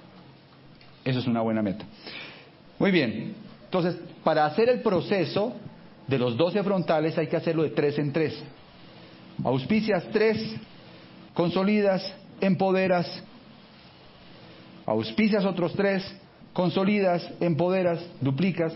Eso 1.04 1.20
es 1.20 1.26
una 1.26 1.40
buena 1.40 1.62
meta. 1.62 1.84
Muy 2.78 2.90
bien. 2.90 3.34
Entonces, 3.64 3.96
para 4.24 4.46
hacer 4.46 4.68
el 4.68 4.80
proceso 4.80 5.54
de 6.06 6.18
los 6.18 6.36
12 6.36 6.62
frontales 6.62 7.16
hay 7.18 7.26
que 7.26 7.36
hacerlo 7.36 7.62
de 7.62 7.70
tres 7.70 7.98
en 7.98 8.12
tres. 8.12 8.42
Auspicias 9.44 10.04
tres, 10.10 10.56
consolidas 11.34 12.12
empoderas, 12.40 13.06
auspicias 14.86 15.44
otros 15.44 15.72
tres, 15.74 16.04
consolidas, 16.52 17.30
empoderas, 17.40 18.00
duplicas, 18.20 18.74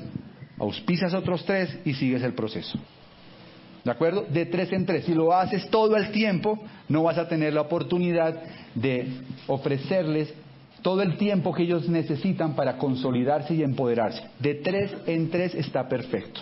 auspicias 0.58 1.14
otros 1.14 1.44
tres 1.44 1.78
y 1.84 1.94
sigues 1.94 2.22
el 2.22 2.34
proceso. 2.34 2.78
¿De 3.84 3.90
acuerdo? 3.90 4.24
De 4.28 4.46
tres 4.46 4.72
en 4.72 4.86
tres. 4.86 5.04
Si 5.04 5.14
lo 5.14 5.34
haces 5.34 5.68
todo 5.68 5.96
el 5.96 6.12
tiempo, 6.12 6.58
no 6.88 7.02
vas 7.02 7.18
a 7.18 7.28
tener 7.28 7.52
la 7.52 7.62
oportunidad 7.62 8.40
de 8.74 9.08
ofrecerles 9.48 10.32
todo 10.82 11.02
el 11.02 11.16
tiempo 11.16 11.52
que 11.52 11.62
ellos 11.62 11.88
necesitan 11.88 12.54
para 12.54 12.76
consolidarse 12.76 13.54
y 13.54 13.62
empoderarse. 13.62 14.22
De 14.38 14.54
tres 14.54 14.92
en 15.06 15.30
tres 15.30 15.54
está 15.54 15.88
perfecto. 15.88 16.40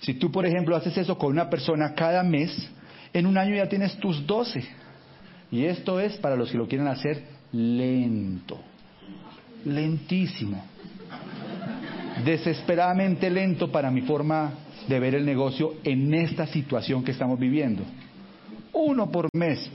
Si 0.00 0.14
tú, 0.14 0.30
por 0.30 0.46
ejemplo, 0.46 0.76
haces 0.76 0.96
eso 0.96 1.18
con 1.18 1.32
una 1.32 1.50
persona 1.50 1.94
cada 1.94 2.22
mes, 2.22 2.70
en 3.12 3.26
un 3.26 3.36
año 3.36 3.56
ya 3.56 3.68
tienes 3.68 3.96
tus 3.98 4.26
doce. 4.26 4.66
Y 5.50 5.64
esto 5.64 5.98
es 5.98 6.16
para 6.16 6.36
los 6.36 6.50
que 6.50 6.58
lo 6.58 6.68
quieren 6.68 6.86
hacer 6.86 7.24
lento, 7.52 8.58
lentísimo, 9.64 10.64
desesperadamente 12.24 13.28
lento 13.30 13.70
para 13.70 13.90
mi 13.90 14.02
forma 14.02 14.52
de 14.88 15.00
ver 15.00 15.14
el 15.14 15.24
negocio 15.24 15.74
en 15.84 16.14
esta 16.14 16.46
situación 16.46 17.02
que 17.02 17.10
estamos 17.10 17.38
viviendo. 17.38 17.82
Uno 18.72 19.10
por 19.10 19.28
mes, 19.32 19.68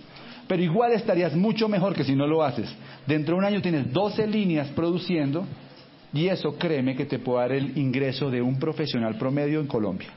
pero 0.48 0.64
igual 0.64 0.94
estarías 0.94 1.36
mucho 1.36 1.68
mejor 1.68 1.94
que 1.94 2.04
si 2.04 2.16
no 2.16 2.26
lo 2.26 2.44
haces. 2.44 2.74
Dentro 3.06 3.36
de 3.36 3.40
un 3.40 3.46
año 3.46 3.62
tienes 3.62 3.92
12 3.92 4.28
líneas 4.28 4.70
produciendo 4.70 5.46
y 6.14 6.28
eso 6.28 6.58
créeme 6.58 6.96
que 6.96 7.06
te 7.06 7.20
puede 7.20 7.40
dar 7.42 7.52
el 7.52 7.78
ingreso 7.78 8.32
de 8.32 8.42
un 8.42 8.58
profesional 8.58 9.18
promedio 9.18 9.60
en 9.60 9.68
Colombia. 9.68 10.10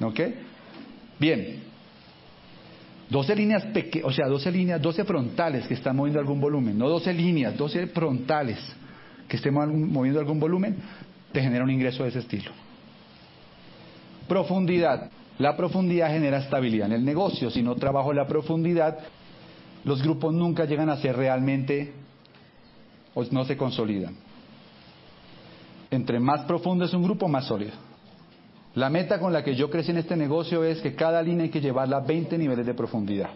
¿Ok? 0.00 0.20
Bien, 1.18 1.62
12 3.10 3.36
líneas 3.36 3.66
o 4.02 4.12
sea, 4.12 4.26
12 4.26 4.50
líneas, 4.50 4.80
12 4.80 5.04
frontales 5.04 5.66
que 5.66 5.74
están 5.74 5.96
moviendo 5.96 6.20
algún 6.20 6.40
volumen, 6.40 6.78
no 6.78 6.88
12 6.88 7.12
líneas, 7.12 7.56
12 7.56 7.88
frontales 7.88 8.58
que 9.28 9.36
estén 9.36 9.54
moviendo 9.54 10.20
algún 10.20 10.40
volumen, 10.40 10.76
te 11.32 11.40
genera 11.40 11.64
un 11.64 11.70
ingreso 11.70 12.02
de 12.02 12.10
ese 12.10 12.20
estilo. 12.20 12.50
Profundidad. 14.28 15.10
La 15.38 15.56
profundidad 15.56 16.10
genera 16.10 16.38
estabilidad 16.38 16.86
en 16.86 16.92
el 16.92 17.04
negocio. 17.04 17.50
Si 17.50 17.62
no 17.62 17.74
trabajo 17.74 18.12
la 18.12 18.26
profundidad, 18.26 18.98
los 19.84 20.02
grupos 20.02 20.32
nunca 20.32 20.64
llegan 20.64 20.88
a 20.88 20.96
ser 20.96 21.16
realmente 21.16 21.92
o 23.14 23.24
no 23.30 23.44
se 23.44 23.56
consolidan. 23.56 24.16
Entre 25.90 26.18
más 26.20 26.42
profundo 26.42 26.84
es 26.84 26.94
un 26.94 27.02
grupo, 27.02 27.28
más 27.28 27.46
sólido. 27.46 27.72
La 28.74 28.90
meta 28.90 29.20
con 29.20 29.32
la 29.32 29.44
que 29.44 29.54
yo 29.54 29.70
crecí 29.70 29.92
en 29.92 29.98
este 29.98 30.16
negocio 30.16 30.64
es 30.64 30.80
que 30.80 30.94
cada 30.94 31.22
línea 31.22 31.44
hay 31.44 31.50
que 31.50 31.60
llevarla 31.60 31.98
a 31.98 32.00
20 32.00 32.36
niveles 32.36 32.66
de 32.66 32.74
profundidad. 32.74 33.30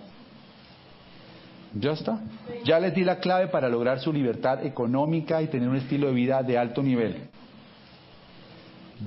¿Ya 1.74 1.92
está? 1.92 2.20
Ya 2.64 2.80
les 2.80 2.94
di 2.94 3.04
la 3.04 3.18
clave 3.18 3.48
para 3.48 3.68
lograr 3.68 4.00
su 4.00 4.12
libertad 4.12 4.64
económica 4.64 5.40
y 5.42 5.48
tener 5.48 5.68
un 5.68 5.76
estilo 5.76 6.08
de 6.08 6.14
vida 6.14 6.42
de 6.42 6.58
alto 6.58 6.82
nivel. 6.82 7.28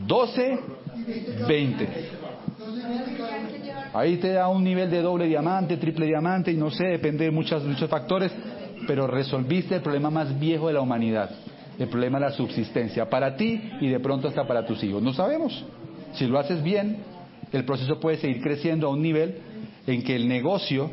12, 0.06 0.60
20. 1.48 1.90
Ahí 3.94 4.18
te 4.18 4.32
da 4.32 4.48
un 4.48 4.64
nivel 4.64 4.90
de 4.90 5.02
doble 5.02 5.26
diamante, 5.26 5.76
triple 5.78 6.06
diamante, 6.06 6.52
y 6.52 6.56
no 6.56 6.72
sé, 6.72 6.86
depende 6.86 7.26
de 7.26 7.32
muchos, 7.32 7.64
muchos 7.66 7.90
factores, 7.90 8.32
pero 8.88 9.06
resolviste 9.06 9.76
el 9.76 9.82
problema 9.82 10.10
más 10.10 10.40
viejo 10.40 10.68
de 10.68 10.74
la 10.74 10.82
humanidad, 10.82 11.30
el 11.78 11.90
problema 11.90 12.20
de 12.20 12.26
la 12.28 12.32
subsistencia, 12.32 13.10
para 13.10 13.36
ti 13.36 13.70
y 13.82 13.90
de 13.90 14.00
pronto 14.00 14.30
hasta 14.30 14.48
para 14.48 14.66
tus 14.66 14.82
hijos. 14.84 15.04
No 15.04 15.12
sabemos. 15.12 15.66
Si 16.14 16.28
lo 16.28 16.40
haces 16.40 16.62
bien, 16.64 16.98
el 17.52 17.66
proceso 17.66 18.00
puede 18.00 18.18
seguir 18.18 18.42
creciendo 18.42 18.88
a 18.88 18.92
un 18.92 19.02
nivel 19.02 19.38
en 19.88 20.04
que 20.04 20.16
el 20.16 20.28
negocio 20.28 20.92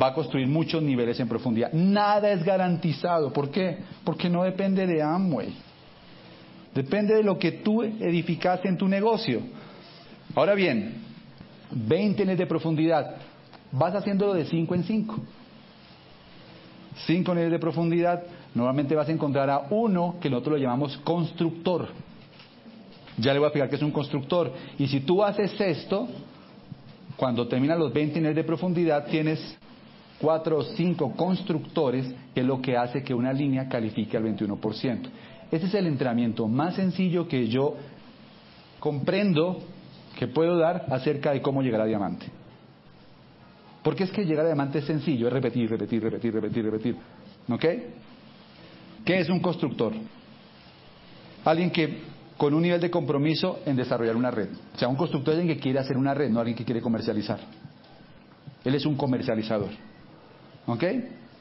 va 0.00 0.08
a 0.08 0.14
construir 0.14 0.46
muchos 0.46 0.82
niveles 0.82 1.18
en 1.20 1.28
profundidad. 1.28 1.72
Nada 1.72 2.30
es 2.30 2.44
garantizado. 2.44 3.32
¿Por 3.32 3.50
qué? 3.50 3.78
Porque 4.04 4.28
no 4.28 4.44
depende 4.44 4.86
de 4.86 5.02
Amway. 5.02 5.52
Depende 6.74 7.14
de 7.14 7.22
lo 7.22 7.38
que 7.38 7.52
tú 7.52 7.82
edificaste 7.82 8.68
en 8.68 8.76
tu 8.76 8.86
negocio. 8.86 9.40
Ahora 10.34 10.54
bien, 10.54 10.94
20 11.72 12.22
niveles 12.22 12.38
de 12.38 12.46
profundidad. 12.46 13.16
Vas 13.72 13.94
haciéndolo 13.94 14.34
de 14.34 14.44
5 14.44 14.74
en 14.74 14.84
5. 14.84 15.16
5 17.06 17.34
niveles 17.34 17.52
de 17.52 17.58
profundidad. 17.58 18.22
Normalmente 18.54 18.94
vas 18.94 19.08
a 19.08 19.12
encontrar 19.12 19.50
a 19.50 19.66
uno 19.70 20.16
que 20.20 20.30
nosotros 20.30 20.58
lo 20.58 20.62
llamamos 20.62 20.96
constructor. 20.98 21.88
Ya 23.20 23.32
le 23.32 23.38
voy 23.38 23.46
a 23.46 23.48
explicar 23.48 23.68
que 23.68 23.76
es 23.76 23.82
un 23.82 23.90
constructor. 23.90 24.52
Y 24.78 24.86
si 24.86 25.00
tú 25.00 25.22
haces 25.22 25.58
esto, 25.60 26.08
cuando 27.16 27.46
terminan 27.46 27.78
los 27.78 27.92
20 27.92 28.14
niveles 28.14 28.36
de 28.36 28.44
profundidad, 28.44 29.06
tienes 29.06 29.58
cuatro 30.20 30.58
o 30.58 30.62
cinco 30.62 31.12
constructores, 31.12 32.06
que 32.34 32.40
es 32.40 32.46
lo 32.46 32.60
que 32.60 32.76
hace 32.76 33.02
que 33.02 33.14
una 33.14 33.32
línea 33.32 33.68
califique 33.68 34.16
al 34.16 34.24
21%. 34.24 35.08
Ese 35.50 35.66
es 35.66 35.74
el 35.74 35.86
entrenamiento 35.86 36.46
más 36.46 36.76
sencillo 36.76 37.26
que 37.26 37.48
yo 37.48 37.74
comprendo 38.78 39.58
que 40.18 40.28
puedo 40.28 40.56
dar 40.56 40.86
acerca 40.90 41.32
de 41.32 41.42
cómo 41.42 41.62
llegar 41.62 41.80
a 41.80 41.86
diamante. 41.86 42.26
Porque 43.82 44.04
es 44.04 44.10
que 44.10 44.24
llegar 44.24 44.44
a 44.44 44.48
diamante 44.48 44.78
es 44.78 44.84
sencillo, 44.84 45.26
es 45.26 45.32
repetir, 45.32 45.68
repetir, 45.68 46.02
repetir, 46.02 46.34
repetir, 46.34 46.64
repetir. 46.64 46.96
¿Ok? 47.48 47.64
¿Qué 49.04 49.18
es 49.18 49.28
un 49.28 49.40
constructor? 49.40 49.92
Alguien 51.44 51.70
que 51.70 52.09
con 52.40 52.54
un 52.54 52.62
nivel 52.62 52.80
de 52.80 52.90
compromiso 52.90 53.58
en 53.66 53.76
desarrollar 53.76 54.16
una 54.16 54.30
red. 54.30 54.48
O 54.74 54.78
sea, 54.78 54.88
un 54.88 54.96
constructor 54.96 55.34
es 55.34 55.40
alguien 55.40 55.58
que 55.58 55.62
quiere 55.62 55.78
hacer 55.78 55.98
una 55.98 56.14
red, 56.14 56.30
no 56.30 56.40
alguien 56.40 56.56
que 56.56 56.64
quiere 56.64 56.80
comercializar. 56.80 57.38
Él 58.64 58.74
es 58.74 58.86
un 58.86 58.96
comercializador. 58.96 59.68
¿Ok? 60.64 60.82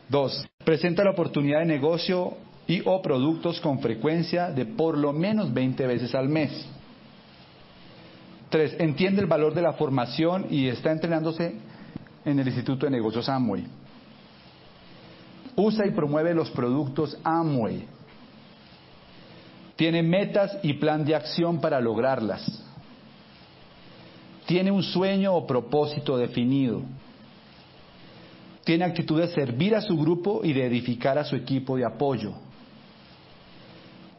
Dos, 0.10 0.46
presenta 0.66 1.06
la 1.06 1.12
oportunidad 1.12 1.60
de 1.60 1.68
negocio 1.68 2.34
y 2.68 2.82
o 2.84 3.02
productos 3.02 3.62
con 3.62 3.80
frecuencia 3.80 4.52
de 4.52 4.66
por 4.66 4.98
lo 4.98 5.14
menos 5.14 5.54
20 5.54 5.88
veces 5.88 6.14
al 6.14 6.28
mes. 6.28 6.68
Tres, 8.50 8.76
entiende 8.78 9.22
el 9.22 9.28
valor 9.28 9.54
de 9.54 9.62
la 9.62 9.72
formación 9.72 10.48
y 10.50 10.68
está 10.68 10.92
entrenándose 10.92 11.56
en 12.26 12.40
el 12.40 12.46
Instituto 12.46 12.86
de 12.86 12.92
Negocios 12.92 13.30
Amway. 13.30 13.66
Usa 15.56 15.88
y 15.88 15.92
promueve 15.92 16.34
los 16.34 16.52
productos 16.52 17.18
Amway. 17.24 17.88
Tiene 19.80 20.04
metas 20.04 20.58
y 20.62 20.74
plan 20.74 21.06
de 21.06 21.16
acción 21.16 21.62
para 21.62 21.80
lograrlas. 21.80 22.44
Tiene 24.46 24.72
un 24.72 24.84
sueño 24.84 25.34
o 25.34 25.48
propósito 25.48 26.18
definido. 26.18 26.82
Tiene 28.66 28.84
actitud 28.84 29.22
de 29.22 29.30
servir 29.30 29.74
a 29.74 29.82
su 29.82 29.96
grupo 29.96 30.42
y 30.44 30.52
de 30.52 30.66
edificar 30.66 31.18
a 31.18 31.24
su 31.24 31.38
equipo 31.38 31.78
de 31.78 31.86
apoyo. 31.86 32.34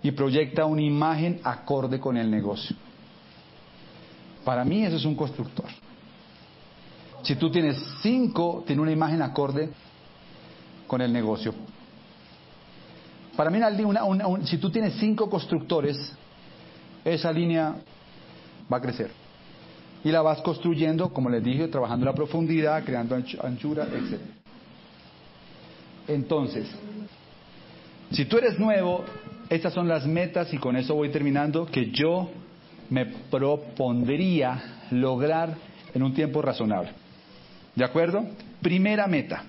Y 0.02 0.12
proyecta 0.12 0.64
una 0.64 0.80
imagen 0.80 1.40
acorde 1.44 2.00
con 2.00 2.16
el 2.16 2.30
negocio. 2.30 2.74
Para 4.46 4.64
mí 4.64 4.82
eso 4.82 4.96
es 4.96 5.04
un 5.04 5.14
constructor. 5.14 5.66
Si 7.22 7.36
tú 7.36 7.50
tienes 7.50 7.76
cinco, 8.00 8.64
tiene 8.66 8.80
una 8.80 8.92
imagen 8.92 9.20
acorde 9.20 9.68
con 10.86 11.02
el 11.02 11.12
negocio. 11.12 11.52
Para 13.40 13.48
mí, 13.48 13.58
si 14.44 14.58
tú 14.58 14.68
tienes 14.68 14.96
cinco 15.00 15.30
constructores, 15.30 15.96
esa 17.02 17.32
línea 17.32 17.74
va 18.70 18.76
a 18.76 18.80
crecer. 18.82 19.10
Y 20.04 20.10
la 20.10 20.20
vas 20.20 20.42
construyendo, 20.42 21.08
como 21.08 21.30
les 21.30 21.42
dije, 21.42 21.66
trabajando 21.68 22.04
la 22.04 22.12
profundidad, 22.12 22.84
creando 22.84 23.14
anchura, 23.14 23.84
etc. 23.84 24.20
Entonces, 26.06 26.70
si 28.10 28.26
tú 28.26 28.36
eres 28.36 28.58
nuevo, 28.58 29.06
estas 29.48 29.72
son 29.72 29.88
las 29.88 30.06
metas 30.06 30.52
y 30.52 30.58
con 30.58 30.76
eso 30.76 30.94
voy 30.94 31.08
terminando 31.08 31.64
que 31.64 31.90
yo 31.92 32.28
me 32.90 33.06
propondría 33.06 34.84
lograr 34.90 35.56
en 35.94 36.02
un 36.02 36.12
tiempo 36.12 36.42
razonable. 36.42 36.90
¿De 37.74 37.86
acuerdo? 37.86 38.22
Primera 38.60 39.06
meta, 39.06 39.44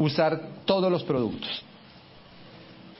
usar 0.00 0.48
todos 0.64 0.90
los 0.90 1.04
productos. 1.04 1.62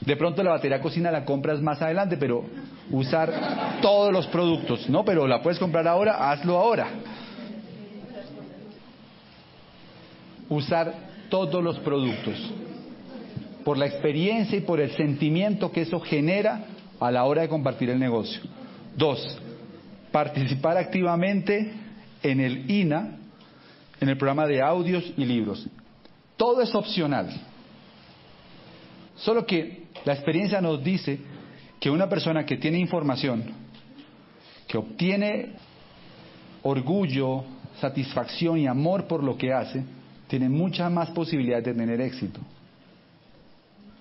De 0.07 0.17
pronto 0.17 0.43
la 0.45 0.53
batería 0.53 0.81
cocina 0.81 1.11
la 1.11 1.25
compras 1.25 1.61
más 1.61 1.83
adelante, 1.83 2.17
pero 2.17 2.45
usar 2.93 3.81
todos 3.83 4.13
los 4.13 4.29
productos. 4.29 4.89
No, 4.89 5.05
pero 5.05 5.27
la 5.27 5.43
puedes 5.43 5.59
comprar 5.59 5.87
ahora, 5.89 6.31
hazlo 6.31 6.57
ahora. 6.57 6.87
Usar 10.49 10.95
todos 11.29 11.63
los 11.63 11.81
productos. 11.81 12.37
Por 13.65 13.77
la 13.77 13.87
experiencia 13.87 14.57
y 14.57 14.61
por 14.61 14.79
el 14.79 14.93
sentimiento 14.93 15.73
que 15.73 15.81
eso 15.81 15.99
genera 15.99 16.67
a 17.01 17.11
la 17.11 17.25
hora 17.25 17.43
de 17.43 17.49
compartir 17.49 17.91
el 17.91 17.99
negocio. 17.99 18.41
Dos, 18.97 19.39
participar 20.13 20.77
activamente 20.77 21.73
en 22.23 22.39
el 22.39 22.71
INA, 22.71 23.17
en 24.01 24.09
el 24.09 24.17
programa 24.17 24.47
de 24.47 24.63
audios 24.63 25.13
y 25.17 25.25
libros. 25.25 25.67
Todo 26.37 26.63
es 26.63 26.73
opcional. 26.77 27.29
Solo 29.17 29.47
que 29.47 29.85
la 30.05 30.13
experiencia 30.13 30.61
nos 30.61 30.83
dice 30.83 31.19
que 31.81 31.91
una 31.91 32.09
persona 32.09 32.45
que 32.45 32.57
tiene 32.57 32.79
información, 32.79 33.45
que 34.67 34.79
obtiene 34.79 35.53
orgullo, 36.63 37.45
satisfacción 37.81 38.59
y 38.59 38.67
amor 38.67 39.07
por 39.07 39.23
lo 39.23 39.37
que 39.37 39.53
hace, 39.53 39.85
tiene 40.27 40.49
muchas 40.49 40.91
más 40.91 41.11
posibilidades 41.11 41.65
de 41.67 41.75
tener 41.75 42.01
éxito. 42.01 42.41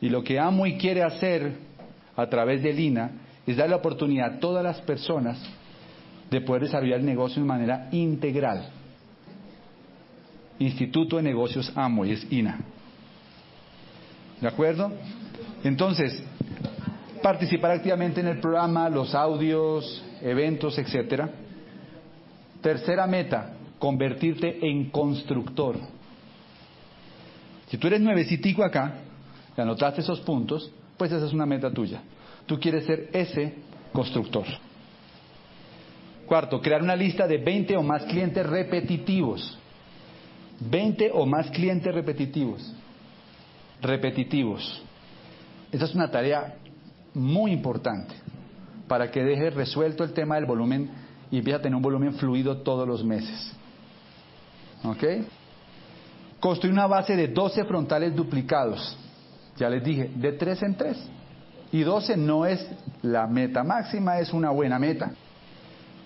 Y 0.01 0.09
lo 0.09 0.23
que 0.23 0.39
amo 0.39 0.65
y 0.65 0.77
quiere 0.77 1.03
hacer 1.03 1.53
a 2.15 2.27
través 2.27 2.61
de 2.63 2.73
Lina 2.73 3.11
es 3.45 3.57
dar 3.57 3.69
la 3.69 3.75
oportunidad 3.77 4.35
a 4.35 4.39
todas 4.39 4.63
las 4.63 4.81
personas 4.81 5.41
de 6.29 6.41
poder 6.41 6.63
desarrollar 6.63 6.99
el 6.99 7.05
negocio 7.05 7.41
de 7.41 7.47
manera 7.47 7.89
integral. 7.91 8.69
Instituto 10.57 11.17
de 11.17 11.23
Negocios 11.23 11.71
Amo 11.75 12.05
y 12.05 12.11
es 12.11 12.31
INA. 12.31 12.59
¿De 14.41 14.47
acuerdo? 14.47 14.91
Entonces, 15.63 16.21
participar 17.21 17.71
activamente 17.71 18.21
en 18.21 18.27
el 18.27 18.39
programa, 18.39 18.89
los 18.89 19.15
audios, 19.15 20.03
eventos, 20.21 20.77
etcétera. 20.77 21.29
Tercera 22.61 23.07
meta, 23.07 23.53
convertirte 23.79 24.59
en 24.61 24.89
constructor. 24.89 25.77
Si 27.67 27.77
tú 27.77 27.87
eres 27.87 28.01
nuevecitico 28.01 28.63
acá, 28.63 28.95
y 29.57 29.61
anotaste 29.61 30.01
esos 30.01 30.19
puntos, 30.21 30.71
pues 30.97 31.11
esa 31.11 31.25
es 31.25 31.33
una 31.33 31.45
meta 31.45 31.71
tuya. 31.71 32.01
Tú 32.45 32.59
quieres 32.59 32.85
ser 32.85 33.09
ese 33.13 33.55
constructor. 33.91 34.45
Cuarto, 36.25 36.61
crear 36.61 36.81
una 36.81 36.95
lista 36.95 37.27
de 37.27 37.37
20 37.37 37.77
o 37.77 37.83
más 37.83 38.03
clientes 38.05 38.45
repetitivos. 38.45 39.57
20 40.59 41.11
o 41.13 41.25
más 41.25 41.49
clientes 41.51 41.93
repetitivos. 41.93 42.73
Repetitivos. 43.85 44.81
Esa 45.71 45.85
es 45.85 45.93
una 45.93 46.09
tarea 46.09 46.55
muy 47.13 47.51
importante 47.51 48.15
para 48.87 49.11
que 49.11 49.23
deje 49.23 49.51
resuelto 49.51 50.03
el 50.03 50.13
tema 50.13 50.35
del 50.35 50.45
volumen 50.45 50.89
y 51.29 51.37
empiece 51.37 51.59
a 51.59 51.61
tener 51.61 51.75
un 51.75 51.81
volumen 51.81 52.13
fluido 52.15 52.57
todos 52.57 52.87
los 52.87 53.03
meses. 53.03 53.53
¿Ok? 54.83 55.03
Construir 56.39 56.73
una 56.73 56.87
base 56.87 57.15
de 57.15 57.27
12 57.27 57.63
frontales 57.65 58.15
duplicados. 58.15 58.97
Ya 59.57 59.69
les 59.69 59.83
dije, 59.83 60.09
de 60.15 60.31
3 60.31 60.63
en 60.63 60.75
3. 60.75 61.09
Y 61.71 61.83
12 61.83 62.17
no 62.17 62.45
es 62.45 62.67
la 63.03 63.27
meta 63.27 63.63
máxima, 63.63 64.19
es 64.19 64.33
una 64.33 64.49
buena 64.49 64.79
meta. 64.79 65.11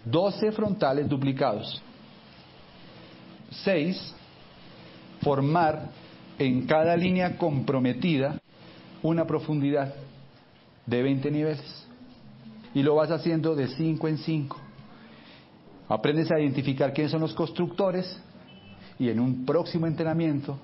12 0.03 0.51
frontales 0.51 1.07
duplicados. 1.07 1.81
6. 3.51 4.15
Formar 5.21 5.89
en 6.39 6.65
cada 6.65 6.95
línea 6.95 7.37
comprometida 7.37 8.39
una 9.03 9.25
profundidad 9.27 9.93
de 10.85 11.03
20 11.03 11.31
niveles. 11.31 11.87
Y 12.73 12.81
lo 12.81 12.95
vas 12.95 13.11
haciendo 13.11 13.55
de 13.55 13.67
5 13.67 14.07
en 14.07 14.17
5. 14.17 14.57
Aprendes 15.89 16.31
a 16.31 16.39
identificar 16.39 16.93
quiénes 16.93 17.11
son 17.11 17.21
los 17.21 17.33
constructores 17.33 18.19
y 18.97 19.09
en 19.09 19.19
un 19.19 19.45
próximo 19.45 19.85
entrenamiento 19.85 20.57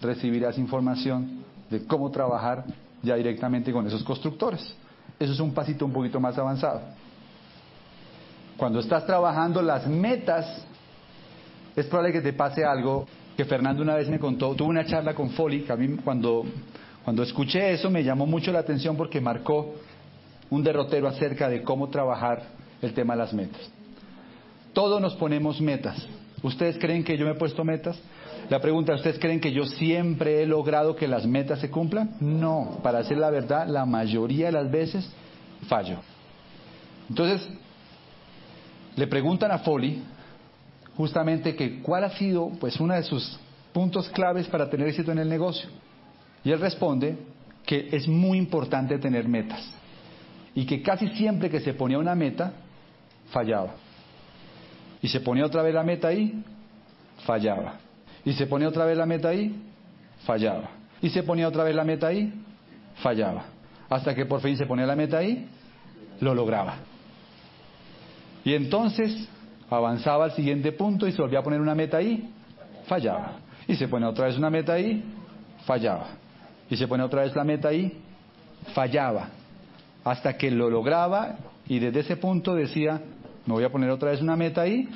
recibirás 0.00 0.56
información 0.56 1.44
de 1.68 1.84
cómo 1.84 2.10
trabajar 2.10 2.64
ya 3.02 3.16
directamente 3.16 3.72
con 3.72 3.86
esos 3.86 4.02
constructores. 4.02 4.74
eso 5.18 5.32
es 5.32 5.40
un 5.40 5.52
pasito 5.52 5.84
un 5.84 5.92
poquito 5.92 6.20
más 6.20 6.38
avanzado. 6.38 6.80
Cuando 8.56 8.80
estás 8.80 9.04
trabajando 9.06 9.62
las 9.62 9.86
metas, 9.86 10.64
es 11.76 11.86
probable 11.86 12.12
que 12.12 12.20
te 12.20 12.32
pase 12.32 12.64
algo 12.64 13.06
que 13.38 13.44
Fernando 13.44 13.84
una 13.84 13.94
vez 13.94 14.08
me 14.08 14.18
contó. 14.18 14.52
Tuve 14.56 14.68
una 14.68 14.84
charla 14.84 15.14
con 15.14 15.30
Foley, 15.30 15.60
que 15.60 15.72
a 15.72 15.76
mí 15.76 15.96
cuando, 16.02 16.44
cuando 17.04 17.22
escuché 17.22 17.70
eso 17.70 17.88
me 17.88 18.02
llamó 18.02 18.26
mucho 18.26 18.50
la 18.50 18.58
atención 18.58 18.96
porque 18.96 19.20
marcó 19.20 19.76
un 20.50 20.64
derrotero 20.64 21.06
acerca 21.06 21.48
de 21.48 21.62
cómo 21.62 21.88
trabajar 21.88 22.42
el 22.82 22.92
tema 22.94 23.14
de 23.14 23.18
las 23.20 23.32
metas. 23.32 23.60
Todos 24.72 25.00
nos 25.00 25.14
ponemos 25.14 25.60
metas. 25.60 26.04
¿Ustedes 26.42 26.78
creen 26.78 27.04
que 27.04 27.16
yo 27.16 27.26
me 27.26 27.30
he 27.30 27.34
puesto 27.36 27.62
metas? 27.62 27.96
La 28.50 28.60
pregunta, 28.60 28.92
¿ustedes 28.94 29.20
creen 29.20 29.38
que 29.38 29.52
yo 29.52 29.66
siempre 29.66 30.42
he 30.42 30.46
logrado 30.46 30.96
que 30.96 31.06
las 31.06 31.24
metas 31.24 31.60
se 31.60 31.70
cumplan? 31.70 32.16
No, 32.18 32.80
para 32.82 32.98
decir 32.98 33.18
la 33.18 33.30
verdad, 33.30 33.68
la 33.68 33.86
mayoría 33.86 34.46
de 34.46 34.52
las 34.52 34.68
veces 34.68 35.08
fallo. 35.68 36.00
Entonces, 37.08 37.48
le 38.96 39.06
preguntan 39.06 39.52
a 39.52 39.58
Foley 39.58 40.02
justamente 40.98 41.54
que 41.54 41.80
cuál 41.80 42.02
ha 42.02 42.10
sido 42.10 42.50
pues 42.58 42.78
uno 42.80 42.92
de 42.92 43.04
sus 43.04 43.38
puntos 43.72 44.08
claves 44.10 44.48
para 44.48 44.68
tener 44.68 44.88
éxito 44.88 45.12
en 45.12 45.18
el 45.20 45.28
negocio. 45.28 45.70
Y 46.44 46.50
él 46.50 46.58
responde 46.58 47.16
que 47.64 47.88
es 47.92 48.08
muy 48.08 48.36
importante 48.36 48.98
tener 48.98 49.28
metas 49.28 49.72
y 50.56 50.66
que 50.66 50.82
casi 50.82 51.06
siempre 51.10 51.48
que 51.48 51.60
se 51.60 51.72
ponía 51.72 51.98
una 51.98 52.16
meta, 52.16 52.52
fallaba. 53.30 53.74
Y 55.00 55.06
se 55.06 55.20
ponía 55.20 55.46
otra 55.46 55.62
vez 55.62 55.72
la 55.72 55.84
meta 55.84 56.08
ahí, 56.08 56.42
fallaba. 57.24 57.78
Y 58.24 58.32
se 58.32 58.46
ponía 58.46 58.66
otra 58.66 58.84
vez 58.84 58.96
la 58.96 59.06
meta 59.06 59.28
ahí, 59.28 59.54
fallaba. 60.26 60.70
Y 61.00 61.10
se 61.10 61.22
ponía 61.22 61.46
otra 61.46 61.62
vez 61.62 61.76
la 61.76 61.84
meta 61.84 62.08
ahí, 62.08 62.32
fallaba. 62.96 63.44
Hasta 63.88 64.16
que 64.16 64.26
por 64.26 64.40
fin 64.40 64.56
se 64.56 64.66
ponía 64.66 64.84
la 64.84 64.96
meta 64.96 65.18
ahí, 65.18 65.46
lo 66.18 66.34
lograba. 66.34 66.78
Y 68.44 68.54
entonces 68.54 69.28
avanzaba 69.70 70.24
al 70.24 70.32
siguiente 70.32 70.72
punto 70.72 71.06
y 71.06 71.12
se 71.12 71.20
volvía 71.20 71.40
a 71.40 71.42
poner 71.42 71.60
una 71.60 71.74
meta 71.74 71.98
ahí, 71.98 72.30
fallaba. 72.86 73.32
Y 73.66 73.76
se 73.76 73.88
pone 73.88 74.06
otra 74.06 74.26
vez 74.26 74.38
una 74.38 74.50
meta 74.50 74.72
ahí, 74.74 75.04
fallaba. 75.66 76.06
Y 76.70 76.76
se 76.76 76.86
pone 76.88 77.02
otra 77.02 77.22
vez 77.22 77.34
la 77.34 77.44
meta 77.44 77.68
ahí, 77.68 78.00
fallaba. 78.74 79.28
Hasta 80.04 80.36
que 80.36 80.50
lo 80.50 80.70
lograba 80.70 81.36
y 81.66 81.78
desde 81.78 82.00
ese 82.00 82.16
punto 82.16 82.54
decía, 82.54 83.00
me 83.46 83.54
voy 83.54 83.64
a 83.64 83.70
poner 83.70 83.90
otra 83.90 84.10
vez 84.10 84.20
una 84.22 84.36
meta 84.36 84.62
ahí, 84.62 84.88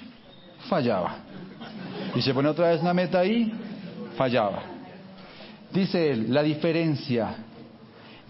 fallaba. 0.68 1.16
Y 2.14 2.22
se 2.22 2.32
pone 2.32 2.48
otra 2.48 2.70
vez 2.70 2.80
una 2.80 2.94
meta 2.94 3.20
ahí, 3.20 3.52
fallaba. 4.16 4.62
Dice 5.72 6.10
él, 6.10 6.32
la 6.32 6.42
diferencia 6.42 7.34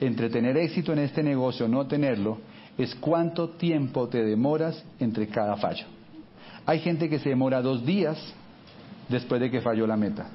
entre 0.01 0.31
tener 0.31 0.57
éxito 0.57 0.93
en 0.93 1.01
este 1.01 1.23
negocio 1.23 1.67
o 1.67 1.69
no 1.69 1.87
tenerlo 1.87 2.39
es 2.79 2.95
cuánto 2.97 3.51
tiempo 3.51 4.09
te 4.09 4.25
demoras 4.25 4.85
entre 4.99 5.29
cada 5.29 5.57
fallo. 5.57 5.85
Hay 6.67 6.81
gente 6.81 7.09
que 7.09 7.19
se 7.19 7.29
demora 7.29 7.61
dos 7.61 7.85
días 7.85 8.19
después 9.09 9.41
de 9.41 9.51
que 9.51 9.61
falló 9.61 9.87
la 9.87 9.97
meta. 9.97 10.27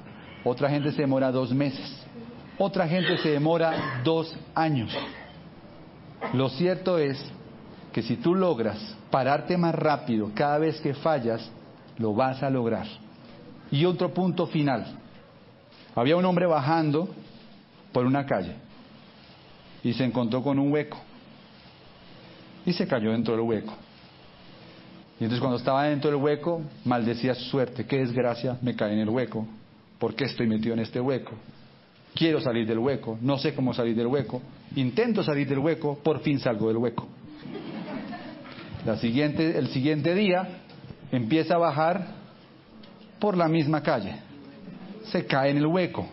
Otra 0.44 0.68
gente 0.68 0.92
se 0.92 1.02
demora 1.02 1.30
dos 1.32 1.52
meses. 1.52 2.04
Otra 2.58 2.88
gente 2.88 3.16
se 3.18 3.30
demora 3.30 4.00
dos 4.04 4.36
años. 4.54 4.96
Lo 6.34 6.48
cierto 6.48 6.98
es 6.98 7.18
que 7.92 8.02
si 8.02 8.16
tú 8.16 8.34
logras 8.34 8.96
pararte 9.10 9.56
más 9.56 9.74
rápido 9.74 10.30
cada 10.34 10.58
vez 10.58 10.80
que 10.80 10.94
fallas, 10.94 11.50
lo 11.96 12.14
vas 12.14 12.42
a 12.42 12.50
lograr. 12.50 12.86
Y 13.70 13.84
otro 13.84 14.12
punto 14.12 14.46
final. 14.46 14.98
Había 15.94 16.16
un 16.16 16.24
hombre 16.24 16.46
bajando 16.46 17.08
por 17.92 18.06
una 18.06 18.26
calle 18.26 18.54
y 19.82 19.92
se 19.92 20.04
encontró 20.04 20.42
con 20.42 20.58
un 20.58 20.72
hueco 20.72 20.98
y 22.64 22.72
se 22.72 22.86
cayó 22.86 23.12
dentro 23.12 23.34
del 23.34 23.42
hueco. 23.44 23.74
Y 25.20 25.24
entonces 25.24 25.40
cuando 25.40 25.56
estaba 25.56 25.84
dentro 25.84 26.10
del 26.10 26.20
hueco, 26.20 26.62
maldecía 26.84 27.34
su 27.34 27.44
suerte. 27.44 27.84
Qué 27.84 27.98
desgracia, 27.98 28.56
me 28.62 28.76
cae 28.76 28.92
en 28.92 29.00
el 29.00 29.08
hueco. 29.08 29.46
¿Por 29.98 30.14
qué 30.14 30.24
estoy 30.24 30.46
metido 30.46 30.74
en 30.74 30.80
este 30.80 31.00
hueco? 31.00 31.32
Quiero 32.14 32.40
salir 32.40 32.66
del 32.66 32.78
hueco, 32.78 33.18
no 33.20 33.36
sé 33.38 33.54
cómo 33.54 33.74
salir 33.74 33.96
del 33.96 34.06
hueco. 34.06 34.40
Intento 34.76 35.22
salir 35.22 35.48
del 35.48 35.58
hueco, 35.58 35.98
por 36.02 36.20
fin 36.20 36.38
salgo 36.38 36.68
del 36.68 36.76
hueco. 36.76 37.06
El 38.86 39.68
siguiente 39.68 40.14
día 40.14 40.48
empieza 41.10 41.56
a 41.56 41.58
bajar 41.58 42.06
por 43.18 43.36
la 43.36 43.48
misma 43.48 43.82
calle. 43.82 44.16
Se 45.04 45.26
cae 45.26 45.50
en 45.50 45.58
el 45.58 45.66
hueco. 45.66 46.06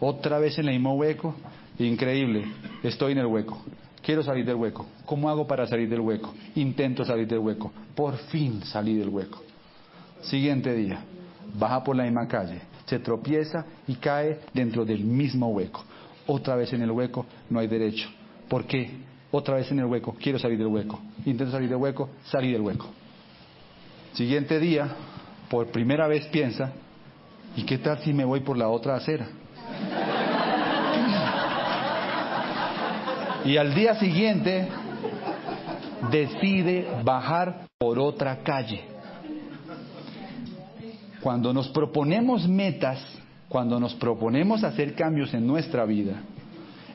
Otra 0.00 0.38
vez 0.38 0.58
en 0.58 0.68
el 0.68 0.74
mismo 0.74 0.94
hueco. 0.94 1.34
Increíble. 1.78 2.44
Estoy 2.82 3.12
en 3.12 3.18
el 3.18 3.26
hueco. 3.26 3.62
Quiero 4.02 4.22
salir 4.22 4.44
del 4.44 4.56
hueco. 4.56 4.86
¿Cómo 5.06 5.30
hago 5.30 5.46
para 5.46 5.66
salir 5.66 5.88
del 5.88 6.00
hueco? 6.00 6.34
Intento 6.56 7.04
salir 7.04 7.26
del 7.28 7.38
hueco. 7.38 7.72
Por 7.94 8.16
fin 8.16 8.62
salí 8.64 8.96
del 8.96 9.08
hueco. 9.08 9.42
Siguiente 10.22 10.74
día. 10.74 11.04
Baja 11.54 11.84
por 11.84 11.94
la 11.94 12.04
misma 12.04 12.26
calle. 12.26 12.62
Se 12.86 12.98
tropieza 12.98 13.64
y 13.86 13.94
cae 13.94 14.40
dentro 14.52 14.84
del 14.84 15.04
mismo 15.04 15.48
hueco. 15.50 15.84
Otra 16.26 16.56
vez 16.56 16.72
en 16.72 16.82
el 16.82 16.90
hueco. 16.90 17.26
No 17.48 17.60
hay 17.60 17.68
derecho. 17.68 18.08
¿Por 18.48 18.64
qué? 18.64 18.90
Otra 19.30 19.54
vez 19.56 19.70
en 19.70 19.78
el 19.78 19.84
hueco. 19.84 20.16
Quiero 20.20 20.38
salir 20.38 20.58
del 20.58 20.66
hueco. 20.66 21.00
Intento 21.24 21.52
salir 21.52 21.68
del 21.68 21.78
hueco. 21.78 22.10
Salí 22.24 22.52
del 22.52 22.62
hueco. 22.62 22.88
Siguiente 24.14 24.58
día. 24.58 24.88
Por 25.48 25.68
primera 25.68 26.08
vez 26.08 26.26
piensa. 26.26 26.72
¿Y 27.56 27.62
qué 27.62 27.78
tal 27.78 27.98
si 28.00 28.12
me 28.12 28.24
voy 28.24 28.40
por 28.40 28.56
la 28.58 28.68
otra 28.68 28.96
acera? 28.96 29.28
Y 33.44 33.56
al 33.56 33.74
día 33.74 33.96
siguiente 33.96 34.68
decide 36.10 36.86
bajar 37.02 37.66
por 37.78 37.98
otra 37.98 38.38
calle. 38.42 38.82
Cuando 41.20 41.52
nos 41.52 41.68
proponemos 41.68 42.48
metas, 42.48 43.00
cuando 43.48 43.80
nos 43.80 43.94
proponemos 43.94 44.62
hacer 44.62 44.94
cambios 44.94 45.34
en 45.34 45.46
nuestra 45.46 45.84
vida, 45.84 46.22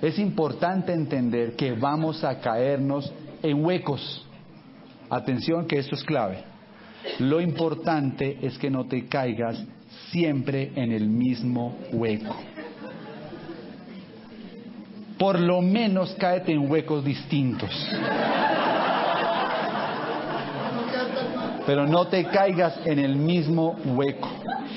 es 0.01 0.19
importante 0.19 0.93
entender 0.93 1.55
que 1.55 1.73
vamos 1.73 2.23
a 2.23 2.39
caernos 2.39 3.11
en 3.43 3.63
huecos. 3.63 4.25
Atención 5.09 5.67
que 5.67 5.79
esto 5.79 5.95
es 5.95 6.03
clave. 6.03 6.43
Lo 7.19 7.41
importante 7.41 8.37
es 8.41 8.57
que 8.57 8.69
no 8.69 8.85
te 8.85 9.05
caigas 9.07 9.63
siempre 10.11 10.71
en 10.75 10.91
el 10.91 11.07
mismo 11.07 11.77
hueco. 11.91 12.35
Por 15.17 15.39
lo 15.39 15.61
menos 15.61 16.15
cáete 16.19 16.51
en 16.51 16.69
huecos 16.69 17.03
distintos. 17.03 17.69
Pero 21.65 21.85
no 21.85 22.07
te 22.07 22.25
caigas 22.25 22.79
en 22.85 22.99
el 22.99 23.15
mismo 23.15 23.75
hueco. 23.85 24.29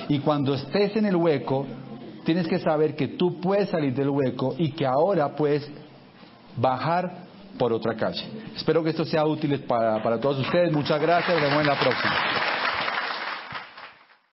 Y 0.09 0.19
cuando 0.19 0.55
estés 0.55 0.97
en 0.97 1.07
el 1.07 1.15
hueco, 1.15 1.67
tienes 2.25 2.49
que 2.49 2.59
saber 2.59 2.97
que 2.97 3.09
tú 3.09 3.41
puedes 3.41 3.69
salir 3.69 3.95
del 3.95 4.09
hueco 4.09 4.55
y 4.59 4.73
que 4.73 4.87
ahora 4.87 5.37
puedes 5.37 5.71
bajar 6.57 7.29
por 7.59 7.73
otra 7.73 7.95
calle. 7.95 8.25
Espero 8.57 8.83
que 8.83 8.91
esto 8.91 9.05
sea 9.05 9.25
útil 9.25 9.61
para, 9.61 10.03
para 10.03 10.19
todos 10.19 10.41
ustedes. 10.41 10.73
Muchas 10.73 11.01
gracias. 11.01 11.33
Nos 11.33 11.43
vemos 11.43 11.61
en 11.61 11.67
la 11.67 11.79
próxima. 11.79 12.60